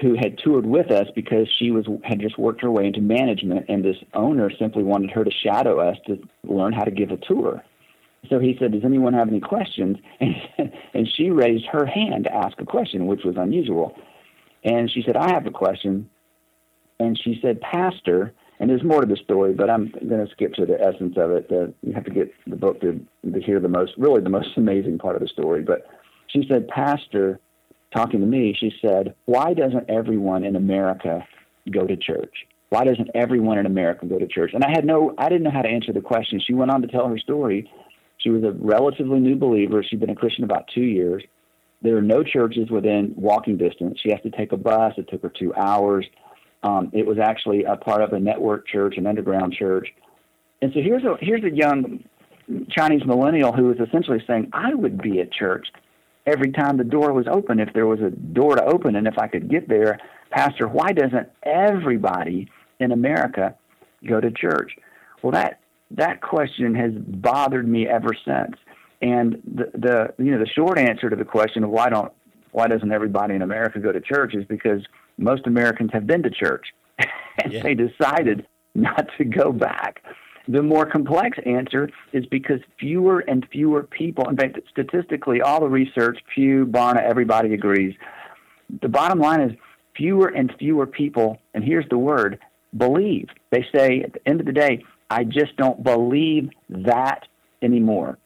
who 0.00 0.14
had 0.14 0.38
toured 0.38 0.64
with 0.64 0.90
us 0.90 1.06
because 1.14 1.48
she 1.58 1.70
was 1.70 1.86
had 2.04 2.20
just 2.20 2.38
worked 2.38 2.62
her 2.62 2.70
way 2.70 2.86
into 2.86 3.00
management, 3.00 3.66
and 3.68 3.84
this 3.84 3.96
owner 4.14 4.50
simply 4.58 4.82
wanted 4.82 5.10
her 5.10 5.24
to 5.24 5.30
shadow 5.44 5.80
us 5.80 5.96
to 6.06 6.18
learn 6.44 6.72
how 6.72 6.84
to 6.84 6.90
give 6.90 7.10
a 7.10 7.16
tour. 7.16 7.62
So 8.28 8.38
he 8.38 8.56
said, 8.58 8.72
"Does 8.72 8.84
anyone 8.84 9.14
have 9.14 9.28
any 9.28 9.40
questions?" 9.40 9.98
And, 10.94 11.08
she 11.08 11.30
raised 11.30 11.66
her 11.66 11.86
hand 11.86 12.24
to 12.24 12.34
ask 12.34 12.60
a 12.60 12.64
question, 12.64 13.06
which 13.06 13.22
was 13.24 13.36
unusual. 13.36 13.96
And 14.64 14.90
she 14.90 15.02
said, 15.02 15.16
"I 15.16 15.30
have 15.30 15.46
a 15.46 15.50
question." 15.50 16.10
And 16.98 17.18
she 17.18 17.38
said, 17.40 17.60
"Pastor." 17.60 18.32
And 18.60 18.68
there's 18.68 18.82
more 18.82 19.02
to 19.02 19.06
the 19.06 19.16
story, 19.16 19.54
but 19.54 19.70
I'm 19.70 19.92
going 20.08 20.26
to 20.26 20.32
skip 20.32 20.54
to 20.54 20.66
the 20.66 20.80
essence 20.80 21.16
of 21.16 21.30
it. 21.30 21.46
Uh, 21.48 21.68
you 21.82 21.92
have 21.94 22.04
to 22.06 22.10
get 22.10 22.32
the 22.44 22.56
book 22.56 22.80
to, 22.80 23.00
to 23.32 23.40
hear 23.40 23.60
the 23.60 23.68
most, 23.68 23.92
really 23.96 24.20
the 24.20 24.30
most 24.30 24.48
amazing 24.56 24.98
part 24.98 25.14
of 25.14 25.22
the 25.22 25.28
story. 25.28 25.62
But 25.62 25.86
she 26.26 26.44
said, 26.48 26.66
Pastor, 26.66 27.38
talking 27.94 28.20
to 28.20 28.26
me, 28.26 28.56
she 28.58 28.72
said, 28.82 29.14
Why 29.26 29.54
doesn't 29.54 29.88
everyone 29.88 30.44
in 30.44 30.56
America 30.56 31.26
go 31.70 31.86
to 31.86 31.96
church? 31.96 32.46
Why 32.70 32.84
doesn't 32.84 33.10
everyone 33.14 33.58
in 33.58 33.66
America 33.66 34.06
go 34.06 34.18
to 34.18 34.26
church? 34.26 34.50
And 34.52 34.62
I 34.62 34.70
had 34.70 34.84
no, 34.84 35.14
I 35.16 35.28
didn't 35.28 35.44
know 35.44 35.50
how 35.50 35.62
to 35.62 35.68
answer 35.68 35.92
the 35.92 36.00
question. 36.00 36.40
She 36.40 36.52
went 36.52 36.70
on 36.70 36.82
to 36.82 36.88
tell 36.88 37.08
her 37.08 37.18
story. 37.18 37.70
She 38.28 38.32
was 38.32 38.44
a 38.44 38.52
relatively 38.52 39.20
new 39.20 39.36
believer. 39.36 39.82
She'd 39.82 40.00
been 40.00 40.10
a 40.10 40.14
Christian 40.14 40.44
about 40.44 40.68
two 40.74 40.82
years. 40.82 41.24
There 41.80 41.96
are 41.96 42.02
no 42.02 42.22
churches 42.22 42.68
within 42.68 43.14
walking 43.16 43.56
distance. 43.56 43.98
She 44.02 44.10
has 44.10 44.20
to 44.20 44.30
take 44.30 44.52
a 44.52 44.56
bus. 44.58 44.92
It 44.98 45.08
took 45.08 45.22
her 45.22 45.30
two 45.30 45.54
hours. 45.54 46.04
Um, 46.62 46.90
it 46.92 47.06
was 47.06 47.16
actually 47.18 47.64
a 47.64 47.76
part 47.76 48.02
of 48.02 48.12
a 48.12 48.20
network 48.20 48.68
church, 48.68 48.98
an 48.98 49.06
underground 49.06 49.54
church. 49.54 49.88
And 50.60 50.72
so 50.74 50.80
here's 50.82 51.04
a 51.04 51.16
here's 51.22 51.42
a 51.42 51.50
young 51.50 52.04
Chinese 52.68 53.06
millennial 53.06 53.54
who 53.54 53.64
was 53.64 53.78
essentially 53.78 54.22
saying, 54.26 54.50
I 54.52 54.74
would 54.74 55.00
be 55.00 55.20
at 55.20 55.32
church 55.32 55.68
every 56.26 56.52
time 56.52 56.76
the 56.76 56.84
door 56.84 57.14
was 57.14 57.26
open 57.32 57.60
if 57.60 57.72
there 57.72 57.86
was 57.86 58.00
a 58.00 58.10
door 58.10 58.56
to 58.56 58.64
open 58.64 58.94
and 58.94 59.06
if 59.06 59.16
I 59.16 59.26
could 59.26 59.48
get 59.48 59.70
there. 59.70 59.98
Pastor, 60.28 60.68
why 60.68 60.92
doesn't 60.92 61.30
everybody 61.44 62.50
in 62.78 62.92
America 62.92 63.54
go 64.06 64.20
to 64.20 64.30
church? 64.30 64.76
Well, 65.22 65.32
that 65.32 65.60
that 65.92 66.20
question 66.20 66.74
has 66.74 66.92
bothered 66.94 67.66
me 67.66 67.86
ever 67.86 68.10
since. 68.24 68.56
And 69.00 69.40
the, 69.44 69.70
the 69.74 70.14
you 70.22 70.32
know 70.32 70.38
the 70.38 70.48
short 70.48 70.78
answer 70.78 71.08
to 71.08 71.16
the 71.16 71.24
question 71.24 71.64
of 71.64 71.70
why 71.70 71.88
don't 71.88 72.12
why 72.50 72.66
doesn't 72.66 72.90
everybody 72.90 73.34
in 73.34 73.42
America 73.42 73.78
go 73.78 73.92
to 73.92 74.00
church 74.00 74.34
is 74.34 74.44
because 74.44 74.82
most 75.16 75.46
Americans 75.46 75.90
have 75.92 76.06
been 76.06 76.22
to 76.22 76.30
church 76.30 76.66
and 76.98 77.52
yeah. 77.52 77.62
they 77.62 77.74
decided 77.74 78.46
not 78.74 79.08
to 79.18 79.24
go 79.24 79.52
back. 79.52 80.02
The 80.48 80.62
more 80.62 80.86
complex 80.86 81.36
answer 81.44 81.90
is 82.12 82.24
because 82.26 82.60
fewer 82.80 83.20
and 83.20 83.46
fewer 83.52 83.82
people, 83.82 84.26
in 84.30 84.36
fact, 84.36 84.58
statistically, 84.70 85.42
all 85.42 85.60
the 85.60 85.68
research, 85.68 86.18
Pew, 86.34 86.64
Barna, 86.64 87.02
everybody 87.02 87.52
agrees. 87.52 87.94
The 88.80 88.88
bottom 88.88 89.18
line 89.18 89.42
is 89.42 89.52
fewer 89.94 90.28
and 90.28 90.50
fewer 90.58 90.86
people, 90.86 91.38
and 91.52 91.62
here's 91.62 91.88
the 91.90 91.98
word, 91.98 92.38
believe. 92.76 93.28
They 93.50 93.66
say 93.74 94.00
at 94.00 94.14
the 94.14 94.26
end 94.26 94.40
of 94.40 94.46
the 94.46 94.52
day, 94.52 94.84
I 95.10 95.24
just 95.24 95.56
don't 95.56 95.82
believe 95.82 96.50
that 96.68 97.26
anymore. 97.62 98.18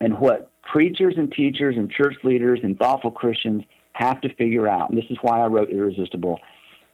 And 0.00 0.18
what 0.18 0.50
preachers 0.62 1.14
and 1.16 1.30
teachers 1.32 1.76
and 1.76 1.90
church 1.90 2.16
leaders 2.24 2.60
and 2.62 2.78
thoughtful 2.78 3.10
Christians 3.10 3.64
have 3.92 4.20
to 4.22 4.34
figure 4.34 4.68
out, 4.68 4.90
and 4.90 4.98
this 4.98 5.10
is 5.10 5.18
why 5.22 5.40
I 5.40 5.46
wrote 5.46 5.70
Irresistible, 5.70 6.38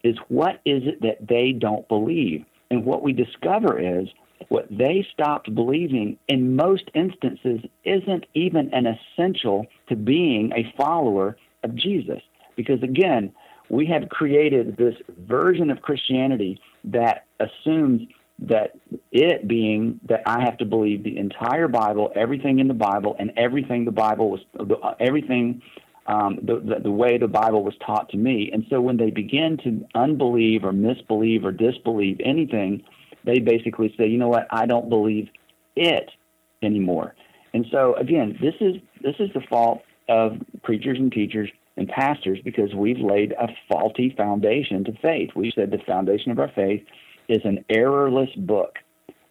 is 0.04 0.16
what 0.28 0.60
is 0.64 0.82
it 0.84 1.02
that 1.02 1.26
they 1.28 1.52
don't 1.52 1.86
believe? 1.88 2.44
And 2.70 2.84
what 2.84 3.02
we 3.02 3.12
discover 3.12 3.78
is 3.78 4.08
what 4.48 4.66
they 4.70 5.06
stopped 5.12 5.54
believing 5.54 6.18
in 6.28 6.56
most 6.56 6.90
instances 6.94 7.60
isn't 7.84 8.26
even 8.34 8.72
an 8.72 8.86
essential 8.86 9.66
to 9.88 9.96
being 9.96 10.52
a 10.52 10.72
follower 10.76 11.36
of 11.62 11.74
Jesus. 11.74 12.20
Because 12.56 12.82
again, 12.82 13.32
we 13.68 13.86
have 13.86 14.08
created 14.08 14.76
this 14.76 14.94
version 15.26 15.70
of 15.70 15.80
Christianity 15.82 16.60
that 16.84 17.24
assumes 17.40 18.02
that 18.48 18.72
it 19.10 19.46
being 19.46 20.00
that 20.08 20.22
I 20.26 20.42
have 20.42 20.58
to 20.58 20.64
believe 20.64 21.04
the 21.04 21.16
entire 21.16 21.68
Bible, 21.68 22.12
everything 22.14 22.58
in 22.58 22.68
the 22.68 22.74
Bible, 22.74 23.16
and 23.18 23.32
everything 23.36 23.84
the 23.84 23.92
Bible 23.92 24.30
was, 24.30 24.40
everything 25.00 25.62
um, 26.06 26.38
the, 26.42 26.60
the, 26.60 26.80
the 26.82 26.90
way 26.90 27.18
the 27.18 27.28
Bible 27.28 27.62
was 27.62 27.74
taught 27.84 28.08
to 28.10 28.16
me. 28.16 28.50
And 28.52 28.64
so 28.68 28.80
when 28.80 28.96
they 28.96 29.10
begin 29.10 29.56
to 29.64 29.86
unbelieve 29.94 30.64
or 30.64 30.72
misbelieve 30.72 31.44
or 31.44 31.52
disbelieve 31.52 32.20
anything, 32.24 32.82
they 33.24 33.38
basically 33.38 33.94
say, 33.96 34.08
you 34.08 34.18
know 34.18 34.28
what, 34.28 34.46
I 34.50 34.66
don't 34.66 34.88
believe 34.88 35.28
it 35.76 36.10
anymore. 36.62 37.14
And 37.54 37.66
so 37.70 37.94
again, 37.96 38.36
this 38.40 38.54
is 38.60 38.76
this 39.02 39.14
is 39.18 39.30
the 39.34 39.42
fault 39.48 39.82
of 40.08 40.32
preachers 40.62 40.98
and 40.98 41.12
teachers 41.12 41.50
and 41.76 41.88
pastors 41.88 42.38
because 42.44 42.74
we've 42.74 42.98
laid 42.98 43.32
a 43.32 43.48
faulty 43.68 44.14
foundation 44.16 44.84
to 44.84 44.92
faith. 45.00 45.30
We 45.36 45.52
said 45.54 45.70
the 45.70 45.78
foundation 45.86 46.32
of 46.32 46.38
our 46.38 46.50
faith 46.54 46.82
is 47.28 47.40
an 47.44 47.64
errorless 47.68 48.30
book. 48.36 48.76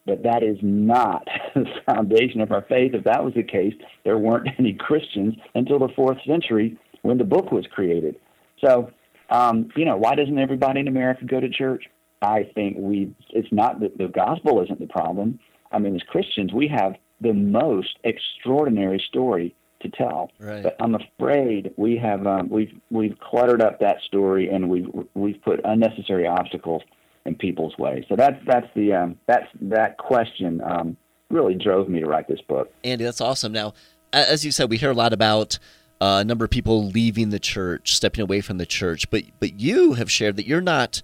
But 0.06 0.24
that 0.24 0.42
is 0.42 0.58
not 0.62 1.28
the 1.56 1.66
foundation 1.86 2.42
of 2.42 2.52
our 2.52 2.64
faith. 2.64 2.94
If 2.94 3.04
that 3.04 3.24
was 3.24 3.34
the 3.34 3.44
case, 3.44 3.74
there 4.04 4.18
weren't 4.18 4.48
any 4.60 4.74
Christians 4.74 5.36
until 5.54 5.80
the 5.80 5.90
fourth 5.96 6.18
century 6.26 6.78
when 7.04 7.18
the 7.18 7.24
book 7.24 7.52
was 7.52 7.66
created. 7.68 8.16
So, 8.64 8.92
um, 9.30 9.70
you 9.76 9.86
know, 9.86 9.98
why 9.98 10.16
doesn't 10.16 10.38
everybody 10.38 10.80
in 10.80 10.88
America 10.88 11.26
go 11.26 11.40
to 11.40 11.50
church? 11.50 11.86
I 12.22 12.50
think 12.54 12.78
we, 12.78 13.14
it's 13.32 13.52
not 13.52 13.80
that 13.80 13.98
the 13.98 14.08
gospel 14.08 14.62
isn't 14.64 14.80
the 14.80 14.88
problem. 14.88 15.40
I 15.72 15.80
mean, 15.80 15.96
as 15.96 16.04
Christians, 16.04 16.54
we 16.54 16.68
have 16.68 16.96
the 17.22 17.34
most 17.34 17.98
extraordinary 18.04 19.04
story 19.08 19.56
to 19.82 19.90
tell. 19.90 20.32
Right. 20.40 20.64
But 20.64 20.76
I'm 20.80 20.96
afraid 20.96 21.74
we 21.78 21.98
have 21.98 22.26
um, 22.28 22.50
we've 22.50 22.74
we've 22.90 23.18
cluttered 23.20 23.62
up 23.62 23.80
that 23.80 23.98
story 24.02 24.50
and 24.50 24.70
we've 24.70 24.88
we've 25.14 25.42
put 25.42 25.60
unnecessary 25.64 26.28
obstacles 26.28 26.84
in 27.26 27.36
people's 27.36 27.78
way. 27.78 28.06
So 28.10 28.16
that's 28.16 28.38
that's 28.46 28.68
the 28.76 28.94
um, 28.94 29.18
that's 29.28 29.48
that 29.62 29.98
question 29.98 30.62
um, 30.62 30.98
really 31.30 31.56
drove 31.56 31.90
me 31.90 32.00
to 32.00 32.06
write 32.06 32.28
this 32.28 32.42
book. 32.48 32.72
Andy, 32.84 33.04
that's 33.04 33.22
awesome. 33.22 33.52
Now, 33.52 33.74
as 34.14 34.44
you 34.46 34.52
said, 34.52 34.70
we 34.70 34.78
hear 34.78 34.92
a 34.92 34.96
lot 34.96 35.14
about 35.14 35.60
uh, 36.00 36.20
a 36.22 36.26
number 36.26 36.46
of 36.46 36.52
people 36.52 36.88
leaving 36.88 37.30
the 37.30 37.40
church, 37.40 37.96
stepping 37.96 38.22
away 38.22 38.42
from 38.42 38.58
the 38.58 38.66
church, 38.66 39.10
but 39.10 39.24
but 39.40 39.60
you 39.60 39.94
have 39.94 40.12
shared 40.12 40.36
that 40.38 40.48
you're 40.48 40.62
not 40.62 41.02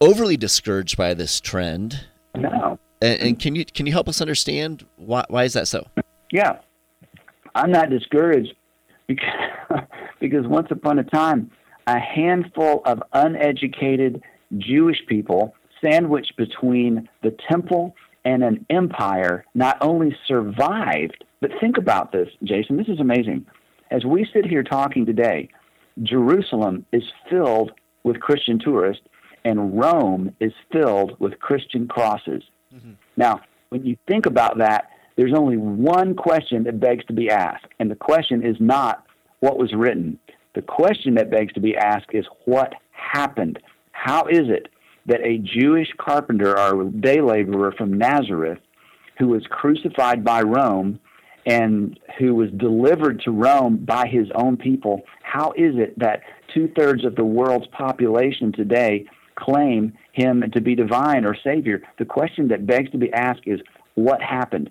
overly 0.00 0.36
discouraged 0.36 0.96
by 0.96 1.14
this 1.14 1.40
trend. 1.40 2.06
No. 2.36 2.78
And, 3.00 3.20
and 3.20 3.38
can 3.38 3.54
you 3.54 3.64
can 3.64 3.86
you 3.86 3.92
help 3.92 4.08
us 4.08 4.20
understand 4.20 4.86
why 4.96 5.24
why 5.28 5.44
is 5.44 5.54
that 5.54 5.68
so? 5.68 5.86
Yeah, 6.32 6.58
I'm 7.54 7.70
not 7.70 7.90
discouraged 7.90 8.54
because 9.06 9.28
because 10.20 10.46
once 10.46 10.68
upon 10.70 10.98
a 10.98 11.04
time, 11.04 11.50
a 11.86 11.98
handful 11.98 12.82
of 12.84 13.02
uneducated 13.12 14.22
Jewish 14.56 14.98
people 15.06 15.54
sandwiched 15.82 16.36
between 16.36 17.08
the 17.22 17.36
temple 17.50 17.94
and 18.24 18.42
an 18.42 18.64
empire 18.70 19.44
not 19.54 19.78
only 19.80 20.16
survived, 20.26 21.24
but 21.40 21.50
think 21.60 21.78
about 21.78 22.12
this, 22.12 22.28
Jason. 22.42 22.76
This 22.76 22.88
is 22.88 23.00
amazing. 23.00 23.46
As 23.90 24.04
we 24.04 24.26
sit 24.32 24.44
here 24.44 24.62
talking 24.62 25.06
today, 25.06 25.48
Jerusalem 26.02 26.84
is 26.92 27.02
filled 27.30 27.72
with 28.04 28.20
Christian 28.20 28.58
tourists, 28.58 29.04
and 29.44 29.78
Rome 29.78 30.34
is 30.40 30.52
filled 30.72 31.18
with 31.20 31.38
Christian 31.38 31.88
crosses. 31.88 32.42
Mm-hmm. 32.74 32.92
Now, 33.16 33.40
when 33.70 33.84
you 33.84 33.96
think 34.06 34.26
about 34.26 34.58
that, 34.58 34.90
there's 35.16 35.34
only 35.34 35.56
one 35.56 36.14
question 36.14 36.64
that 36.64 36.80
begs 36.80 37.04
to 37.06 37.12
be 37.12 37.30
asked, 37.30 37.66
and 37.78 37.90
the 37.90 37.96
question 37.96 38.44
is 38.44 38.56
not 38.60 39.04
what 39.40 39.58
was 39.58 39.72
written. 39.74 40.18
The 40.54 40.62
question 40.62 41.14
that 41.14 41.30
begs 41.30 41.52
to 41.54 41.60
be 41.60 41.76
asked 41.76 42.10
is 42.12 42.24
what 42.44 42.74
happened. 42.92 43.58
How 44.00 44.26
is 44.26 44.48
it 44.48 44.68
that 45.06 45.20
a 45.22 45.38
Jewish 45.38 45.88
carpenter 45.98 46.56
or 46.56 46.84
day 46.84 47.20
laborer 47.20 47.72
from 47.72 47.98
Nazareth 47.98 48.60
who 49.18 49.26
was 49.26 49.42
crucified 49.50 50.24
by 50.24 50.42
Rome 50.42 51.00
and 51.44 51.98
who 52.16 52.32
was 52.34 52.48
delivered 52.56 53.20
to 53.22 53.32
Rome 53.32 53.84
by 53.84 54.06
his 54.06 54.28
own 54.36 54.56
people, 54.56 55.02
how 55.22 55.50
is 55.56 55.74
it 55.74 55.98
that 55.98 56.20
two 56.54 56.70
thirds 56.78 57.04
of 57.04 57.16
the 57.16 57.24
world's 57.24 57.66
population 57.68 58.52
today 58.52 59.04
claim 59.34 59.92
him 60.12 60.44
to 60.52 60.60
be 60.60 60.76
divine 60.76 61.24
or 61.24 61.36
savior? 61.42 61.82
The 61.98 62.04
question 62.04 62.46
that 62.48 62.66
begs 62.66 62.92
to 62.92 62.98
be 62.98 63.12
asked 63.12 63.42
is 63.46 63.60
what 63.96 64.22
happened? 64.22 64.70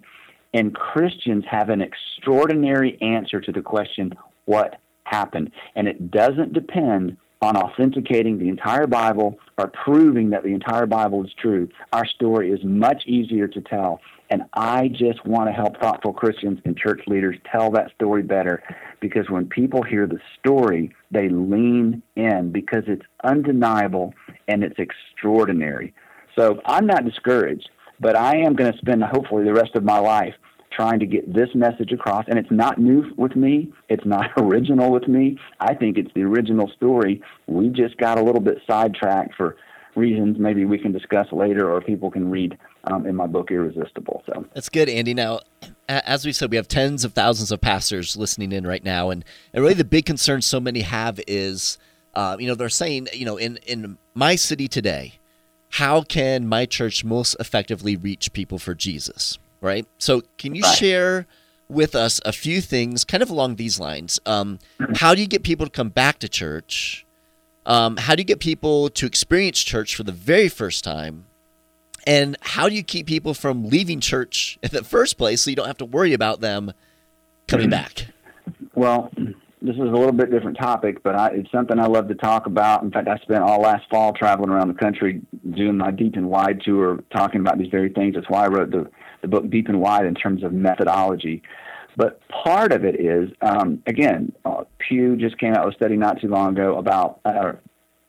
And 0.54 0.74
Christians 0.74 1.44
have 1.52 1.70
an 1.70 1.82
extraordinary 1.82 2.98
answer 3.02 3.42
to 3.42 3.52
the 3.52 3.62
question, 3.62 4.14
what 4.46 4.80
happened? 5.04 5.52
And 5.76 5.90
it 5.90 6.12
doesn't 6.12 6.54
depend 6.54 7.18
on 7.42 7.56
authenticating 7.56 8.40
the 8.40 8.50
entire 8.50 8.88
Bible 8.88 9.38
or 9.58 9.68
proving 9.68 10.32
that 10.32 10.44
the 10.44 10.54
entire 10.54 10.86
Bible 10.86 11.24
is 11.24 11.32
true. 11.40 11.70
Our 11.94 12.06
story 12.06 12.52
is 12.52 12.64
much 12.64 13.04
easier 13.06 13.48
to 13.48 13.62
tell. 13.62 14.02
And 14.30 14.44
I 14.54 14.90
just 14.90 15.26
want 15.26 15.48
to 15.48 15.54
help 15.54 15.80
thoughtful 15.80 16.14
Christians 16.14 16.60
and 16.66 16.78
church 16.78 17.02
leaders 17.08 17.38
tell 17.50 17.72
that 17.72 17.92
story 17.96 18.24
better 18.24 18.62
because 19.00 19.30
when 19.30 19.48
people 19.48 19.84
hear 19.84 20.06
the 20.06 20.20
story, 20.40 20.94
they 21.12 21.30
lean 21.30 22.02
in 22.16 22.52
because 22.52 22.84
it's 22.88 23.06
undeniable 23.24 24.14
and 24.48 24.64
it's 24.64 24.80
extraordinary. 24.80 25.94
So 26.38 26.60
I'm 26.66 26.86
not 26.86 27.06
discouraged, 27.06 27.70
but 28.00 28.16
I 28.16 28.38
am 28.38 28.56
going 28.56 28.72
to 28.72 28.78
spend 28.80 29.04
hopefully 29.04 29.46
the 29.46 29.54
rest 29.54 29.76
of 29.76 29.84
my 29.84 30.00
life 30.00 30.34
trying 30.78 31.00
to 31.00 31.08
get 31.08 31.34
this 31.34 31.50
message 31.56 31.92
across. 31.92 32.26
And 32.28 32.38
it's 32.38 32.52
not 32.52 32.78
new 32.78 33.04
with 33.18 33.36
me, 33.36 33.74
it's 33.90 34.06
not 34.06 34.30
original 34.38 34.92
with 34.92 35.08
me. 35.08 35.38
I 35.60 35.74
think 35.74 35.98
it's 35.98 36.14
the 36.14 36.22
original 36.22 36.72
story. 36.76 37.22
We 37.48 37.70
just 37.70 37.98
got 37.98 38.20
a 38.20 38.24
little 38.24 38.42
bit 38.42 38.60
sidetracked 38.68 39.36
for 39.36 39.58
reasons 39.96 40.38
maybe 40.38 40.64
we 40.64 40.78
can 40.78 40.92
discuss 40.92 41.26
later 41.32 41.72
or 41.72 41.82
people 41.82 42.12
can 42.12 42.30
read 42.30 42.56
um, 42.84 43.08
in 43.08 43.16
my 43.16 43.26
book 43.26 43.50
irresistible 43.50 44.22
so 44.28 44.46
that's 44.54 44.70
good 44.70 44.88
andy 44.88 45.12
now 45.12 45.40
as 45.90 46.24
we 46.24 46.32
said 46.32 46.52
we 46.52 46.56
have 46.56 46.68
tens 46.68 47.04
of 47.04 47.14
thousands 47.14 47.52
of 47.52 47.60
pastors 47.60 48.16
listening 48.16 48.52
in 48.52 48.66
right 48.68 48.84
now 48.84 49.10
and, 49.10 49.26
and 49.54 49.64
really 49.64 49.74
the 49.74 49.84
big 49.84 50.06
concern 50.06 50.40
so 50.40 50.60
many 50.60 50.82
have 50.82 51.20
is 51.28 51.80
uh, 52.14 52.38
you 52.40 52.48
know 52.48 52.54
they're 52.54 52.70
saying 52.70 53.08
you 53.12 53.26
know 53.26 53.38
in, 53.38 53.58
in 53.66 53.98
my 54.14 54.36
city 54.36 54.68
today 54.68 55.14
how 55.72 56.04
can 56.04 56.48
my 56.48 56.66
church 56.68 57.04
most 57.04 57.36
effectively 57.40 57.96
reach 57.96 58.32
people 58.34 58.60
for 58.60 58.76
jesus 58.76 59.40
right? 59.62 59.88
So, 59.98 60.22
can 60.38 60.56
you 60.56 60.64
right. 60.64 60.78
share 60.78 61.28
with 61.70 61.96
us 61.96 62.22
a 62.26 62.32
few 62.32 62.62
things 62.62 63.04
kind 63.04 63.22
of 63.22 63.30
along 63.30 63.56
these 63.56 63.80
lines? 63.80 64.20
Um, 64.26 64.60
how 64.96 65.16
do 65.16 65.22
you 65.22 65.28
get 65.28 65.44
people 65.44 65.66
to 65.66 65.72
come 65.72 65.90
back 65.90 66.20
to 66.20 66.30
church? 66.30 67.06
Um, 67.66 67.98
how 67.98 68.16
do 68.16 68.22
you 68.22 68.26
get 68.26 68.40
people 68.40 68.90
to 68.90 69.06
experience 69.06 69.62
church 69.62 69.96
for 69.96 70.04
the 70.04 70.12
very 70.14 70.48
first 70.48 70.84
time? 70.84 71.26
And 72.06 72.38
how 72.40 72.70
do 72.70 72.76
you 72.76 72.84
keep 72.84 73.06
people 73.06 73.34
from 73.34 73.68
leaving 73.70 74.00
church 74.00 74.58
in 74.64 74.70
the 74.72 74.84
first 74.84 75.18
place 75.18 75.42
so 75.42 75.50
you 75.50 75.56
don't 75.56 75.68
have 75.68 75.78
to 75.80 75.86
worry 75.86 76.14
about 76.14 76.42
them 76.42 76.74
coming 77.48 77.70
back? 77.70 78.08
Well, 78.74 79.12
this 79.62 79.74
is 79.74 79.82
a 79.82 79.84
little 79.86 80.12
bit 80.12 80.30
different 80.30 80.58
topic, 80.58 81.02
but 81.02 81.16
I, 81.16 81.30
it's 81.30 81.52
something 81.52 81.80
I 81.80 81.88
love 81.88 82.08
to 82.10 82.16
talk 82.16 82.46
about. 82.46 82.84
In 82.84 82.92
fact, 82.92 83.08
I 83.08 83.18
spent 83.18 83.42
all 83.42 83.60
last 83.60 83.90
fall 83.90 84.14
traveling 84.14 84.52
around 84.52 84.68
the 84.68 84.76
country 84.76 85.22
doing 85.50 85.78
my 85.78 85.90
deep 85.90 86.16
and 86.16 86.30
wide 86.30 86.62
tour, 86.64 87.04
talking 87.12 87.42
about 87.42 87.58
these 87.58 87.72
very 87.72 87.90
things. 87.90 88.14
That's 88.14 88.30
why 88.30 88.46
I 88.46 88.48
wrote 88.48 88.70
the 88.70 88.88
the 89.22 89.28
book 89.28 89.50
deep 89.50 89.68
and 89.68 89.80
wide 89.80 90.06
in 90.06 90.16
terms 90.16 90.44
of 90.44 90.54
methodology. 90.54 91.42
But 91.96 92.22
part 92.30 92.72
of 92.72 92.86
it 92.86 93.00
is, 93.00 93.30
um, 93.42 93.82
again, 93.88 94.32
uh, 94.46 94.66
Pew 94.78 95.16
just 95.16 95.38
came 95.40 95.54
out 95.54 95.66
with 95.66 95.74
a 95.74 95.78
study 95.78 95.98
not 95.98 96.22
too 96.22 96.28
long 96.28 96.50
ago 96.54 96.78
about, 96.78 97.20
uh, 97.26 97.54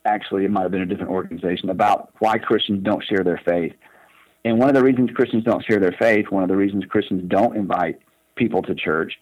actually, 0.04 0.44
it 0.44 0.50
might 0.50 0.62
have 0.62 0.70
been 0.70 0.82
a 0.82 0.86
different 0.86 1.10
organization, 1.10 1.70
about 1.70 2.10
why 2.18 2.36
Christians 2.36 2.84
don't 2.84 3.02
share 3.02 3.24
their 3.24 3.40
faith. 3.46 3.72
And 4.44 4.58
one 4.58 4.68
of 4.68 4.74
the 4.74 4.82
reasons 4.84 5.10
Christians 5.14 5.44
don't 5.44 5.64
share 5.64 5.80
their 5.80 5.96
faith, 5.98 6.26
one 6.30 6.42
of 6.42 6.50
the 6.50 6.56
reasons 6.56 6.84
Christians 6.84 7.24
don't 7.28 7.56
invite 7.56 7.98
people 8.36 8.62
to 8.62 8.74
church, 8.74 9.14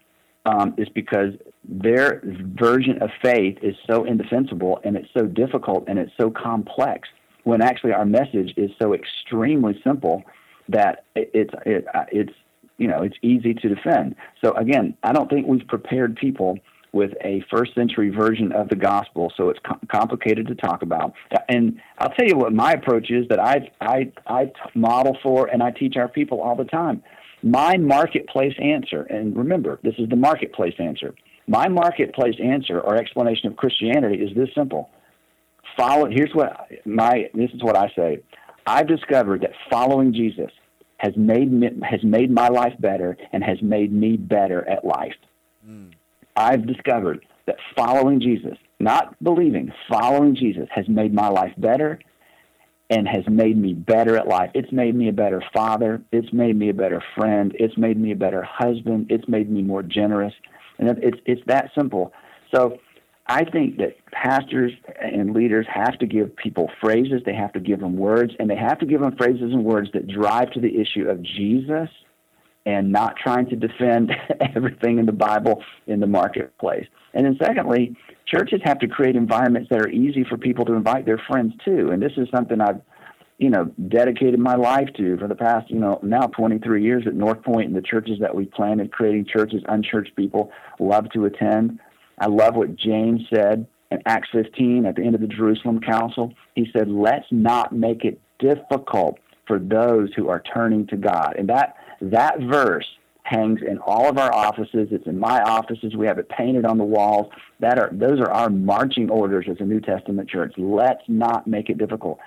um, 0.47 0.75
is 0.77 0.89
because 0.89 1.35
their 1.65 2.23
version 2.25 3.01
of 3.03 3.11
faith 3.23 3.59
is 3.63 3.75
so 3.89 4.05
indefensible 4.05 4.81
and 4.85 4.97
it's 4.97 5.09
so 5.17 5.27
difficult 5.27 5.85
and 5.89 5.99
it's 5.99 6.13
so 6.19 6.31
complex 6.31 7.09
when 7.45 7.63
actually 7.63 7.93
our 7.93 8.05
message 8.05 8.53
is 8.57 8.71
so 8.81 8.95
extremely 8.95 9.81
simple 9.85 10.25
that 10.69 11.05
it's 11.15 11.53
it, 11.65 11.87
it's 12.13 12.33
you 12.79 12.89
know 12.89 13.03
it's 13.03 13.17
easy 13.23 13.55
to 13.55 13.69
defend. 13.69 14.17
So 14.43 14.53
again, 14.55 14.97
I 15.03 15.13
don't 15.13 15.31
think 15.31 15.47
we've 15.47 15.67
prepared 15.67 16.17
people 16.17 16.59
with 16.93 17.13
a 17.23 17.45
first 17.51 17.75
century 17.75 18.09
version 18.09 18.53
of 18.53 18.69
the 18.69 18.77
gospel, 18.77 19.31
so 19.37 19.51
it's 19.51 19.61
com- 19.67 19.81
complicated 19.91 20.47
to 20.47 20.55
talk 20.55 20.83
about. 20.83 21.13
And 21.49 21.79
I'll 21.99 22.11
tell 22.11 22.27
you 22.27 22.37
what 22.37 22.53
my 22.53 22.73
approach 22.73 23.11
is 23.11 23.29
that 23.29 23.39
I 23.39 23.71
I 23.81 24.13
I 24.27 24.53
model 24.75 25.17
for 25.23 25.47
and 25.47 25.63
I 25.63 25.71
teach 25.71 25.97
our 25.97 26.09
people 26.09 26.41
all 26.41 26.57
the 26.57 26.65
time. 26.65 27.03
My 27.43 27.77
marketplace 27.77 28.55
answer, 28.61 29.03
and 29.03 29.37
remember, 29.37 29.79
this 29.83 29.95
is 29.99 30.09
the 30.09 30.17
marketplace 30.17 30.75
answer. 30.79 31.15
My 31.47 31.69
marketplace 31.69 32.35
answer 32.43 32.81
or 32.81 32.97
explanation 32.97 33.47
of 33.49 33.57
Christianity 33.57 34.17
is 34.17 34.35
this 34.35 34.49
simple. 34.55 34.91
Follow. 35.77 36.09
Here's 36.11 36.35
what 36.35 36.69
my. 36.87 37.29
This 37.35 37.51
is 37.53 37.63
what 37.63 37.77
I 37.77 37.93
say. 37.95 38.23
I've 38.67 38.89
discovered 38.89 39.43
that 39.43 39.53
following 39.71 40.13
Jesus 40.13 40.51
has 40.99 41.13
made 41.17 41.53
me, 41.53 41.69
has 41.89 42.03
made 42.03 42.31
my 42.31 42.49
life 42.49 42.75
better 42.81 43.17
and 43.33 43.45
has 43.45 43.61
made 43.63 43.93
me 43.93 44.17
better 44.17 44.69
at 44.69 44.85
life. 44.85 45.15
Mm. 45.67 45.93
I've 46.35 46.67
discovered 46.67 47.25
that 47.47 47.57
following 47.77 48.21
Jesus, 48.21 48.57
not 48.81 49.23
believing, 49.23 49.73
following 49.89 50.35
Jesus 50.35 50.69
has 50.75 50.89
made 50.89 51.15
my 51.15 51.29
life 51.29 51.53
better 51.59 51.99
and 52.91 53.09
has 53.09 53.25
made 53.29 53.57
me 53.57 53.73
better 53.73 54.17
at 54.17 54.29
life. 54.29 54.51
It's 54.55 54.71
made 54.73 54.95
me 54.95 55.09
a 55.09 55.13
better 55.13 55.43
father. 55.53 56.03
It's 56.13 56.33
made 56.33 56.57
me 56.57 56.71
a 56.71 56.75
better 56.75 57.03
friend. 57.17 57.53
It's 57.59 57.77
made 57.77 57.99
me 57.99 58.13
a 58.13 58.17
better 58.17 58.43
husband. 58.43 59.07
It's 59.11 59.27
made 59.29 59.51
me 59.51 59.63
more 59.63 59.83
generous. 59.83 60.35
And 60.79 60.89
it's 61.03 61.19
it's 61.25 61.43
that 61.47 61.71
simple. 61.75 62.13
So 62.55 62.79
I 63.29 63.45
think 63.45 63.79
that 63.79 63.97
pastors 64.13 64.73
and 65.01 65.35
leaders 65.35 65.67
have 65.73 65.99
to 65.99 66.07
give 66.07 66.35
people 66.37 66.71
phrases, 66.81 67.23
they 67.27 67.35
have 67.35 67.53
to 67.55 67.61
give 67.61 67.81
them 67.81 67.97
words, 67.97 68.33
and 68.39 68.49
they 68.49 68.57
have 68.57 68.79
to 68.79 68.87
give 68.87 69.01
them 69.01 69.17
phrases 69.17 69.53
and 69.53 69.65
words 69.65 69.91
that 69.95 70.07
drive 70.07 70.53
to 70.53 70.61
the 70.61 70.81
issue 70.81 71.09
of 71.09 71.23
Jesus 71.23 71.89
and 72.67 72.91
not 72.91 73.17
trying 73.17 73.49
to 73.49 73.57
defend 73.57 74.13
everything 74.55 74.99
in 74.99 75.07
the 75.07 75.13
Bible 75.13 75.63
in 75.87 76.01
the 76.01 76.07
marketplace. 76.07 76.87
And 77.15 77.25
then, 77.25 77.37
secondly, 77.43 77.97
churches 78.27 78.61
have 78.65 78.79
to 78.81 78.89
create 78.89 79.17
environments 79.17 79.71
that 79.71 79.81
are 79.81 79.89
easy 79.89 80.25
for 80.29 80.37
people 80.37 80.65
to 80.67 80.75
invite 80.75 81.07
their 81.07 81.21
friends 81.29 81.55
to. 81.65 81.91
And 81.91 82.03
this 82.03 82.13
is 82.17 82.29
something 82.35 82.61
I've, 82.61 82.81
you 83.39 83.51
know, 83.51 83.73
dedicated 83.89 84.39
my 84.39 84.55
life 84.55 84.89
to 84.99 85.17
for 85.17 85.27
the 85.27 85.35
past, 85.35 85.71
you 85.71 85.79
know, 85.79 85.99
now 86.03 86.27
23 86.27 86.83
years 86.83 87.05
at 87.07 87.15
North 87.15 87.43
Point 87.43 87.69
and 87.69 87.77
the 87.77 87.83
churches 87.83 88.19
that 88.21 88.35
we 88.35 88.47
planted, 88.47 88.93
creating 88.93 89.27
churches 89.27 89.63
unchurched 89.69 90.15
people 90.15 90.53
love 90.79 91.11
to 91.11 91.25
attend. 91.25 91.81
I 92.19 92.27
love 92.27 92.55
what 92.55 92.77
James 92.77 93.23
said 93.33 93.67
in 93.91 94.03
Acts 94.07 94.29
15 94.33 94.87
at 94.87 94.97
the 94.97 95.03
end 95.03 95.15
of 95.15 95.21
the 95.21 95.27
Jerusalem 95.27 95.81
Council. 95.81 96.33
He 96.55 96.69
said, 96.73 96.89
"Let's 96.89 97.27
not 97.31 97.73
make 97.73 98.05
it 98.05 98.21
difficult 98.39 99.19
for 99.47 99.59
those 99.59 100.13
who 100.15 100.29
are 100.29 100.41
turning 100.41 100.87
to 100.89 100.97
God." 100.97 101.35
And 101.39 101.49
that 101.49 101.77
that 102.01 102.41
verse 102.41 102.87
hangs 103.23 103.61
in 103.61 103.79
all 103.79 104.09
of 104.09 104.19
our 104.19 104.33
offices. 104.33 104.89
It's 104.93 105.07
in 105.07 105.19
my 105.19 105.41
offices. 105.43 105.97
We 105.97 106.07
have 106.07 106.19
it 106.19 106.29
painted 106.29 106.65
on 106.65 106.79
the 106.79 106.85
walls. 106.85 107.29
That 107.61 107.79
are 107.79 107.91
those 107.93 108.21
are 108.21 108.31
our 108.31 108.51
marching 108.51 109.11
orders 109.11 109.47
as 109.49 109.61
a 109.61 109.65
New 109.65 109.81
Testament 109.81 110.29
church. 110.29 110.55
Let's 110.57 111.03
not 111.09 111.47
make 111.47 111.69
it 111.69 111.79
difficult. 111.79 112.19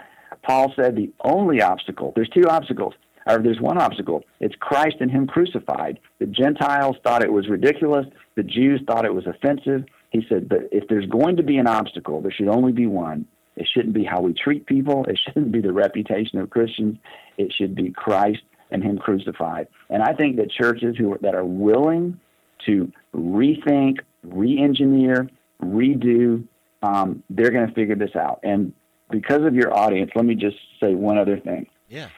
Paul 0.44 0.74
said 0.76 0.96
the 0.96 1.12
only 1.24 1.62
obstacle, 1.62 2.14
there's 2.16 2.30
two 2.30 2.48
obstacles, 2.48 2.94
or 3.30 3.42
there's 3.42 3.62
one 3.62 3.78
obstacle. 3.78 4.24
It's 4.40 4.56
Christ 4.60 4.98
and 5.00 5.12
Him 5.12 5.28
crucified. 5.28 6.00
The 6.20 6.26
Gentiles 6.26 6.98
thought 7.04 7.24
it 7.24 7.32
was 7.32 7.48
ridiculous. 7.48 8.06
The 8.36 8.44
Jews 8.44 8.82
thought 8.88 9.06
it 9.06 9.14
was 9.14 9.28
offensive. 9.28 9.86
He 10.12 10.26
said, 10.28 10.50
but 10.50 10.70
if 10.72 10.88
there's 10.88 11.06
going 11.06 11.38
to 11.38 11.44
be 11.44 11.58
an 11.58 11.68
obstacle, 11.68 12.22
there 12.22 12.32
should 12.32 12.48
only 12.48 12.72
be 12.72 12.88
one. 12.88 13.26
It 13.56 13.68
shouldn't 13.72 13.94
be 13.94 14.04
how 14.04 14.22
we 14.22 14.34
treat 14.34 14.66
people. 14.66 15.06
It 15.06 15.20
shouldn't 15.24 15.52
be 15.52 15.62
the 15.62 15.74
reputation 15.74 16.40
of 16.40 16.50
Christians. 16.50 16.98
It 17.38 17.54
should 17.54 17.76
be 17.76 17.92
Christ 17.92 18.42
and 18.72 18.84
Him 18.84 18.98
crucified. 18.98 19.68
And 19.90 20.02
I 20.02 20.14
think 20.14 20.38
that 20.38 20.50
churches 20.52 20.96
who 20.98 21.18
that 21.22 21.36
are 21.36 21.46
willing 21.46 22.20
to 22.66 22.92
rethink, 23.14 23.98
re-engineer, 24.24 25.30
redo, 25.62 26.46
um, 26.82 27.24
they're 27.30 27.52
going 27.52 27.68
to 27.68 27.74
figure 27.74 27.96
this 27.96 28.16
out. 28.16 28.40
And 28.44 28.74
because 29.10 29.44
of 29.44 29.56
your 29.56 29.76
audience, 29.76 30.12
let 30.16 30.26
me 30.26 30.36
just 30.36 30.58
say 30.80 30.94
one 30.96 31.18
other 31.18 31.38
thing. 31.40 31.68
Yeah. 31.90 32.10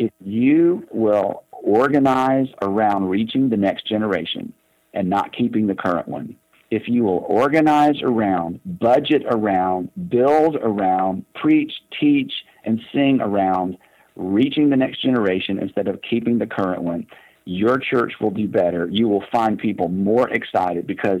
If 0.00 0.12
you 0.24 0.88
will 0.90 1.44
organize 1.50 2.46
around 2.62 3.10
reaching 3.10 3.50
the 3.50 3.58
next 3.58 3.86
generation 3.86 4.54
and 4.94 5.10
not 5.10 5.30
keeping 5.36 5.66
the 5.66 5.74
current 5.74 6.08
one, 6.08 6.36
if 6.70 6.88
you 6.88 7.04
will 7.04 7.18
organize 7.28 8.00
around, 8.00 8.60
budget 8.64 9.24
around, 9.30 9.90
build 10.08 10.56
around, 10.56 11.26
preach, 11.34 11.70
teach, 12.00 12.32
and 12.64 12.80
sing 12.94 13.20
around 13.20 13.76
reaching 14.16 14.70
the 14.70 14.76
next 14.76 15.02
generation 15.02 15.58
instead 15.58 15.86
of 15.86 16.00
keeping 16.00 16.38
the 16.38 16.46
current 16.46 16.80
one, 16.80 17.06
your 17.44 17.76
church 17.78 18.14
will 18.22 18.30
do 18.30 18.48
better. 18.48 18.88
You 18.90 19.06
will 19.06 19.24
find 19.30 19.58
people 19.58 19.88
more 19.88 20.30
excited 20.30 20.86
because 20.86 21.20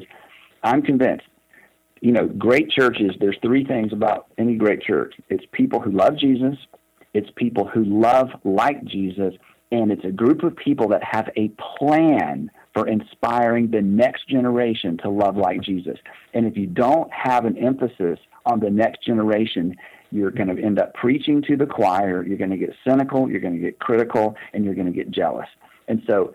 I'm 0.62 0.80
convinced 0.80 1.26
you 2.00 2.12
know, 2.12 2.26
great 2.28 2.70
churches, 2.70 3.10
there's 3.20 3.36
three 3.42 3.62
things 3.62 3.92
about 3.92 4.28
any 4.38 4.56
great 4.56 4.80
church 4.80 5.14
it's 5.28 5.44
people 5.52 5.80
who 5.80 5.90
love 5.90 6.16
Jesus, 6.16 6.56
it's 7.14 7.28
people 7.36 7.66
who 7.66 7.84
love 7.84 8.28
like 8.44 8.84
Jesus, 8.84 9.34
and 9.72 9.90
it's 9.90 10.04
a 10.04 10.10
group 10.10 10.42
of 10.42 10.56
people 10.56 10.88
that 10.88 11.02
have 11.04 11.28
a 11.36 11.48
plan 11.78 12.50
for 12.74 12.86
inspiring 12.86 13.70
the 13.70 13.82
next 13.82 14.28
generation 14.28 14.96
to 14.98 15.10
love 15.10 15.36
like 15.36 15.60
Jesus. 15.60 15.98
And 16.34 16.46
if 16.46 16.56
you 16.56 16.66
don't 16.66 17.12
have 17.12 17.44
an 17.44 17.58
emphasis 17.58 18.18
on 18.46 18.60
the 18.60 18.70
next 18.70 19.04
generation, 19.04 19.76
you're 20.10 20.30
going 20.30 20.54
to 20.54 20.62
end 20.62 20.78
up 20.78 20.94
preaching 20.94 21.42
to 21.42 21.56
the 21.56 21.66
choir, 21.66 22.24
you're 22.24 22.38
going 22.38 22.50
to 22.50 22.56
get 22.56 22.74
cynical, 22.86 23.30
you're 23.30 23.40
going 23.40 23.54
to 23.54 23.60
get 23.60 23.78
critical, 23.78 24.36
and 24.52 24.64
you're 24.64 24.74
going 24.74 24.86
to 24.86 24.92
get 24.92 25.10
jealous. 25.10 25.48
And 25.88 26.02
so 26.08 26.32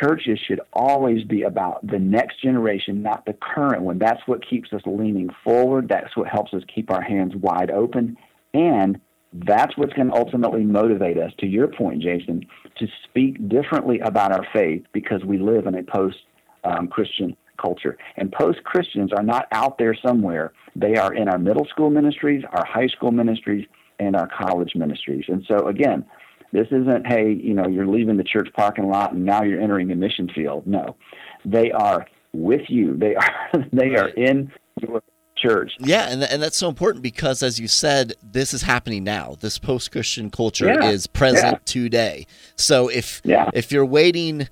churches 0.00 0.38
should 0.46 0.60
always 0.72 1.24
be 1.24 1.42
about 1.42 1.86
the 1.86 1.98
next 1.98 2.42
generation, 2.42 3.02
not 3.02 3.24
the 3.24 3.34
current 3.34 3.82
one. 3.82 3.98
That's 3.98 4.20
what 4.26 4.48
keeps 4.48 4.72
us 4.72 4.82
leaning 4.86 5.30
forward. 5.44 5.88
That's 5.88 6.16
what 6.16 6.28
helps 6.28 6.52
us 6.52 6.62
keep 6.72 6.90
our 6.90 7.02
hands 7.02 7.34
wide 7.36 7.70
open. 7.70 8.16
And 8.54 9.00
that's 9.32 9.76
what's 9.76 9.92
going 9.92 10.08
to 10.08 10.14
ultimately 10.14 10.64
motivate 10.64 11.18
us, 11.18 11.32
to 11.38 11.46
your 11.46 11.68
point, 11.68 12.02
Jason, 12.02 12.44
to 12.78 12.86
speak 13.04 13.48
differently 13.48 14.00
about 14.00 14.32
our 14.32 14.46
faith 14.52 14.84
because 14.92 15.24
we 15.24 15.38
live 15.38 15.66
in 15.66 15.74
a 15.74 15.82
post 15.82 16.16
um, 16.64 16.88
Christian 16.88 17.36
culture. 17.60 17.98
And 18.16 18.32
post 18.32 18.62
Christians 18.64 19.12
are 19.12 19.22
not 19.22 19.46
out 19.52 19.78
there 19.78 19.94
somewhere, 19.94 20.52
they 20.76 20.96
are 20.96 21.12
in 21.12 21.28
our 21.28 21.38
middle 21.38 21.66
school 21.66 21.90
ministries, 21.90 22.44
our 22.52 22.64
high 22.64 22.86
school 22.86 23.10
ministries, 23.10 23.66
and 23.98 24.16
our 24.16 24.28
college 24.28 24.72
ministries. 24.74 25.24
And 25.28 25.44
so, 25.48 25.66
again, 25.66 26.04
this 26.52 26.66
isn't, 26.68 27.06
hey, 27.06 27.32
you 27.32 27.52
know, 27.52 27.68
you're 27.68 27.86
leaving 27.86 28.16
the 28.16 28.24
church 28.24 28.48
parking 28.56 28.88
lot 28.88 29.12
and 29.12 29.24
now 29.24 29.42
you're 29.42 29.60
entering 29.60 29.90
a 29.90 29.96
mission 29.96 30.30
field. 30.34 30.66
No, 30.66 30.96
they 31.44 31.70
are 31.72 32.06
with 32.32 32.62
you. 32.68 32.96
They 32.96 33.14
are 33.16 33.30
they 33.72 33.96
are 33.96 34.08
in 34.08 34.50
your 34.80 35.02
church. 35.40 35.72
Yeah, 35.78 36.08
and 36.08 36.22
and 36.22 36.42
that's 36.42 36.56
so 36.56 36.68
important 36.68 37.02
because, 37.02 37.42
as 37.42 37.58
you 37.58 37.68
said, 37.68 38.14
this 38.22 38.52
is 38.52 38.62
happening 38.62 39.04
now. 39.04 39.36
This 39.40 39.58
post 39.58 39.90
Christian 39.92 40.30
culture 40.30 40.66
yeah. 40.66 40.90
is 40.90 41.06
present 41.06 41.54
yeah. 41.54 41.58
today. 41.64 42.26
So 42.56 42.88
if 42.88 43.20
yeah. 43.24 43.50
if 43.54 43.72
you're 43.72 43.86
waiting. 43.86 44.48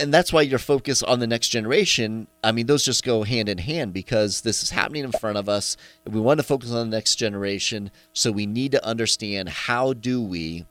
And 0.00 0.14
that's 0.14 0.32
why 0.32 0.40
your 0.40 0.58
focus 0.58 1.02
on 1.02 1.18
the 1.18 1.26
next 1.26 1.50
generation. 1.50 2.28
I 2.42 2.50
mean, 2.50 2.64
those 2.64 2.82
just 2.82 3.04
go 3.04 3.24
hand 3.24 3.50
in 3.50 3.58
hand 3.58 3.92
because 3.92 4.40
this 4.40 4.62
is 4.62 4.70
happening 4.70 5.04
in 5.04 5.12
front 5.12 5.36
of 5.36 5.50
us. 5.50 5.76
We 6.10 6.18
want 6.18 6.40
to 6.40 6.44
focus 6.44 6.70
on 6.70 6.88
the 6.88 6.96
next 6.96 7.16
generation, 7.16 7.90
so 8.14 8.32
we 8.32 8.46
need 8.46 8.72
to 8.72 8.82
understand 8.82 9.50
how 9.50 9.92
do 9.92 10.22
we 10.22 10.64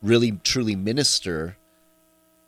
really 0.00 0.32
truly 0.44 0.76
minister 0.76 1.58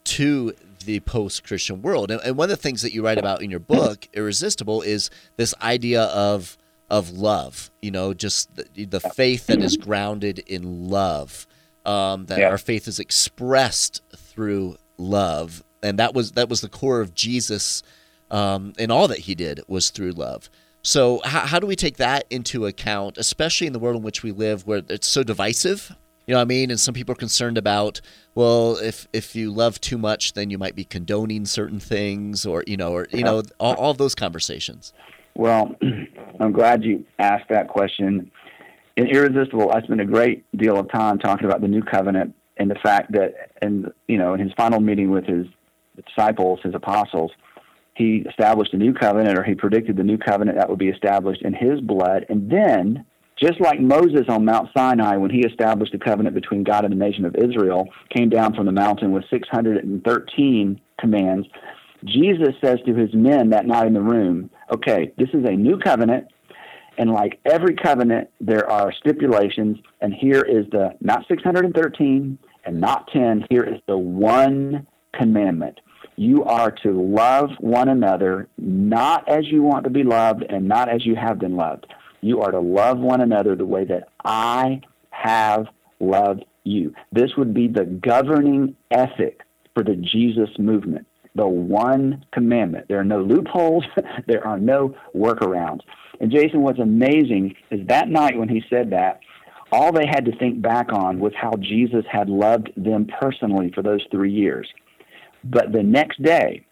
to 0.05 0.53
the 0.83 0.99
post 1.01 1.43
Christian 1.43 1.81
world. 1.81 2.11
And, 2.11 2.21
and, 2.21 2.37
one 2.37 2.45
of 2.45 2.57
the 2.57 2.61
things 2.61 2.81
that 2.81 2.93
you 2.93 3.03
write 3.03 3.17
about 3.17 3.41
in 3.41 3.49
your 3.49 3.59
book, 3.59 4.07
Irresistible, 4.13 4.81
is 4.81 5.09
this 5.37 5.53
idea 5.61 6.03
of 6.03 6.57
of 6.89 7.11
love. 7.11 7.71
You 7.81 7.91
know, 7.91 8.13
just 8.13 8.55
the, 8.55 8.85
the 8.85 8.99
faith 8.99 9.47
that 9.47 9.61
is 9.61 9.77
grounded 9.77 10.39
in 10.39 10.89
love. 10.89 11.47
Um, 11.83 12.27
that 12.27 12.39
yeah. 12.39 12.49
our 12.49 12.59
faith 12.59 12.87
is 12.87 12.99
expressed 12.99 14.03
through 14.15 14.77
love, 14.97 15.63
and 15.81 15.97
that 15.97 16.13
was 16.13 16.33
that 16.33 16.47
was 16.47 16.61
the 16.61 16.69
core 16.69 17.01
of 17.01 17.15
Jesus, 17.15 17.81
um, 18.29 18.73
and 18.77 18.91
all 18.91 19.07
that 19.07 19.19
he 19.19 19.33
did 19.33 19.61
was 19.67 19.89
through 19.89 20.11
love. 20.11 20.49
So, 20.83 21.21
how, 21.23 21.41
how 21.41 21.59
do 21.59 21.67
we 21.67 21.75
take 21.75 21.97
that 21.97 22.25
into 22.29 22.65
account, 22.65 23.17
especially 23.17 23.67
in 23.67 23.73
the 23.73 23.79
world 23.79 23.97
in 23.97 24.03
which 24.03 24.23
we 24.23 24.31
live, 24.31 24.65
where 24.65 24.81
it's 24.89 25.07
so 25.07 25.23
divisive? 25.23 25.95
You 26.31 26.35
know 26.35 26.39
what 26.39 26.43
I 26.43 26.55
mean? 26.55 26.71
And 26.71 26.79
some 26.79 26.93
people 26.93 27.11
are 27.11 27.15
concerned 27.15 27.57
about, 27.57 27.99
well, 28.35 28.77
if 28.77 29.05
if 29.11 29.35
you 29.35 29.51
love 29.51 29.81
too 29.81 29.97
much, 29.97 30.31
then 30.31 30.49
you 30.49 30.57
might 30.57 30.77
be 30.77 30.85
condoning 30.85 31.45
certain 31.45 31.81
things, 31.81 32.45
or 32.45 32.63
you 32.65 32.77
know, 32.77 32.93
or 32.93 33.05
you 33.11 33.25
know, 33.25 33.43
all, 33.59 33.73
all 33.73 33.93
those 33.93 34.15
conversations. 34.15 34.93
Well, 35.35 35.75
I'm 36.39 36.53
glad 36.53 36.85
you 36.85 37.05
asked 37.19 37.49
that 37.49 37.67
question. 37.67 38.31
In 38.95 39.07
Irresistible, 39.07 39.73
I 39.73 39.81
spent 39.81 39.99
a 39.99 40.05
great 40.05 40.45
deal 40.57 40.79
of 40.79 40.89
time 40.89 41.19
talking 41.19 41.47
about 41.47 41.59
the 41.59 41.67
new 41.67 41.81
covenant 41.81 42.33
and 42.55 42.71
the 42.71 42.75
fact 42.75 43.11
that, 43.11 43.51
and 43.61 43.91
you 44.07 44.17
know, 44.17 44.33
in 44.33 44.39
his 44.39 44.53
final 44.55 44.79
meeting 44.79 45.11
with 45.11 45.25
his 45.25 45.47
disciples, 46.07 46.61
his 46.63 46.73
apostles, 46.73 47.31
he 47.93 48.23
established 48.29 48.73
a 48.73 48.77
new 48.77 48.93
covenant, 48.93 49.37
or 49.37 49.43
he 49.43 49.53
predicted 49.53 49.97
the 49.97 50.03
new 50.03 50.17
covenant 50.17 50.57
that 50.57 50.69
would 50.69 50.79
be 50.79 50.87
established 50.87 51.41
in 51.41 51.51
his 51.53 51.81
blood, 51.81 52.25
and 52.29 52.49
then 52.49 53.05
just 53.41 53.59
like 53.59 53.79
Moses 53.79 54.25
on 54.29 54.45
Mount 54.45 54.69
Sinai, 54.75 55.17
when 55.17 55.31
he 55.31 55.39
established 55.39 55.91
the 55.91 55.97
covenant 55.97 56.35
between 56.35 56.63
God 56.63 56.85
and 56.85 56.91
the 56.91 56.97
nation 56.97 57.25
of 57.25 57.35
Israel, 57.35 57.87
came 58.15 58.29
down 58.29 58.53
from 58.53 58.65
the 58.65 58.71
mountain 58.71 59.11
with 59.11 59.23
613 59.29 60.81
commands, 60.99 61.47
Jesus 62.05 62.53
says 62.63 62.79
to 62.85 62.95
his 62.95 63.13
men 63.13 63.49
that 63.49 63.65
night 63.65 63.87
in 63.87 63.93
the 63.93 64.01
room, 64.01 64.49
okay, 64.71 65.11
this 65.17 65.29
is 65.33 65.45
a 65.45 65.51
new 65.51 65.77
covenant. 65.77 66.27
And 66.97 67.11
like 67.11 67.39
every 67.45 67.75
covenant, 67.75 68.29
there 68.39 68.69
are 68.69 68.93
stipulations. 68.93 69.77
And 70.01 70.13
here 70.13 70.41
is 70.41 70.65
the 70.71 70.95
not 70.99 71.25
613 71.27 72.37
and 72.65 72.81
not 72.81 73.09
10, 73.11 73.45
here 73.49 73.63
is 73.63 73.81
the 73.87 73.97
one 73.97 74.85
commandment. 75.13 75.79
You 76.15 76.43
are 76.43 76.71
to 76.83 76.91
love 76.91 77.49
one 77.59 77.89
another 77.89 78.47
not 78.57 79.27
as 79.27 79.47
you 79.47 79.63
want 79.63 79.85
to 79.85 79.89
be 79.89 80.03
loved 80.03 80.43
and 80.47 80.67
not 80.67 80.89
as 80.89 81.05
you 81.05 81.15
have 81.15 81.39
been 81.39 81.55
loved. 81.55 81.87
You 82.21 82.41
are 82.41 82.51
to 82.51 82.59
love 82.59 82.99
one 82.99 83.21
another 83.21 83.55
the 83.55 83.65
way 83.65 83.83
that 83.85 84.09
I 84.23 84.81
have 85.09 85.67
loved 85.99 86.45
you. 86.63 86.93
This 87.11 87.31
would 87.37 87.53
be 87.53 87.67
the 87.67 87.85
governing 87.85 88.75
ethic 88.91 89.41
for 89.73 89.83
the 89.83 89.95
Jesus 89.95 90.49
movement, 90.59 91.07
the 91.35 91.47
one 91.47 92.25
commandment. 92.31 92.87
There 92.87 92.99
are 92.99 93.05
no 93.05 93.21
loopholes, 93.21 93.85
there 94.27 94.45
are 94.45 94.59
no 94.59 94.95
workarounds. 95.15 95.81
And 96.19 96.31
Jason, 96.31 96.61
what's 96.61 96.79
amazing 96.79 97.55
is 97.71 97.85
that 97.87 98.09
night 98.09 98.37
when 98.37 98.49
he 98.49 98.63
said 98.69 98.91
that, 98.91 99.21
all 99.71 99.91
they 99.91 100.05
had 100.05 100.25
to 100.25 100.35
think 100.37 100.61
back 100.61 100.91
on 100.91 101.19
was 101.19 101.33
how 101.35 101.53
Jesus 101.59 102.03
had 102.11 102.29
loved 102.29 102.71
them 102.75 103.07
personally 103.19 103.71
for 103.73 103.81
those 103.81 104.05
three 104.11 104.31
years. 104.31 104.67
But 105.43 105.71
the 105.71 105.81
next 105.81 106.21
day, 106.21 106.65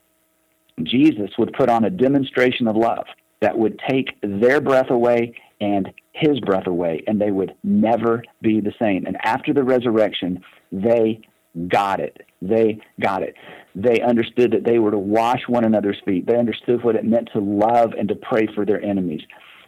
Jesus 0.84 1.32
would 1.38 1.54
put 1.54 1.70
on 1.70 1.86
a 1.86 1.90
demonstration 1.90 2.68
of 2.68 2.76
love 2.76 3.06
that 3.42 3.58
would 3.58 3.80
take 3.90 4.08
their 4.22 4.62
breath 4.62 4.90
away 4.90 5.36
and 5.62 5.90
his 6.14 6.40
breath 6.42 6.68
away, 6.68 7.04
and 7.08 7.20
they 7.20 7.32
would 7.32 7.54
never 7.64 8.24
be 8.42 8.60
the 8.60 8.74
same. 8.80 9.06
And 9.06 9.18
after 9.24 9.54
the 9.54 9.64
resurrection, 9.64 10.42
they 10.72 11.22
got 11.68 12.00
it. 12.00 12.26
They 12.42 12.80
got 13.00 13.24
it. 13.24 13.36
They 13.76 14.02
understood 14.02 14.52
that 14.52 14.66
they 14.66 14.80
were 14.80 14.92
to 14.92 15.00
wash 15.00 15.42
one 15.48 15.66
another's 15.66 16.02
feet. 16.06 16.26
They 16.28 16.38
understood 16.38 16.84
what 16.84 16.96
it 16.96 17.06
meant 17.06 17.30
to 17.34 17.40
love 17.40 17.94
and 17.98 18.08
to 18.10 18.16
pray 18.16 18.48
for 18.54 18.66
their 18.66 18.82
enemies. 18.82 19.22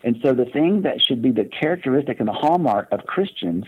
And 0.03 0.17
so 0.23 0.33
the 0.33 0.45
thing 0.45 0.81
that 0.83 1.01
should 1.01 1.21
be 1.21 1.31
the 1.31 1.49
characteristic 1.59 2.19
and 2.19 2.27
the 2.27 2.33
hallmark 2.33 2.87
of 2.91 3.01
Christians 3.05 3.65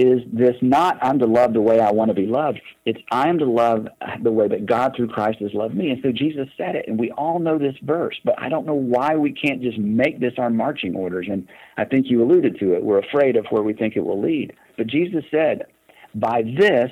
is 0.00 0.22
this 0.32 0.56
not 0.62 0.98
I'm 1.02 1.18
to 1.18 1.26
love 1.26 1.52
the 1.52 1.60
way 1.60 1.78
I 1.78 1.90
want 1.90 2.08
to 2.08 2.14
be 2.14 2.26
loved. 2.26 2.60
It's 2.86 3.00
I'm 3.12 3.38
to 3.38 3.44
love 3.44 3.86
the 4.22 4.32
way 4.32 4.48
that 4.48 4.64
God 4.64 4.94
through 4.96 5.08
Christ 5.08 5.40
has 5.40 5.52
loved 5.52 5.74
me. 5.74 5.90
And 5.90 6.00
so 6.02 6.10
Jesus 6.10 6.48
said 6.56 6.74
it, 6.74 6.86
and 6.88 6.98
we 6.98 7.10
all 7.12 7.38
know 7.38 7.58
this 7.58 7.74
verse, 7.82 8.18
but 8.24 8.34
I 8.38 8.48
don't 8.48 8.66
know 8.66 8.74
why 8.74 9.16
we 9.16 9.32
can't 9.32 9.60
just 9.60 9.78
make 9.78 10.18
this 10.18 10.32
our 10.38 10.48
marching 10.48 10.96
orders. 10.96 11.26
And 11.30 11.46
I 11.76 11.84
think 11.84 12.06
you 12.08 12.22
alluded 12.22 12.58
to 12.60 12.74
it. 12.74 12.82
We're 12.82 13.00
afraid 13.00 13.36
of 13.36 13.44
where 13.50 13.62
we 13.62 13.74
think 13.74 13.94
it 13.94 14.04
will 14.04 14.20
lead. 14.20 14.54
But 14.78 14.86
Jesus 14.86 15.24
said, 15.30 15.66
By 16.14 16.42
this 16.42 16.90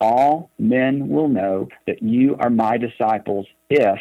all 0.00 0.50
men 0.58 1.08
will 1.08 1.28
know 1.28 1.68
that 1.86 2.02
you 2.02 2.36
are 2.38 2.50
my 2.50 2.78
disciples 2.78 3.46
if, 3.68 3.98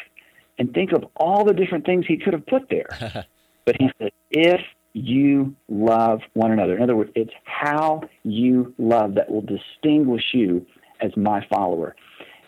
and 0.58 0.74
think 0.74 0.94
of 0.94 1.04
all 1.18 1.44
the 1.44 1.54
different 1.54 1.86
things 1.86 2.06
he 2.08 2.18
could 2.18 2.34
have 2.34 2.46
put 2.46 2.70
there. 2.70 2.88
but 3.66 3.76
he 3.78 3.90
said, 4.00 4.12
if 4.32 4.62
you 4.98 5.56
love 5.70 6.22
one 6.34 6.52
another. 6.52 6.76
In 6.76 6.82
other 6.82 6.96
words, 6.96 7.12
it's 7.16 7.34
how 7.44 8.02
you 8.24 8.74
love 8.78 9.16
that 9.16 9.30
will 9.30 9.42
distinguish 9.42 10.24
you 10.34 10.66
as 11.02 11.16
my 11.16 11.46
follower. 11.48 11.96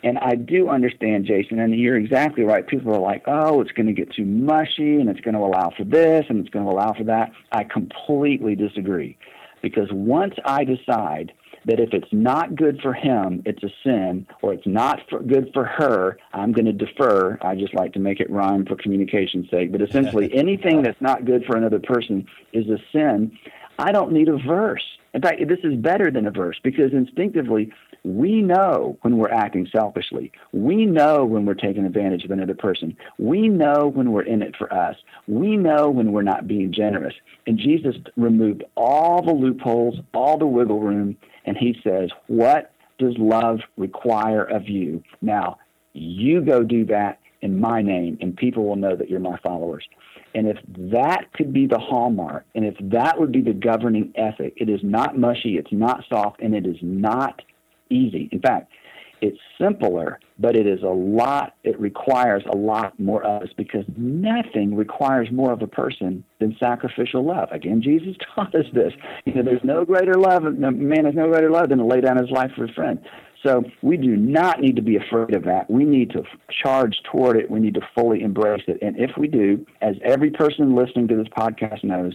And 0.02 0.18
I 0.18 0.34
do 0.34 0.68
understand, 0.68 1.26
Jason, 1.26 1.58
and 1.58 1.78
you're 1.78 1.96
exactly 1.98 2.42
right. 2.42 2.66
People 2.66 2.94
are 2.94 3.00
like, 3.00 3.22
oh, 3.26 3.60
it's 3.60 3.72
going 3.72 3.86
to 3.86 3.92
get 3.92 4.12
too 4.12 4.24
mushy 4.24 4.96
and 4.96 5.10
it's 5.10 5.20
going 5.20 5.34
to 5.34 5.40
allow 5.40 5.72
for 5.76 5.84
this 5.84 6.24
and 6.28 6.40
it's 6.40 6.48
going 6.48 6.64
to 6.64 6.70
allow 6.70 6.94
for 6.94 7.04
that. 7.04 7.32
I 7.52 7.64
completely 7.64 8.56
disagree. 8.56 9.18
Because 9.62 9.88
once 9.92 10.34
I 10.44 10.64
decide 10.64 11.32
that 11.66 11.80
if 11.80 11.90
it's 11.92 12.08
not 12.12 12.56
good 12.56 12.80
for 12.82 12.92
him, 12.92 13.42
it's 13.44 13.62
a 13.62 13.70
sin, 13.84 14.26
or 14.42 14.54
it's 14.54 14.66
not 14.66 15.00
for, 15.08 15.20
good 15.20 15.50
for 15.52 15.64
her, 15.64 16.18
I'm 16.32 16.52
going 16.52 16.66
to 16.66 16.72
defer. 16.72 17.38
I 17.42 17.54
just 17.54 17.74
like 17.74 17.92
to 17.94 17.98
make 17.98 18.20
it 18.20 18.30
rhyme 18.30 18.64
for 18.64 18.76
communication's 18.76 19.50
sake. 19.50 19.72
But 19.72 19.82
essentially, 19.82 20.32
anything 20.34 20.82
that's 20.82 21.00
not 21.00 21.24
good 21.24 21.44
for 21.44 21.56
another 21.56 21.80
person 21.80 22.26
is 22.52 22.66
a 22.68 22.78
sin. 22.92 23.36
I 23.78 23.92
don't 23.92 24.12
need 24.12 24.28
a 24.28 24.36
verse. 24.36 24.84
In 25.12 25.22
fact, 25.22 25.40
this 25.48 25.58
is 25.64 25.74
better 25.76 26.10
than 26.10 26.26
a 26.26 26.30
verse 26.30 26.58
because 26.62 26.92
instinctively, 26.92 27.72
we 28.04 28.42
know 28.42 28.98
when 29.02 29.18
we're 29.18 29.30
acting 29.30 29.68
selfishly. 29.70 30.32
We 30.52 30.86
know 30.86 31.24
when 31.24 31.44
we're 31.44 31.54
taking 31.54 31.84
advantage 31.84 32.24
of 32.24 32.30
another 32.30 32.54
person. 32.54 32.96
We 33.18 33.48
know 33.48 33.90
when 33.92 34.12
we're 34.12 34.22
in 34.22 34.42
it 34.42 34.56
for 34.56 34.72
us. 34.72 34.96
We 35.26 35.56
know 35.56 35.90
when 35.90 36.12
we're 36.12 36.22
not 36.22 36.46
being 36.46 36.72
generous. 36.72 37.14
And 37.46 37.58
Jesus 37.58 37.96
removed 38.16 38.64
all 38.76 39.22
the 39.22 39.32
loopholes, 39.32 40.00
all 40.14 40.38
the 40.38 40.46
wiggle 40.46 40.80
room, 40.80 41.16
and 41.44 41.56
he 41.56 41.76
says, 41.84 42.10
What 42.26 42.72
does 42.98 43.14
love 43.18 43.60
require 43.76 44.44
of 44.44 44.68
you? 44.68 45.02
Now, 45.20 45.58
you 45.92 46.40
go 46.40 46.62
do 46.62 46.84
that 46.86 47.18
in 47.42 47.58
my 47.58 47.82
name, 47.82 48.18
and 48.20 48.36
people 48.36 48.66
will 48.66 48.76
know 48.76 48.94
that 48.94 49.08
you're 49.08 49.20
my 49.20 49.38
followers. 49.38 49.86
And 50.34 50.46
if 50.46 50.58
that 50.92 51.32
could 51.32 51.52
be 51.52 51.66
the 51.66 51.78
hallmark, 51.78 52.44
and 52.54 52.64
if 52.64 52.76
that 52.80 53.18
would 53.18 53.32
be 53.32 53.40
the 53.40 53.52
governing 53.52 54.12
ethic, 54.14 54.54
it 54.56 54.68
is 54.68 54.80
not 54.82 55.18
mushy, 55.18 55.56
it's 55.56 55.72
not 55.72 56.04
soft, 56.08 56.40
and 56.40 56.54
it 56.54 56.66
is 56.66 56.76
not 56.82 57.42
easy. 57.90 58.28
In 58.32 58.40
fact, 58.40 58.72
it's 59.20 59.38
simpler, 59.60 60.18
but 60.38 60.56
it 60.56 60.66
is 60.66 60.82
a 60.82 60.86
lot, 60.86 61.54
it 61.62 61.78
requires 61.78 62.42
a 62.50 62.56
lot 62.56 62.98
more 62.98 63.22
of 63.22 63.42
us 63.42 63.48
because 63.56 63.84
nothing 63.96 64.74
requires 64.74 65.28
more 65.30 65.52
of 65.52 65.60
a 65.60 65.66
person 65.66 66.24
than 66.38 66.56
sacrificial 66.58 67.24
love. 67.24 67.50
Again, 67.52 67.82
Jesus 67.82 68.16
taught 68.34 68.54
us 68.54 68.64
this. 68.72 68.92
You 69.26 69.34
know, 69.34 69.42
there's 69.42 69.64
no 69.64 69.84
greater 69.84 70.14
love, 70.14 70.44
man 70.44 71.04
has 71.04 71.14
no 71.14 71.30
greater 71.30 71.50
love 71.50 71.68
than 71.68 71.78
to 71.78 71.84
lay 71.84 72.00
down 72.00 72.16
his 72.16 72.30
life 72.30 72.50
for 72.56 72.64
a 72.64 72.72
friend. 72.72 72.98
So 73.44 73.64
we 73.82 73.96
do 73.96 74.16
not 74.16 74.60
need 74.60 74.76
to 74.76 74.82
be 74.82 74.96
afraid 74.96 75.34
of 75.34 75.44
that. 75.44 75.70
We 75.70 75.84
need 75.84 76.10
to 76.10 76.22
charge 76.62 76.96
toward 77.10 77.36
it. 77.38 77.50
We 77.50 77.58
need 77.58 77.74
to 77.74 77.80
fully 77.94 78.22
embrace 78.22 78.62
it. 78.68 78.78
And 78.82 78.98
if 78.98 79.12
we 79.18 79.28
do, 79.28 79.64
as 79.80 79.96
every 80.04 80.30
person 80.30 80.74
listening 80.74 81.08
to 81.08 81.16
this 81.16 81.28
podcast 81.28 81.82
knows, 81.82 82.14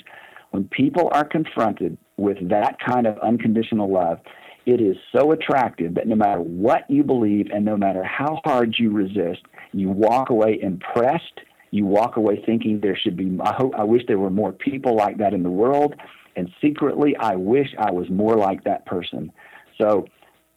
when 0.52 0.66
people 0.66 1.10
are 1.14 1.26
confronted 1.26 1.98
with 2.18 2.38
that 2.50 2.78
kind 2.80 3.08
of 3.08 3.18
unconditional 3.20 3.92
love, 3.92 4.20
it 4.66 4.82
is 4.82 4.98
so 5.16 5.32
attractive 5.32 5.96
that 5.96 6.08
no 6.08 6.16
matter 6.16 6.42
what 6.42 6.90
you 6.90 7.04
believe 7.04 7.50
and 7.54 7.64
no 7.64 7.78
matter 7.78 8.04
how 8.04 8.42
hard 8.44 8.76
you 8.78 8.92
resist, 8.92 9.42
you 9.74 9.90
walk 9.90 10.30
away 10.30 10.60
impressed. 10.62 11.42
You 11.72 11.86
walk 11.86 12.18
away 12.18 12.42
thinking 12.46 12.80
there 12.80 12.98
should 12.98 13.18
be, 13.18 13.38
I, 13.44 13.54
hope, 13.54 13.74
I 13.78 13.84
wish 13.84 14.04
there 14.08 14.18
were 14.18 14.30
more 14.30 14.52
people 14.52 14.96
like 14.96 15.18
that 15.18 15.34
in 15.34 15.44
the 15.44 15.52
world. 15.52 15.96
And 16.36 16.50
secretly, 16.62 17.16
I 17.18 17.36
wish 17.36 17.68
I 17.78 17.92
was 17.92 18.10
more 18.10 18.36
like 18.36 18.64
that 18.64 18.86
person. 18.86 19.32
So 19.80 20.08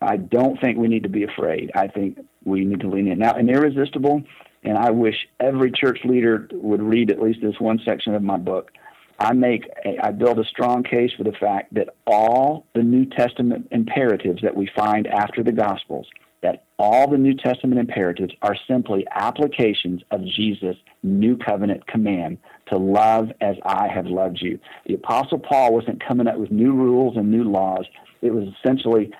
I 0.01 0.16
don't 0.16 0.61
think 0.61 0.79
we 0.79 0.88
need 0.88 1.03
to 1.03 1.09
be 1.09 1.25
afraid. 1.25 1.71
I 1.75 1.88
think 1.88 2.18
we 2.44 2.64
need 2.64 2.81
to 2.81 2.88
lean 2.88 3.09
in. 3.09 3.18
Now, 3.18 3.35
an 3.35 3.49
irresistible, 3.49 4.23
and 4.62 4.79
I 4.79 4.90
wish 4.90 5.16
every 5.40 5.73
church 5.73 6.01
leader 6.05 6.49
would 6.53 6.83
read 6.83 7.11
at 7.11 7.21
least 7.21 7.40
this 7.42 7.59
one 7.59 7.81
section 7.85 8.14
of 8.14 8.23
my 8.23 8.37
book. 8.37 8.71
I 9.18 9.33
make 9.33 9.68
a, 9.85 9.99
I 10.03 10.12
build 10.12 10.38
a 10.38 10.44
strong 10.44 10.85
case 10.85 11.11
for 11.16 11.25
the 11.25 11.33
fact 11.33 11.75
that 11.75 11.88
all 12.07 12.66
Testament 13.09 13.68
imperatives 13.71 14.42
that 14.42 14.57
we 14.57 14.71
find 14.77 15.07
after 15.07 15.42
the 15.42 15.53
Gospels, 15.53 16.07
that 16.42 16.64
all 16.79 17.11
the 17.11 17.18
New 17.18 17.35
Testament 17.35 17.81
imperatives 17.81 18.33
are 18.42 18.57
simply 18.68 19.07
applications 19.11 20.03
of 20.11 20.25
Jesus' 20.25 20.77
new 21.03 21.37
covenant 21.37 21.87
command 21.87 22.38
to 22.68 22.77
love 22.77 23.31
as 23.40 23.57
I 23.64 23.88
have 23.88 24.07
loved 24.07 24.38
you. 24.40 24.59
The 24.87 24.94
Apostle 24.94 25.38
Paul 25.38 25.75
wasn't 25.75 26.05
coming 26.07 26.29
up 26.29 26.38
with 26.38 26.51
new 26.51 26.73
rules 26.73 27.16
and 27.16 27.31
new 27.31 27.44
laws. 27.44 27.87
It 28.23 28.31
was 28.31 28.49
essentially 28.59 29.11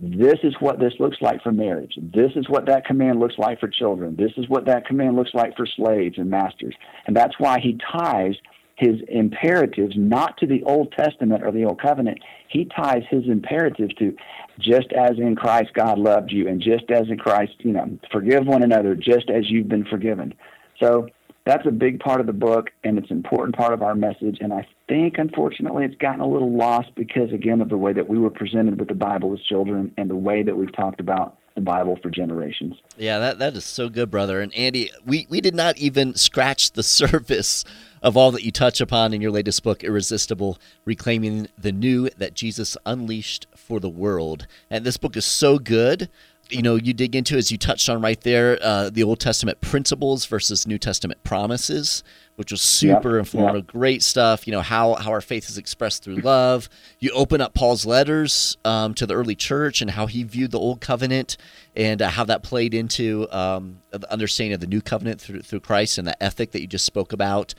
this 0.00 0.38
is 0.42 0.54
what 0.58 0.80
this 0.80 0.94
looks 0.98 1.18
like 1.20 1.42
for 1.42 1.52
marriage. 1.52 1.96
This 1.96 2.32
is 2.34 2.48
what 2.48 2.66
that 2.66 2.84
command 2.84 3.20
looks 3.20 3.38
like 3.38 3.60
for 3.60 3.68
children. 3.68 4.16
This 4.16 4.32
is 4.36 4.48
what 4.48 4.66
that 4.66 4.86
command 4.86 5.14
looks 5.16 5.32
like 5.34 5.56
for 5.56 5.66
slaves 5.66 6.18
and 6.18 6.28
masters. 6.28 6.74
And 7.06 7.16
that's 7.16 7.38
why 7.38 7.60
he 7.60 7.78
ties 7.92 8.34
his 8.76 8.96
imperatives 9.08 9.94
not 9.96 10.36
to 10.38 10.46
the 10.46 10.62
Old 10.64 10.92
Testament 10.92 11.44
or 11.44 11.52
the 11.52 11.64
Old 11.64 11.80
Covenant. 11.80 12.18
He 12.48 12.64
ties 12.64 13.02
his 13.08 13.24
imperatives 13.26 13.94
to 13.94 14.16
just 14.58 14.92
as 14.92 15.18
in 15.18 15.36
Christ 15.36 15.72
God 15.74 15.98
loved 15.98 16.32
you, 16.32 16.48
and 16.48 16.60
just 16.60 16.90
as 16.90 17.08
in 17.08 17.18
Christ, 17.18 17.52
you 17.58 17.72
know, 17.72 17.98
forgive 18.12 18.46
one 18.46 18.62
another 18.62 18.94
just 18.94 19.30
as 19.30 19.50
you've 19.50 19.68
been 19.68 19.84
forgiven. 19.84 20.34
So 20.80 21.08
that's 21.44 21.66
a 21.66 21.70
big 21.70 22.00
part 22.00 22.20
of 22.20 22.26
the 22.26 22.32
book, 22.32 22.70
and 22.84 22.98
it's 22.98 23.10
an 23.10 23.16
important 23.16 23.56
part 23.56 23.72
of 23.72 23.82
our 23.82 23.94
message. 23.94 24.38
And 24.40 24.52
I 24.52 24.66
think, 24.88 25.18
unfortunately, 25.18 25.84
it's 25.84 25.96
gotten 25.96 26.20
a 26.20 26.28
little 26.28 26.56
lost 26.56 26.94
because, 26.94 27.32
again, 27.32 27.60
of 27.60 27.68
the 27.68 27.76
way 27.76 27.92
that 27.92 28.08
we 28.08 28.18
were 28.18 28.30
presented 28.30 28.78
with 28.78 28.88
the 28.88 28.94
Bible 28.94 29.32
as 29.34 29.40
children 29.40 29.92
and 29.96 30.08
the 30.08 30.16
way 30.16 30.42
that 30.42 30.56
we've 30.56 30.74
talked 30.74 31.00
about 31.00 31.38
the 31.54 31.60
Bible 31.60 31.98
for 32.02 32.10
generations. 32.10 32.74
Yeah, 32.96 33.18
that, 33.20 33.38
that 33.38 33.54
is 33.54 33.64
so 33.64 33.88
good, 33.88 34.10
brother. 34.10 34.40
And 34.40 34.52
Andy, 34.54 34.90
we, 35.04 35.26
we 35.30 35.40
did 35.40 35.54
not 35.54 35.78
even 35.78 36.14
scratch 36.14 36.72
the 36.72 36.82
surface 36.82 37.64
of 38.04 38.18
all 38.18 38.30
that 38.30 38.44
you 38.44 38.52
touch 38.52 38.82
upon 38.82 39.14
in 39.14 39.22
your 39.22 39.30
latest 39.30 39.62
book, 39.62 39.82
Irresistible 39.82 40.58
Reclaiming 40.84 41.48
the 41.56 41.72
New 41.72 42.10
that 42.10 42.34
Jesus 42.34 42.76
Unleashed 42.84 43.46
for 43.56 43.80
the 43.80 43.88
World. 43.88 44.46
And 44.68 44.84
this 44.84 44.98
book 44.98 45.16
is 45.16 45.24
so 45.24 45.58
good. 45.58 46.10
You 46.50 46.60
know, 46.60 46.74
you 46.74 46.92
dig 46.92 47.16
into, 47.16 47.38
as 47.38 47.50
you 47.50 47.56
touched 47.56 47.88
on 47.88 48.02
right 48.02 48.20
there, 48.20 48.58
uh, 48.60 48.90
the 48.90 49.02
Old 49.02 49.20
Testament 49.20 49.62
principles 49.62 50.26
versus 50.26 50.66
New 50.66 50.76
Testament 50.76 51.24
promises, 51.24 52.04
which 52.36 52.52
was 52.52 52.60
super 52.60 53.18
informative. 53.18 53.66
Great 53.66 54.02
stuff. 54.02 54.46
You 54.46 54.52
know, 54.52 54.60
how, 54.60 54.96
how 54.96 55.10
our 55.10 55.22
faith 55.22 55.48
is 55.48 55.56
expressed 55.56 56.04
through 56.04 56.16
love. 56.16 56.68
You 56.98 57.10
open 57.12 57.40
up 57.40 57.54
Paul's 57.54 57.86
letters 57.86 58.58
um, 58.66 58.92
to 58.94 59.06
the 59.06 59.14
early 59.14 59.34
church 59.34 59.80
and 59.80 59.92
how 59.92 60.04
he 60.04 60.22
viewed 60.22 60.50
the 60.50 60.60
Old 60.60 60.82
Covenant 60.82 61.38
and 61.74 62.02
uh, 62.02 62.10
how 62.10 62.24
that 62.24 62.42
played 62.42 62.74
into 62.74 63.26
um, 63.30 63.78
the 63.90 64.12
understanding 64.12 64.52
of 64.52 64.60
the 64.60 64.66
New 64.66 64.82
Covenant 64.82 65.22
through, 65.22 65.40
through 65.40 65.60
Christ 65.60 65.96
and 65.96 66.06
the 66.06 66.22
ethic 66.22 66.50
that 66.50 66.60
you 66.60 66.66
just 66.66 66.84
spoke 66.84 67.14
about 67.14 67.54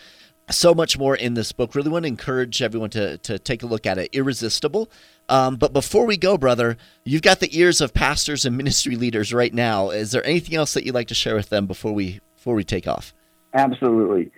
so 0.49 0.73
much 0.73 0.97
more 0.97 1.15
in 1.15 1.33
this 1.33 1.51
book. 1.51 1.75
Really 1.75 1.89
want 1.89 2.03
to 2.03 2.07
encourage 2.07 2.61
everyone 2.61 2.89
to, 2.91 3.17
to 3.19 3.39
take 3.39 3.63
a 3.63 3.65
look 3.65 3.85
at 3.85 3.97
it. 3.97 4.09
Irresistible. 4.13 4.89
Um, 5.27 5.55
but 5.55 5.73
before 5.73 6.05
we 6.05 6.17
go, 6.17 6.37
brother, 6.37 6.77
you've 7.03 7.21
got 7.21 7.39
the 7.39 7.57
ears 7.57 7.81
of 7.81 7.93
pastors 7.93 8.45
and 8.45 8.55
ministry 8.57 8.95
leaders 8.95 9.33
right 9.33 9.53
now. 9.53 9.89
Is 9.89 10.11
there 10.11 10.25
anything 10.25 10.55
else 10.55 10.73
that 10.73 10.85
you'd 10.85 10.95
like 10.95 11.07
to 11.07 11.15
share 11.15 11.35
with 11.35 11.49
them 11.49 11.65
before 11.65 11.93
we 11.93 12.19
before 12.35 12.55
we 12.55 12.63
take 12.63 12.87
off? 12.87 13.13
Absolutely. 13.53 14.31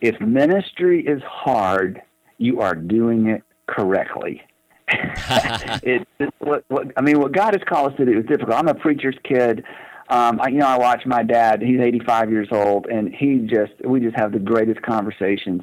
If 0.00 0.18
ministry 0.20 1.06
is 1.06 1.20
hard, 1.22 2.00
you 2.38 2.60
are 2.60 2.74
doing 2.74 3.26
it 3.26 3.42
correctly. 3.66 4.42
it, 4.88 6.06
what, 6.38 6.64
what, 6.68 6.90
I 6.96 7.02
mean, 7.02 7.20
what 7.20 7.32
God 7.32 7.52
has 7.54 7.62
called 7.68 7.92
us 7.92 7.98
to 7.98 8.06
do 8.06 8.18
is 8.18 8.24
difficult. 8.24 8.56
I'm 8.56 8.68
a 8.68 8.74
preacher's 8.74 9.16
kid 9.24 9.64
um, 10.10 10.40
I, 10.40 10.48
you 10.48 10.58
know, 10.58 10.66
I 10.66 10.76
watch 10.76 11.06
my 11.06 11.22
dad. 11.22 11.62
He's 11.62 11.80
85 11.80 12.30
years 12.30 12.48
old, 12.50 12.86
and 12.86 13.14
he 13.14 13.46
just 13.48 13.72
we 13.84 14.00
just 14.00 14.16
have 14.16 14.32
the 14.32 14.40
greatest 14.40 14.82
conversations. 14.82 15.62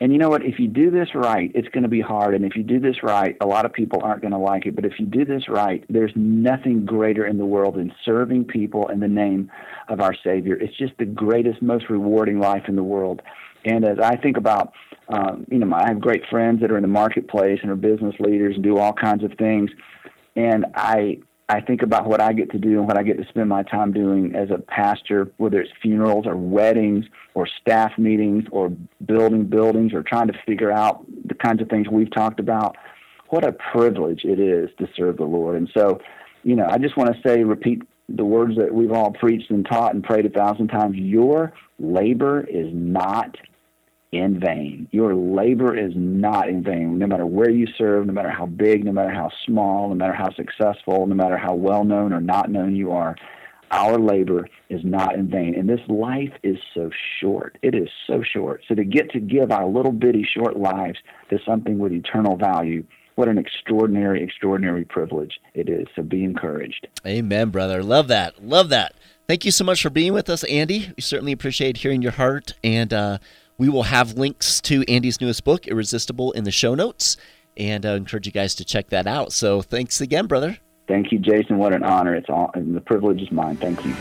And 0.00 0.12
you 0.12 0.18
know 0.18 0.30
what? 0.30 0.44
If 0.44 0.58
you 0.58 0.66
do 0.66 0.90
this 0.90 1.14
right, 1.14 1.52
it's 1.54 1.68
going 1.68 1.84
to 1.84 1.88
be 1.88 2.00
hard. 2.00 2.34
And 2.34 2.44
if 2.44 2.56
you 2.56 2.64
do 2.64 2.80
this 2.80 3.04
right, 3.04 3.36
a 3.40 3.46
lot 3.46 3.64
of 3.66 3.72
people 3.72 4.00
aren't 4.02 4.22
going 4.22 4.32
to 4.32 4.38
like 4.38 4.66
it. 4.66 4.74
But 4.74 4.84
if 4.84 4.98
you 4.98 5.06
do 5.06 5.24
this 5.24 5.48
right, 5.48 5.84
there's 5.88 6.10
nothing 6.16 6.84
greater 6.84 7.24
in 7.24 7.38
the 7.38 7.44
world 7.44 7.76
than 7.76 7.94
serving 8.04 8.46
people 8.46 8.88
in 8.88 8.98
the 8.98 9.06
name 9.06 9.48
of 9.88 10.00
our 10.00 10.14
Savior. 10.24 10.56
It's 10.56 10.76
just 10.76 10.94
the 10.98 11.04
greatest, 11.04 11.62
most 11.62 11.88
rewarding 11.88 12.40
life 12.40 12.64
in 12.66 12.74
the 12.74 12.82
world. 12.82 13.22
And 13.64 13.84
as 13.84 13.98
I 14.00 14.16
think 14.16 14.36
about, 14.36 14.72
um, 15.08 15.46
you 15.48 15.58
know, 15.58 15.72
I 15.76 15.86
have 15.86 16.00
great 16.00 16.22
friends 16.28 16.62
that 16.62 16.72
are 16.72 16.76
in 16.76 16.82
the 16.82 16.88
marketplace 16.88 17.60
and 17.62 17.70
are 17.70 17.76
business 17.76 18.16
leaders 18.18 18.54
and 18.56 18.64
do 18.64 18.78
all 18.78 18.92
kinds 18.92 19.22
of 19.22 19.32
things. 19.38 19.70
And 20.34 20.66
I 20.74 21.18
I 21.52 21.60
think 21.60 21.82
about 21.82 22.06
what 22.06 22.22
I 22.22 22.32
get 22.32 22.50
to 22.52 22.58
do 22.58 22.78
and 22.78 22.86
what 22.86 22.96
I 22.96 23.02
get 23.02 23.18
to 23.18 23.28
spend 23.28 23.50
my 23.50 23.62
time 23.62 23.92
doing 23.92 24.34
as 24.34 24.50
a 24.50 24.56
pastor, 24.56 25.30
whether 25.36 25.60
it's 25.60 25.70
funerals 25.82 26.26
or 26.26 26.34
weddings 26.34 27.04
or 27.34 27.46
staff 27.46 27.92
meetings 27.98 28.44
or 28.50 28.70
building 29.04 29.44
buildings 29.44 29.92
or 29.92 30.02
trying 30.02 30.28
to 30.28 30.34
figure 30.46 30.72
out 30.72 31.04
the 31.26 31.34
kinds 31.34 31.60
of 31.60 31.68
things 31.68 31.88
we've 31.90 32.10
talked 32.10 32.40
about. 32.40 32.76
What 33.28 33.44
a 33.44 33.52
privilege 33.52 34.24
it 34.24 34.40
is 34.40 34.70
to 34.78 34.88
serve 34.96 35.18
the 35.18 35.24
Lord. 35.24 35.56
And 35.56 35.70
so, 35.76 36.00
you 36.42 36.56
know, 36.56 36.66
I 36.70 36.78
just 36.78 36.96
want 36.96 37.14
to 37.14 37.20
say, 37.22 37.44
repeat 37.44 37.82
the 38.08 38.24
words 38.24 38.56
that 38.56 38.72
we've 38.72 38.92
all 38.92 39.10
preached 39.10 39.50
and 39.50 39.66
taught 39.66 39.94
and 39.94 40.02
prayed 40.02 40.24
a 40.24 40.30
thousand 40.30 40.68
times. 40.68 40.96
Your 40.96 41.52
labor 41.78 42.46
is 42.48 42.68
not 42.72 43.36
in 44.12 44.38
vain. 44.38 44.86
Your 44.92 45.14
labor 45.14 45.76
is 45.76 45.92
not 45.96 46.48
in 46.48 46.62
vain, 46.62 46.98
no 46.98 47.06
matter 47.06 47.26
where 47.26 47.50
you 47.50 47.66
serve, 47.78 48.06
no 48.06 48.12
matter 48.12 48.30
how 48.30 48.46
big, 48.46 48.84
no 48.84 48.92
matter 48.92 49.10
how 49.10 49.30
small, 49.46 49.88
no 49.88 49.94
matter 49.94 50.12
how 50.12 50.30
successful, 50.34 51.06
no 51.06 51.14
matter 51.14 51.38
how 51.38 51.54
well 51.54 51.82
known 51.82 52.12
or 52.12 52.20
not 52.20 52.50
known 52.50 52.76
you 52.76 52.92
are. 52.92 53.16
Our 53.70 53.98
labor 53.98 54.46
is 54.68 54.82
not 54.84 55.14
in 55.14 55.30
vain. 55.30 55.54
And 55.54 55.66
this 55.66 55.80
life 55.88 56.32
is 56.42 56.58
so 56.74 56.90
short. 57.20 57.56
It 57.62 57.74
is 57.74 57.88
so 58.06 58.22
short. 58.22 58.62
So 58.68 58.74
to 58.74 58.84
get 58.84 59.10
to 59.12 59.20
give 59.20 59.50
our 59.50 59.66
little 59.66 59.92
bitty 59.92 60.28
short 60.30 60.58
lives 60.58 60.98
to 61.30 61.38
something 61.46 61.78
with 61.78 61.92
eternal 61.92 62.36
value, 62.36 62.84
what 63.14 63.28
an 63.28 63.38
extraordinary, 63.38 64.22
extraordinary 64.22 64.84
privilege 64.84 65.40
it 65.54 65.70
is. 65.70 65.86
So 65.96 66.02
be 66.02 66.22
encouraged. 66.22 66.86
Amen, 67.06 67.48
brother. 67.48 67.82
Love 67.82 68.08
that. 68.08 68.44
Love 68.44 68.68
that. 68.68 68.94
Thank 69.26 69.46
you 69.46 69.50
so 69.50 69.64
much 69.64 69.80
for 69.82 69.88
being 69.88 70.12
with 70.12 70.28
us, 70.28 70.44
Andy. 70.44 70.92
We 70.94 71.00
certainly 71.00 71.32
appreciate 71.32 71.78
hearing 71.78 72.02
your 72.02 72.12
heart 72.12 72.52
and 72.62 72.92
uh, 72.92 73.18
we 73.62 73.68
will 73.68 73.84
have 73.84 74.14
links 74.14 74.60
to 74.60 74.82
Andy's 74.88 75.20
newest 75.20 75.44
book, 75.44 75.68
Irresistible, 75.68 76.32
in 76.32 76.42
the 76.42 76.50
show 76.50 76.74
notes, 76.74 77.16
and 77.56 77.86
I 77.86 77.94
encourage 77.94 78.26
you 78.26 78.32
guys 78.32 78.56
to 78.56 78.64
check 78.64 78.88
that 78.88 79.06
out. 79.06 79.32
So 79.32 79.62
thanks 79.62 80.00
again, 80.00 80.26
brother. 80.26 80.58
Thank 80.88 81.12
you, 81.12 81.20
Jason. 81.20 81.58
What 81.58 81.72
an 81.72 81.84
honor. 81.84 82.12
It's 82.12 82.28
all, 82.28 82.50
the 82.56 82.80
privilege 82.80 83.22
is 83.22 83.30
mine. 83.30 83.56
Thank 83.58 83.84
you. 83.84 83.94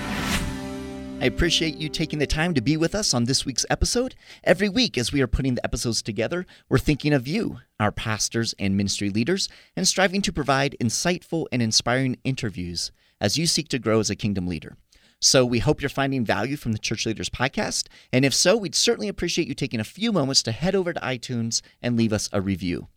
I 1.21 1.25
appreciate 1.25 1.75
you 1.75 1.89
taking 1.89 2.17
the 2.17 2.25
time 2.25 2.55
to 2.55 2.61
be 2.61 2.75
with 2.75 2.95
us 2.95 3.13
on 3.13 3.25
this 3.25 3.45
week's 3.45 3.67
episode. 3.69 4.15
Every 4.43 4.67
week, 4.67 4.97
as 4.97 5.13
we 5.13 5.21
are 5.21 5.27
putting 5.27 5.53
the 5.53 5.63
episodes 5.63 6.01
together, 6.01 6.47
we're 6.67 6.79
thinking 6.79 7.13
of 7.13 7.27
you, 7.27 7.59
our 7.79 7.91
pastors 7.91 8.55
and 8.57 8.75
ministry 8.75 9.11
leaders, 9.11 9.47
and 9.75 9.87
striving 9.87 10.23
to 10.23 10.33
provide 10.33 10.75
insightful 10.81 11.45
and 11.51 11.61
inspiring 11.61 12.17
interviews 12.23 12.91
as 13.19 13.37
you 13.37 13.45
seek 13.45 13.67
to 13.67 13.77
grow 13.77 13.99
as 13.99 14.09
a 14.09 14.15
kingdom 14.15 14.47
leader. 14.47 14.75
So 15.23 15.45
we 15.45 15.59
hope 15.59 15.81
you're 15.81 15.89
finding 15.89 16.25
value 16.25 16.57
from 16.57 16.71
the 16.71 16.79
Church 16.79 17.05
Leaders 17.05 17.29
Podcast. 17.29 17.87
And 18.11 18.25
if 18.25 18.33
so, 18.33 18.57
we'd 18.57 18.73
certainly 18.73 19.07
appreciate 19.07 19.47
you 19.47 19.53
taking 19.53 19.79
a 19.79 19.83
few 19.83 20.11
moments 20.11 20.41
to 20.43 20.51
head 20.51 20.73
over 20.73 20.93
to 20.93 20.99
iTunes 20.99 21.61
and 21.79 21.95
leave 21.95 22.11
us 22.11 22.27
a 22.33 22.41
review. 22.41 22.87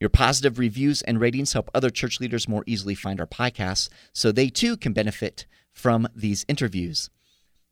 Your 0.00 0.10
positive 0.10 0.58
reviews 0.58 1.02
and 1.02 1.20
ratings 1.20 1.52
help 1.52 1.70
other 1.72 1.90
church 1.90 2.18
leaders 2.18 2.48
more 2.48 2.64
easily 2.66 2.96
find 2.96 3.20
our 3.20 3.28
podcasts 3.28 3.88
so 4.12 4.32
they 4.32 4.48
too 4.48 4.76
can 4.76 4.92
benefit 4.92 5.46
from 5.72 6.08
these 6.16 6.44
interviews. 6.48 7.10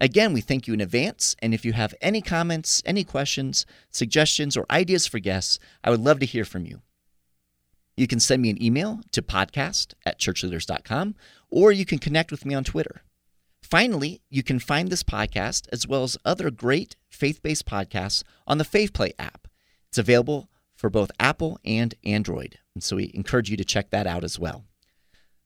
Again, 0.00 0.32
we 0.32 0.40
thank 0.40 0.68
you 0.68 0.74
in 0.74 0.80
advance. 0.80 1.34
And 1.42 1.52
if 1.52 1.64
you 1.64 1.72
have 1.72 1.92
any 2.00 2.22
comments, 2.22 2.84
any 2.86 3.02
questions, 3.02 3.66
suggestions, 3.90 4.56
or 4.56 4.66
ideas 4.70 5.08
for 5.08 5.18
guests, 5.18 5.58
I 5.82 5.90
would 5.90 6.00
love 6.00 6.20
to 6.20 6.26
hear 6.26 6.44
from 6.44 6.64
you. 6.64 6.80
You 7.96 8.06
can 8.06 8.20
send 8.20 8.40
me 8.40 8.50
an 8.50 8.62
email 8.62 9.00
to 9.10 9.20
podcast 9.20 9.94
at 10.04 10.20
churchleaders.com, 10.20 11.16
or 11.50 11.72
you 11.72 11.84
can 11.84 11.98
connect 11.98 12.30
with 12.30 12.46
me 12.46 12.54
on 12.54 12.62
Twitter. 12.62 13.02
Finally, 13.68 14.22
you 14.30 14.44
can 14.44 14.60
find 14.60 14.90
this 14.90 15.02
podcast 15.02 15.66
as 15.72 15.88
well 15.88 16.04
as 16.04 16.16
other 16.24 16.52
great 16.52 16.94
faith 17.08 17.42
based 17.42 17.66
podcasts 17.66 18.22
on 18.46 18.58
the 18.58 18.64
FaithPlay 18.64 19.10
app. 19.18 19.48
It's 19.88 19.98
available 19.98 20.48
for 20.76 20.88
both 20.88 21.10
Apple 21.18 21.58
and 21.64 21.92
Android. 22.04 22.60
And 22.74 22.82
so 22.84 22.94
we 22.94 23.10
encourage 23.12 23.50
you 23.50 23.56
to 23.56 23.64
check 23.64 23.90
that 23.90 24.06
out 24.06 24.22
as 24.22 24.38
well. 24.38 24.64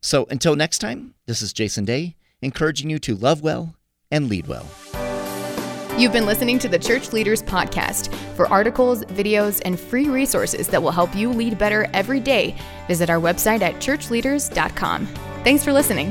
So 0.03 0.27
until 0.29 0.55
next 0.55 0.81
time, 0.81 1.15
this 1.27 1.41
is 1.41 1.55
Jason 1.55 1.87
Daye, 1.87 2.17
encouraging 2.43 2.91
you 2.91 2.99
to 2.99 3.15
love 3.15 3.41
well 3.41 3.75
and 4.11 4.29
lead 4.29 4.47
well. 4.47 4.67
You've 5.97 6.13
been 6.13 6.27
listening 6.27 6.59
to 6.59 6.69
the 6.69 6.79
Church 6.79 7.15
Leaders 7.15 7.43
Podcast. 7.43 8.15
For 8.37 8.47
articles, 8.49 9.03
videos, 9.05 9.63
and 9.65 9.81
free 9.81 10.09
resources 10.11 10.69
that 10.69 10.83
will 10.83 10.91
help 10.91 11.17
you 11.17 11.31
lead 11.33 11.59
better 11.59 11.89
every 11.95 12.21
day, 12.21 12.55
visit 12.87 13.09
our 13.09 13.19
website 13.19 13.63
at 13.63 13.77
churchleaders.com. 13.77 15.07
Thanks 15.43 15.65
for 15.65 15.73
listening. 15.73 16.11